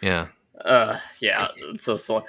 [0.01, 0.27] Yeah,
[0.65, 1.47] Uh, yeah.
[1.79, 2.25] So, so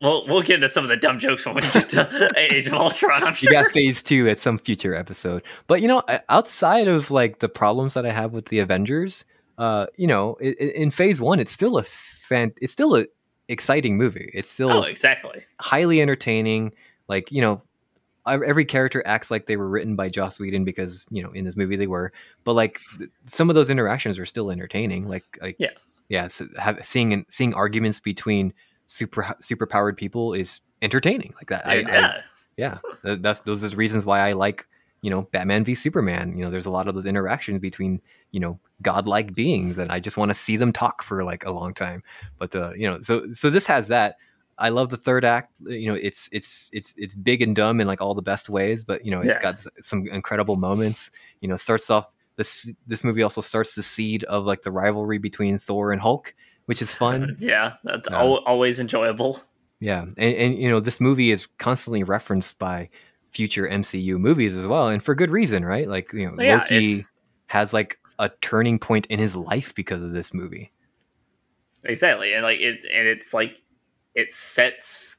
[0.00, 2.74] we'll we'll get into some of the dumb jokes when we get to Age of
[2.74, 3.22] Ultron.
[3.22, 3.52] I'm you sure.
[3.52, 5.42] got phase two at some future episode.
[5.66, 9.24] But you know, outside of like the problems that I have with the Avengers,
[9.58, 12.52] uh, you know, i- i- in phase one, it's still a fan.
[12.60, 13.06] It's still a
[13.48, 14.30] exciting movie.
[14.34, 15.44] It's still Oh, exactly.
[15.60, 16.72] highly entertaining.
[17.08, 17.62] Like you know,
[18.26, 21.56] every character acts like they were written by Joss Whedon because you know in this
[21.56, 22.12] movie they were.
[22.44, 22.78] But like
[23.26, 25.08] some of those interactions are still entertaining.
[25.08, 25.70] Like like Yeah.
[26.08, 26.28] Yeah.
[26.28, 28.52] So have, seeing seeing arguments between
[28.86, 31.34] super super powered people is entertaining.
[31.36, 31.66] Like that.
[31.66, 32.22] I, I,
[32.56, 32.78] yeah.
[33.04, 34.66] yeah, that's those are the reasons why I like
[35.02, 36.36] you know Batman v Superman.
[36.36, 38.00] You know, there's a lot of those interactions between
[38.32, 41.50] you know godlike beings, and I just want to see them talk for like a
[41.50, 42.02] long time.
[42.38, 44.16] But uh, you know, so so this has that.
[44.60, 45.52] I love the third act.
[45.66, 48.82] You know, it's it's it's it's big and dumb in like all the best ways,
[48.82, 49.40] but you know, it's Yeah.
[49.40, 51.12] got some incredible moments.
[51.40, 52.06] You know, starts off
[52.38, 56.34] this this movie also starts the seed of like the rivalry between Thor and Hulk,
[56.64, 57.36] which is fun.
[57.40, 57.74] Yeah.
[57.84, 58.18] That's Yeah.
[58.18, 59.42] al- always enjoyable.
[59.80, 62.88] Yeah, and, and you know this movie is constantly referenced by
[63.30, 65.86] future MCU movies as well, and for good reason, right?
[65.86, 67.04] Like you know, Yeah, Loki
[67.46, 70.72] has like a turning point in his life because of this movie.
[71.84, 73.62] Exactly, and like it, and it's like
[74.16, 75.14] it sets.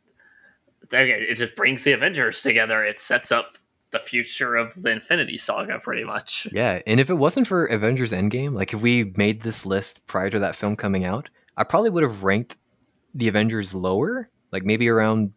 [0.91, 2.84] Again, it just brings the Avengers together.
[2.84, 3.58] It sets up
[3.91, 6.48] the future of the Infinity Saga, pretty much.
[6.52, 10.30] Yeah, and if it wasn't for Avengers Endgame, like if we made this list prior
[10.30, 12.57] to that film coming out, I probably would have ranked
[13.16, 15.34] the Avengers lower, like maybe around,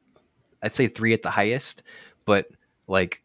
[0.62, 1.82] I'd say three at the highest,
[2.26, 2.46] but
[2.86, 3.22] like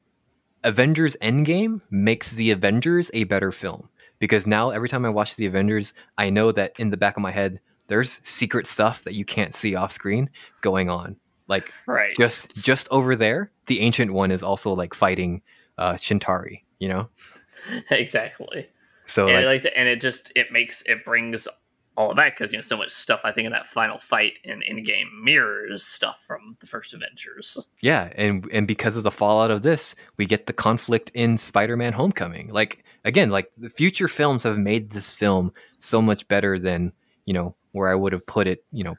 [0.64, 3.90] Avengers Endgame makes the Avengers a better film
[4.20, 7.22] because now every time I watch the Avengers, I know that in the back of
[7.22, 10.30] my head there's secret stuff that you can't see off screen
[10.62, 11.16] going on.
[11.48, 12.16] Like Right.
[12.18, 15.42] just just over there, the ancient one is also like fighting
[15.78, 17.10] uh Chitauri, you know?
[17.90, 18.68] exactly.
[19.06, 21.48] So and, like, like, and it just it makes it brings
[21.96, 24.40] all of that because you know so much stuff I think in that final fight
[24.44, 27.58] in Endgame mirrors stuff from the first Avengers.
[27.82, 31.94] yeah, and and because of the fallout of this, we get the conflict in Spider-Man
[31.94, 32.50] Homecoming.
[32.50, 36.94] Like again, like the future films have made this film so much better than,
[37.26, 38.96] you know, where I would have put it, you know,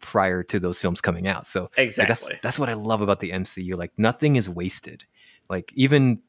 [0.00, 1.46] prior to those films coming out.
[1.46, 2.28] So like, Exactly.
[2.32, 3.76] that's that's what I love about the MCU.
[3.76, 5.04] Like nothing is wasted.
[5.48, 6.20] Like even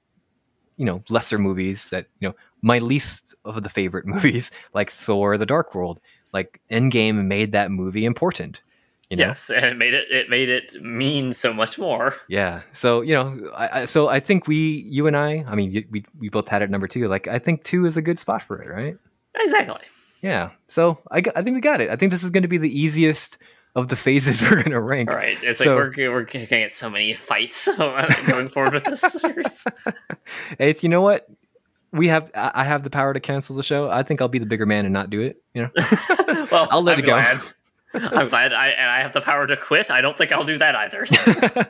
[0.78, 5.38] you know lesser movies that you know my least of the favorite movies like Thor:
[5.38, 6.00] The Dark World.
[6.34, 8.62] Like Endgame made that movie important.
[9.10, 9.28] You know?
[9.28, 12.16] yes, and it made it it made it mean so much more.
[12.28, 12.64] Yeah.
[12.74, 14.58] So you know, I, I, so I think we,
[14.90, 17.08] you and I, I mean, you- we we both had it number two.
[17.08, 18.98] Like I think two is a good spot for it, right?
[19.36, 19.80] Exactly.
[20.26, 20.50] Yeah.
[20.68, 21.90] So I think we got it.
[21.92, 23.38] I think this is going to be the easiest
[23.76, 25.10] of the phases we're going to rank.
[25.12, 25.38] All right.
[25.44, 29.68] It's So- like we're we're gonna get so many fights going forward with this series.
[30.58, 31.28] It's you know what
[31.92, 32.32] we have.
[32.34, 33.90] I I have the power to cancel the show.
[33.90, 35.44] I think I'll be the bigger man and not do it.
[35.54, 35.70] You know.
[36.52, 37.12] well, I'll let I'm it go.
[37.14, 37.42] Glad.
[37.94, 39.90] I'm glad I and I have the power to quit.
[39.92, 41.06] I don't think I'll do that either.
[41.06, 41.64] so-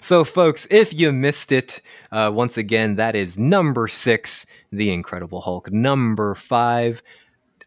[0.00, 1.80] so, folks, if you missed it,
[2.10, 5.70] uh, once again, that is number six, The Incredible Hulk.
[5.70, 7.02] Number five,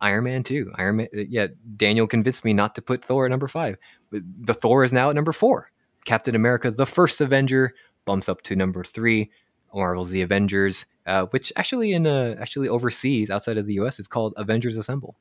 [0.02, 0.72] Iron Man 2.
[0.76, 1.48] Iron Man, yeah,
[1.78, 3.78] Daniel convinced me not to put Thor at number five.
[4.12, 5.72] The Thor is now at number four.
[6.06, 7.74] Captain America, the first Avenger,
[8.06, 9.32] bumps up to number three.
[9.74, 14.00] Marvel's The Avengers, uh, which actually in uh, actually overseas outside of the U.S.
[14.00, 15.18] is called Avengers Assemble.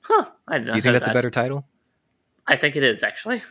[0.00, 0.24] huh?
[0.48, 1.66] I did not Do you think that's a better title?
[2.46, 3.42] I think it is actually.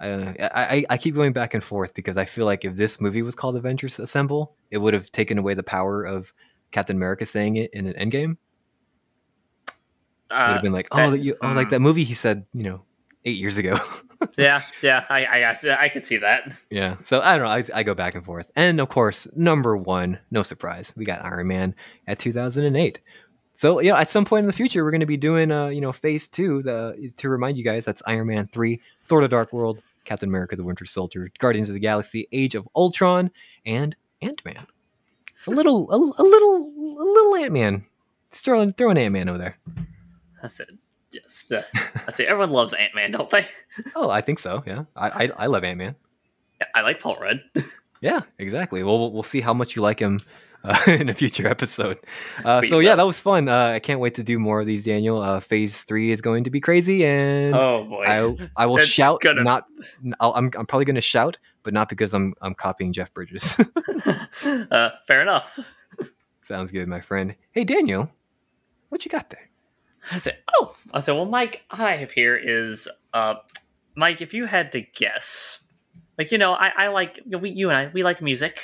[0.00, 3.22] Uh, I I keep going back and forth because I feel like if this movie
[3.22, 6.32] was called Avengers Assemble, it would have taken away the power of
[6.70, 8.36] Captain America saying it in an Endgame.
[10.30, 11.70] It would Uh, have been like, that- oh, you, oh, like mm.
[11.70, 12.82] that movie he said, you know,
[13.24, 13.78] eight years ago.
[14.38, 16.52] yeah, yeah, I, I, got- I can see that.
[16.70, 16.96] yeah.
[17.04, 17.50] So I don't know.
[17.74, 18.50] I, I go back and forth.
[18.56, 21.74] And of course, number one, no surprise, we got Iron Man
[22.06, 23.00] at 2008.
[23.56, 25.66] So you know, at some point in the future, we're going to be doing, uh,
[25.66, 26.62] you know, Phase Two.
[26.62, 30.54] The to remind you guys, that's Iron Man three, Thor: The Dark World, Captain America:
[30.54, 33.32] The Winter Soldier, Guardians of the Galaxy: Age of Ultron,
[33.66, 34.64] and Ant Man.
[35.48, 37.84] A little, a, a little, a little Ant Man.
[38.30, 39.58] Throwing, throwing Ant Man over there.
[40.42, 40.66] That's said,
[41.10, 41.62] Yes, uh,
[42.06, 43.46] I say everyone loves Ant Man, don't they?
[43.96, 44.62] Oh, I think so.
[44.66, 45.96] Yeah, I, I, I love Ant Man.
[46.74, 47.42] I like Paul Rudd.
[48.00, 48.84] Yeah, exactly.
[48.84, 50.20] Well, we'll- see how much you like him
[50.62, 51.98] uh, in a future episode.
[52.44, 53.48] Uh, so yeah, that was fun.
[53.48, 55.20] Uh, I can't wait to do more of these, Daniel.
[55.20, 58.04] Uh, phase three is going to be crazy, and Oh boy.
[58.04, 59.20] I I will That's shout.
[59.20, 59.66] gonna- Not,
[60.20, 63.56] I'll, I'm I'm probably going to shout, but not because I'm I'm copying Jeff Bridges.
[64.70, 65.58] uh, fair enough.
[66.44, 67.34] Sounds good, my friend.
[67.50, 68.12] Hey, Daniel,
[68.90, 69.47] what you got there?
[70.12, 73.34] I said, oh, I said, well, Mike, I have here is, uh,
[73.94, 75.60] Mike, if you had to guess,
[76.16, 78.60] like, you know, I, I like, you know, we, you and I, we like music.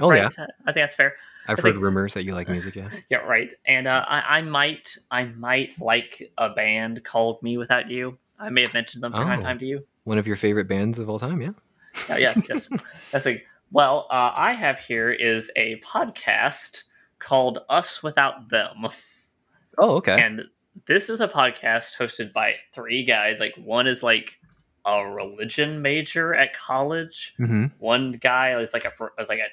[0.00, 0.28] Oh yeah.
[0.38, 1.14] I think that's fair.
[1.46, 2.74] I've heard think- rumors that you like music.
[2.74, 2.88] Yeah.
[3.10, 3.50] Yeah, right.
[3.66, 8.16] And uh, I, I might, I might like a band called Me Without You.
[8.38, 9.48] I may have mentioned them from time to Oh.
[9.48, 9.84] time to you.
[10.04, 11.40] One of your favorite bands of all time.
[11.42, 11.50] Yeah.
[12.10, 12.68] Oh, yes, yes.
[13.12, 13.40] That's a
[13.70, 14.08] well.
[14.10, 16.82] Uh, I have here is a podcast
[17.20, 18.86] called Us Without Them.
[19.78, 20.20] Oh, okay.
[20.20, 20.42] And
[20.86, 23.40] this is a podcast hosted by three guys.
[23.40, 24.34] Like one is like
[24.86, 27.34] a religion major at college.
[27.36, 29.48] hmm One guy is like a is like a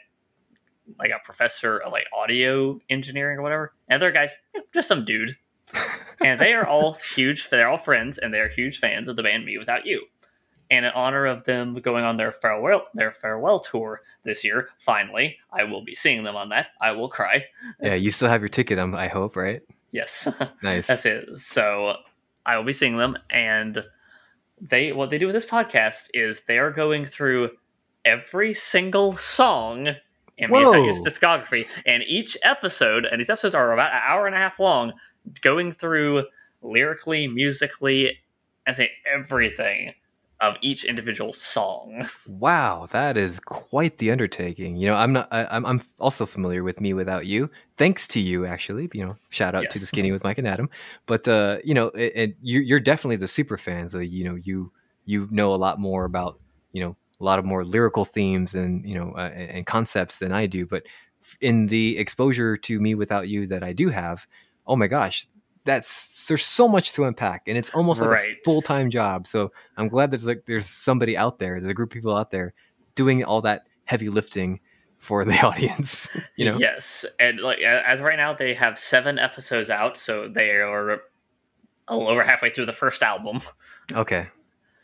[1.00, 3.74] like a professor of like audio engineering or whatever.
[3.88, 4.32] And other guys,
[4.74, 5.36] just some dude.
[6.22, 7.50] and they are all huge.
[7.50, 10.06] They're all friends, and they're huge fans of the band Me Without You.
[10.70, 15.38] And in honor of them going on their farewell their farewell tour this year, finally,
[15.52, 16.70] I will be seeing them on that.
[16.82, 17.46] I will cry.
[17.82, 18.80] Yeah, you still have your ticket.
[18.80, 19.62] um, I hope, right?
[19.92, 20.28] Yes.
[20.64, 20.88] Nice.
[20.88, 21.40] That's it.
[21.40, 21.96] So
[22.46, 23.84] I will be seeing them, and
[24.60, 27.50] they what they do with this podcast is they are going through
[28.06, 29.90] every single song
[30.38, 30.74] in Whoa.
[30.94, 34.94] discography, and each episode, and these episodes are about an hour and a half long,
[35.42, 36.24] going through
[36.62, 38.18] lyrically, musically,
[38.68, 39.94] I say everything
[40.42, 42.10] of each individual song.
[42.28, 44.76] Wow, that is quite the undertaking.
[44.76, 45.28] You know, I'm not.
[45.32, 45.66] I, I'm.
[45.66, 47.50] I'm also familiar with me without you.
[47.78, 48.90] Thanks to you, actually.
[48.94, 50.70] You know, shout out to the skinny with Mike and Adam.
[51.06, 53.92] But uh, you know, it, you're, you're definitely the super fans.
[53.92, 54.72] So you know, you
[55.06, 56.40] you know a lot more about
[56.72, 60.18] you know a lot of more lyrical themes and you know uh, and, and concepts
[60.18, 60.66] than I do.
[60.66, 60.84] But
[61.42, 64.26] in the exposure to me without you that I do have,
[64.66, 65.28] oh my gosh,
[65.66, 69.28] that's there's so much to unpack, and it's almost like a full time job.
[69.28, 72.32] So I'm glad there's like there's somebody out there, there's a group of people out
[72.32, 72.54] there
[72.96, 74.60] doing all that heavy lifting
[75.00, 76.10] for the audience.
[76.36, 80.28] You know, Yes, and like as of right now, they have seven episodes out, so
[80.28, 81.02] they are
[81.88, 83.42] a little over halfway through the first album.
[83.92, 84.28] okay,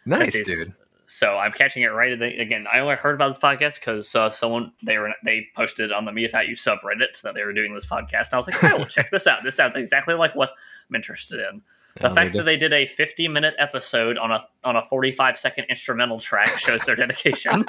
[0.05, 0.73] nice, dude.
[1.09, 2.65] So I'm catching it right the, again.
[2.71, 6.11] I only heard about this podcast because uh, someone they were they posted on the
[6.11, 8.73] Me Without You subreddit that they were doing this podcast, and I was like, "I
[8.73, 9.39] will check this out.
[9.43, 10.51] This sounds exactly like what
[10.89, 11.61] I'm interested in."
[12.01, 15.35] The Oh, fact that they did a 50 minute episode on a on a 45
[15.37, 17.65] second instrumental track shows their dedication.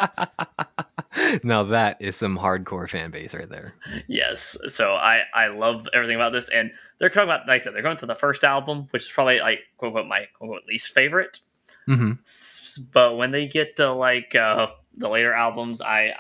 [1.43, 3.74] now that is some hardcore fan base right there.
[4.06, 7.74] yes, so I I love everything about this, and they're talking about like I said
[7.74, 10.62] they're going to the first album, which is probably like quote unquote my quote unquote
[10.69, 11.40] least favorite.
[11.89, 16.12] Hmm S- But when they get to like uh, the later albums, I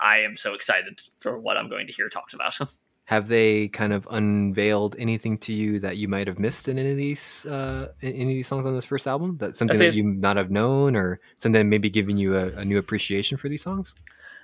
[0.00, 2.58] I am so excited for what I'm going to hear talked about.
[3.06, 6.92] Have they kind of unveiled anything to you that you might have missed in any
[6.92, 9.36] of these uh, any of these songs on this first album?
[9.38, 12.78] That something that you not have known, or something maybe giving you a, a new
[12.78, 13.94] appreciation for these songs?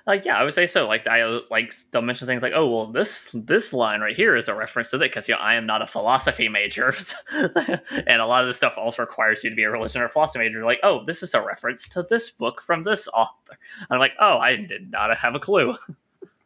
[0.09, 0.89] Like yeah, I would say so.
[0.89, 4.48] Like I like they'll mention things like, oh well, this this line right here is
[4.48, 6.94] a reference to that because you know I am not a philosophy major,
[7.32, 10.39] and a lot of this stuff also requires you to be a religion or philosophy
[10.39, 10.64] major.
[10.64, 13.59] Like oh, this is a reference to this book from this author.
[13.90, 15.76] I'm like oh, I did not have a clue.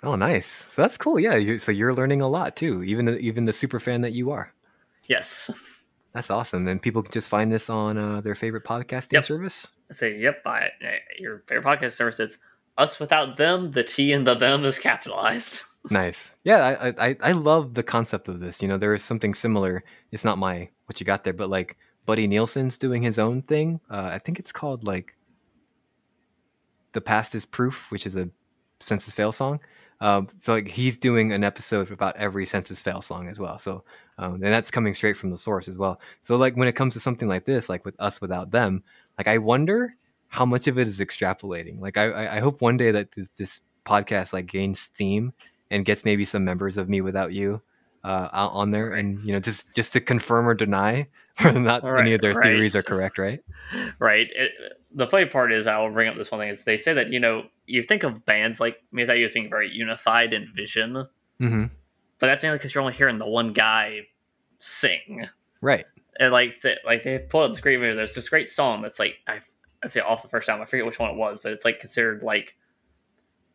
[0.05, 0.47] Oh, nice.
[0.47, 1.21] So that's cool.
[1.21, 1.37] Yeah.
[1.37, 4.33] You're, so you're learning a lot too, even the, even the super fan that you
[4.33, 4.53] are.
[5.07, 5.49] Yes,
[6.13, 6.67] That's awesome.
[6.67, 9.25] And people can just find this on uh, their favorite podcasting Yep.
[9.25, 9.69] service.
[9.91, 10.43] I say yep.
[10.45, 10.71] I,
[11.21, 12.19] your favorite podcast service.
[12.19, 12.39] It's
[12.79, 13.73] us without them.
[13.73, 15.63] The T in the them is capitalized.
[15.91, 16.37] Nice.
[16.45, 18.63] Yeah, I, I I- love the concept of this.
[18.63, 19.83] You know, there is something similar.
[20.13, 21.77] It's not my what you got there, but like
[22.07, 23.81] Buddy Nielsen's doing his own thing.
[23.91, 25.17] Uh, I think it's called like
[26.93, 28.29] "The Past Is Proof," which is a
[28.79, 29.59] Senses Fail song.
[30.01, 33.59] Um, so like he's doing an episode about every Senses Fail song as well.
[33.59, 33.83] So
[34.19, 36.01] um, and that's coming straight from the source as well.
[36.21, 38.85] So like when it comes to something like this, like with us without them,
[39.19, 39.97] like I wonder
[40.33, 41.79] how much of it is extrapolating.
[41.79, 45.35] Like I I, hope one day that this, this podcast like gains steam
[45.71, 47.61] and gets maybe some members of me without you
[48.03, 51.07] uh, out on there, and you know just just to confirm or deny
[51.43, 52.45] whether not any of their right.
[52.45, 53.41] theories are correct, right?
[53.99, 54.27] right.
[54.35, 54.53] It,
[54.95, 57.13] the funny part is, I will bring up this one thing: is they say that
[57.13, 61.07] you know you think of bands like me that you think very unified in vision,
[61.39, 61.65] hmm
[62.21, 64.03] but that's mainly because you're only hearing the one guy
[64.61, 65.29] sing.
[65.61, 65.85] Right.
[66.21, 67.97] and like the, like they pulled up this great video.
[67.97, 69.41] There's this great song that's like I
[69.83, 70.63] I say off the first album.
[70.63, 72.57] I forget which one it was, but it's like considered like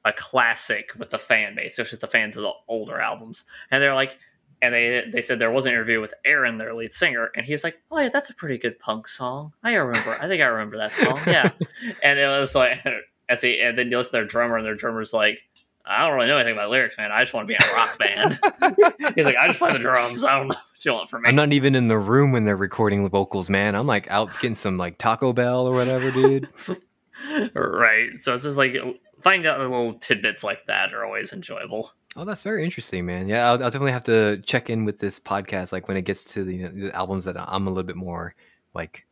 [0.06, 3.46] a classic with the fan base, especially the fans of the older albums.
[3.72, 4.18] And they're like,
[4.62, 7.54] and they they said there was an interview with Aaron, their lead singer, and he
[7.54, 9.54] was like, "Oh yeah, that's a pretty good punk song.
[9.64, 10.18] I remember.
[10.20, 11.20] I think I remember that song.
[11.28, 11.52] Yeah."
[12.04, 12.84] and it was like,
[13.30, 15.42] as he, and then you listen to their drummer, and their drummer's like.
[15.88, 17.12] I don't really know anything about lyrics, man.
[17.12, 17.98] I just want to be in a rock
[19.00, 19.14] band.
[19.16, 20.24] He's like, I just play the drums.
[20.24, 21.30] I don't know what you want from me.
[21.30, 23.76] I'm not even in the room when they're recording the vocals, man.
[23.76, 26.50] I'm like out getting some like Taco Bell or whatever, dude.
[27.56, 28.10] right.
[28.20, 28.76] So it's just like
[29.22, 31.92] finding out little tidbits like that are always enjoyable.
[32.16, 33.28] Oh, that's very interesting, man.
[33.28, 36.24] Yeah, I'll, I'll definitely have to check in with this podcast, like when it gets
[36.34, 38.36] to the, the albums that I'm a little bit more
[38.74, 39.06] like,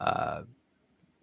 [0.00, 0.42] uh,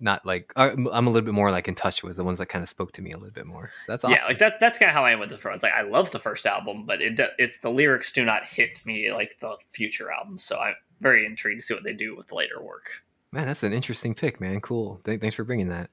[0.04, 2.62] not like I'm a little bit more like in touch with the ones that kind
[2.62, 3.72] of spoke to me a little bit more.
[3.88, 4.18] That's awesome.
[4.18, 4.60] Yeah, like that.
[4.60, 5.64] That's kind of how I am with the first.
[5.64, 9.12] Like I love the first album, but it it's the lyrics do not hit me
[9.12, 10.44] like the future albums.
[10.44, 12.90] So I'm very intrigued to see what they do with later work.
[13.32, 14.62] man, that's an interesting pick, man.
[14.62, 15.02] Cool.
[15.06, 15.90] Th- thanks for bringing that.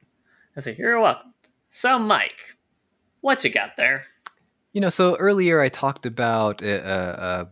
[0.57, 1.33] I say, you're welcome.
[1.71, 2.57] So Mike,
[3.23, 4.05] what you got there?
[4.73, 7.45] You know, so earlier I talked about, uh, uh, uh,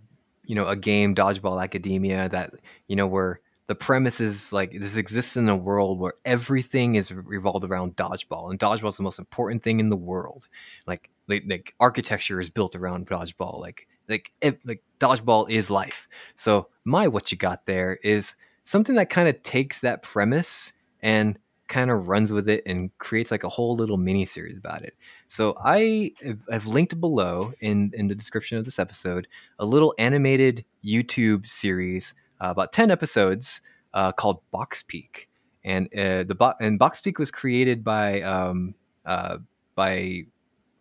[0.44, 2.54] you know, a game, Dodgeball Academia, that
[2.86, 7.12] you know where the premise is like this exists in a world where everything is
[7.12, 10.48] revolved around dodgeball, and dodgeball is the most important thing in the world.
[10.86, 13.60] Like, like, like architecture is built around dodgeball.
[13.60, 16.08] Like, like, ev- like dodgeball is life.
[16.34, 18.34] So my what you got there is
[18.64, 20.72] something that kind of takes that premise
[21.02, 21.38] and
[21.68, 24.94] kind of runs with it and creates like a whole little mini series about it.
[25.28, 26.12] So I
[26.50, 29.28] have linked below in in the description of this episode
[29.58, 33.60] a little animated YouTube series, uh, about ten episodes,
[33.94, 35.28] uh, called Box Peek,
[35.64, 38.74] and uh, the bo- and Box Peek was created by um,
[39.06, 39.38] uh,
[39.74, 40.24] by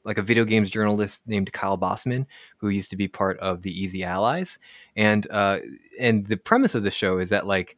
[0.03, 2.25] like a video games journalist named Kyle Bosman,
[2.57, 4.59] who used to be part of the Easy Allies,
[4.95, 5.59] and uh,
[5.99, 7.77] and the premise of the show is that like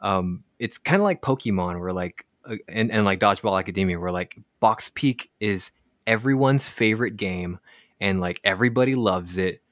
[0.00, 2.26] um, it's kind of like Pokemon, where like
[2.68, 5.70] and and like Dodgeball Academia, where like Box Peek is
[6.06, 7.58] everyone's favorite game
[8.00, 9.62] and like everybody loves it.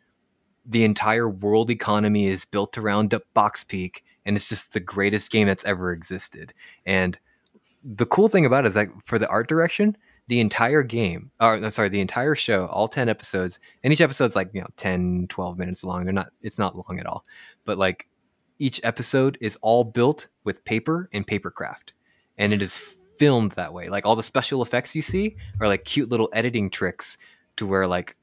[0.69, 5.47] The entire world economy is built around Box Peek and it's just the greatest game
[5.47, 6.53] that's ever existed.
[6.85, 7.19] And
[7.82, 9.97] the cool thing about it is like for the art direction,
[10.27, 14.36] the entire game, or I'm sorry, the entire show, all 10 episodes, and each episode's
[14.36, 16.05] like, you know, 10, 12 minutes long.
[16.05, 17.24] They're not, it's not long at all.
[17.65, 18.07] But like
[18.59, 21.93] each episode is all built with paper and paper craft.
[22.36, 22.78] And it is
[23.16, 23.89] filmed that way.
[23.89, 27.16] Like all the special effects you see are like cute little editing tricks
[27.57, 28.15] to where like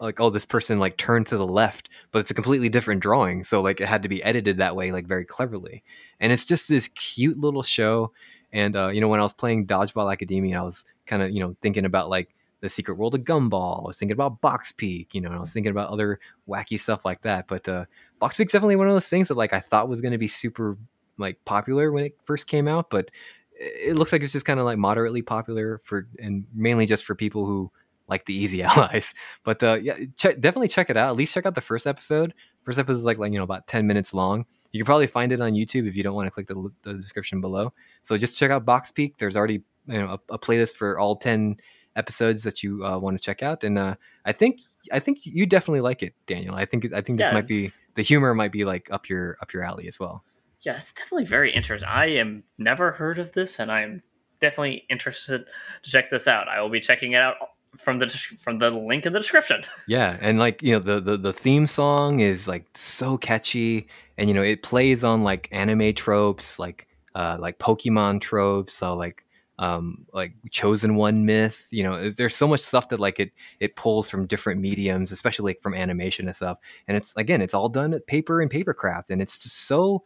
[0.00, 3.42] like oh this person like turned to the left but it's a completely different drawing
[3.42, 5.82] so like it had to be edited that way like very cleverly.
[6.20, 8.12] And it's just this cute little show
[8.52, 11.40] and uh, you know when i was playing dodgeball academia i was kind of you
[11.40, 15.14] know thinking about like the secret world of gumball i was thinking about box peek
[15.14, 16.18] you know i was thinking about other
[16.48, 17.84] wacky stuff like that but uh,
[18.18, 20.28] box peek's definitely one of those things that like i thought was going to be
[20.28, 20.76] super
[21.18, 23.10] like popular when it first came out but
[23.58, 27.14] it looks like it's just kind of like moderately popular for and mainly just for
[27.14, 27.70] people who
[28.08, 29.14] like the easy allies.
[29.44, 31.10] But uh yeah check, definitely check it out.
[31.10, 32.34] At least check out the first episode.
[32.64, 34.44] First episode is like like you know about 10 minutes long.
[34.72, 36.94] You can probably find it on youtube if you don't want to click the, the
[36.94, 37.72] description below.
[38.02, 39.16] So just check out box peek.
[39.18, 41.56] There's already you know a, a playlist for all 10
[41.96, 43.64] episodes that you uh, want to check out.
[43.64, 44.60] And uh i think
[44.92, 46.54] i think you definitely like it daniel.
[46.54, 49.36] I think i think this Yeah, might be the humor might be like up your
[49.40, 50.24] up your alley as well.
[50.60, 51.88] Yeah, it's definitely very interesting.
[51.88, 54.02] I am never heard of this, and I'm
[54.40, 55.46] definitely interested
[55.82, 56.48] to check this out.
[56.48, 57.36] I will be checking it out
[57.78, 59.62] from the from the link in the description.
[59.86, 63.88] Yeah, and like you know the, the the theme song is like so catchy,
[64.18, 68.94] and you know it plays on like anime tropes, like uh like Pokemon tropes, so
[68.94, 69.24] like
[69.58, 71.64] um like chosen one myth.
[71.70, 75.52] You know, there's so much stuff that like it it pulls from different mediums, especially
[75.52, 76.58] like from animation and stuff.
[76.88, 80.02] And it's again, it's all done at paper and papercraft, and it's just so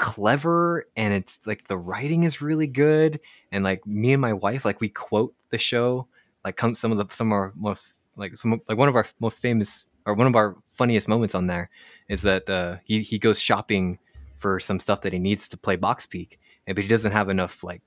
[0.00, 3.20] clever and it's like the writing is really good
[3.52, 6.08] and like me and my wife like we quote the show
[6.44, 9.06] like come some of the some of our most like some like one of our
[9.20, 11.70] most famous or one of our funniest moments on there
[12.08, 13.98] is that uh he he goes shopping
[14.38, 17.62] for some stuff that he needs to play box peek but he doesn't have enough
[17.62, 17.82] like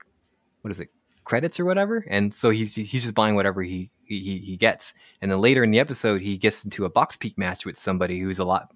[0.62, 0.88] what is it
[1.24, 5.30] credits or whatever and so he's he's just buying whatever he he he gets and
[5.30, 8.38] then later in the episode he gets into a box peek match with somebody who's
[8.38, 8.70] a lot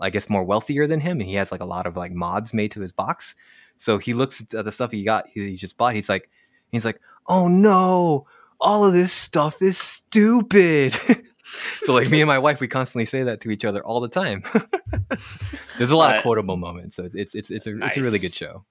[0.00, 2.52] I guess more wealthier than him, and he has like a lot of like mods
[2.52, 3.36] made to his box.
[3.76, 5.94] So he looks at the stuff he got, he just bought.
[5.94, 6.28] He's like,
[6.74, 8.26] He's like, "Oh no,
[8.64, 10.96] all of this stuff is stupid."
[11.82, 14.08] so like me and my wife, we constantly say that to each other all the
[14.08, 14.42] time.
[15.78, 18.18] There's a lot Uh, of quotable moments, so it's it's it's a it's a really
[18.18, 18.64] good show.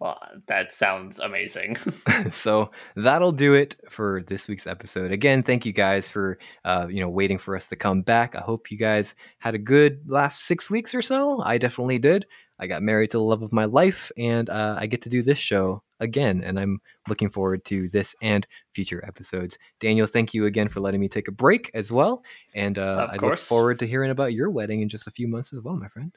[0.00, 0.18] Well,
[0.48, 1.76] that sounds amazing.
[2.32, 5.12] so that'll do it for this week's episode.
[5.12, 8.34] Again, thank you guys for uh, you know waiting for us to come back.
[8.34, 11.40] I hope you guys had a good last six weeks or so.
[11.42, 12.26] I definitely did.
[12.58, 15.22] I got married to the love of my life, and uh, I get to do
[15.22, 19.58] this show again, and I'm looking forward to this and future episodes.
[19.80, 22.22] Daniel, thank you again for letting me take a break as well,
[22.54, 25.52] and uh, I look forward to hearing about your wedding in just a few months
[25.52, 26.14] as well, my friend.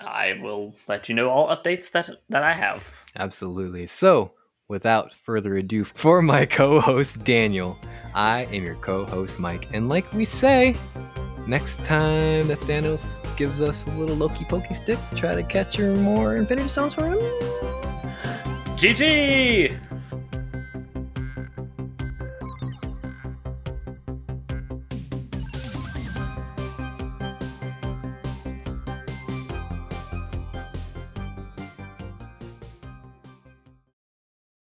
[0.00, 2.90] I will let you know all updates that that I have.
[3.16, 3.86] Absolutely.
[3.86, 4.32] So,
[4.68, 7.78] without further ado, for my co host Daniel,
[8.14, 9.68] I am your co host Mike.
[9.72, 10.74] And like we say,
[11.46, 15.94] next time that Thanos gives us a little Loki pokey stick, try to catch her
[15.96, 17.85] more Infinity Stones for him.
[18.76, 19.95] GG.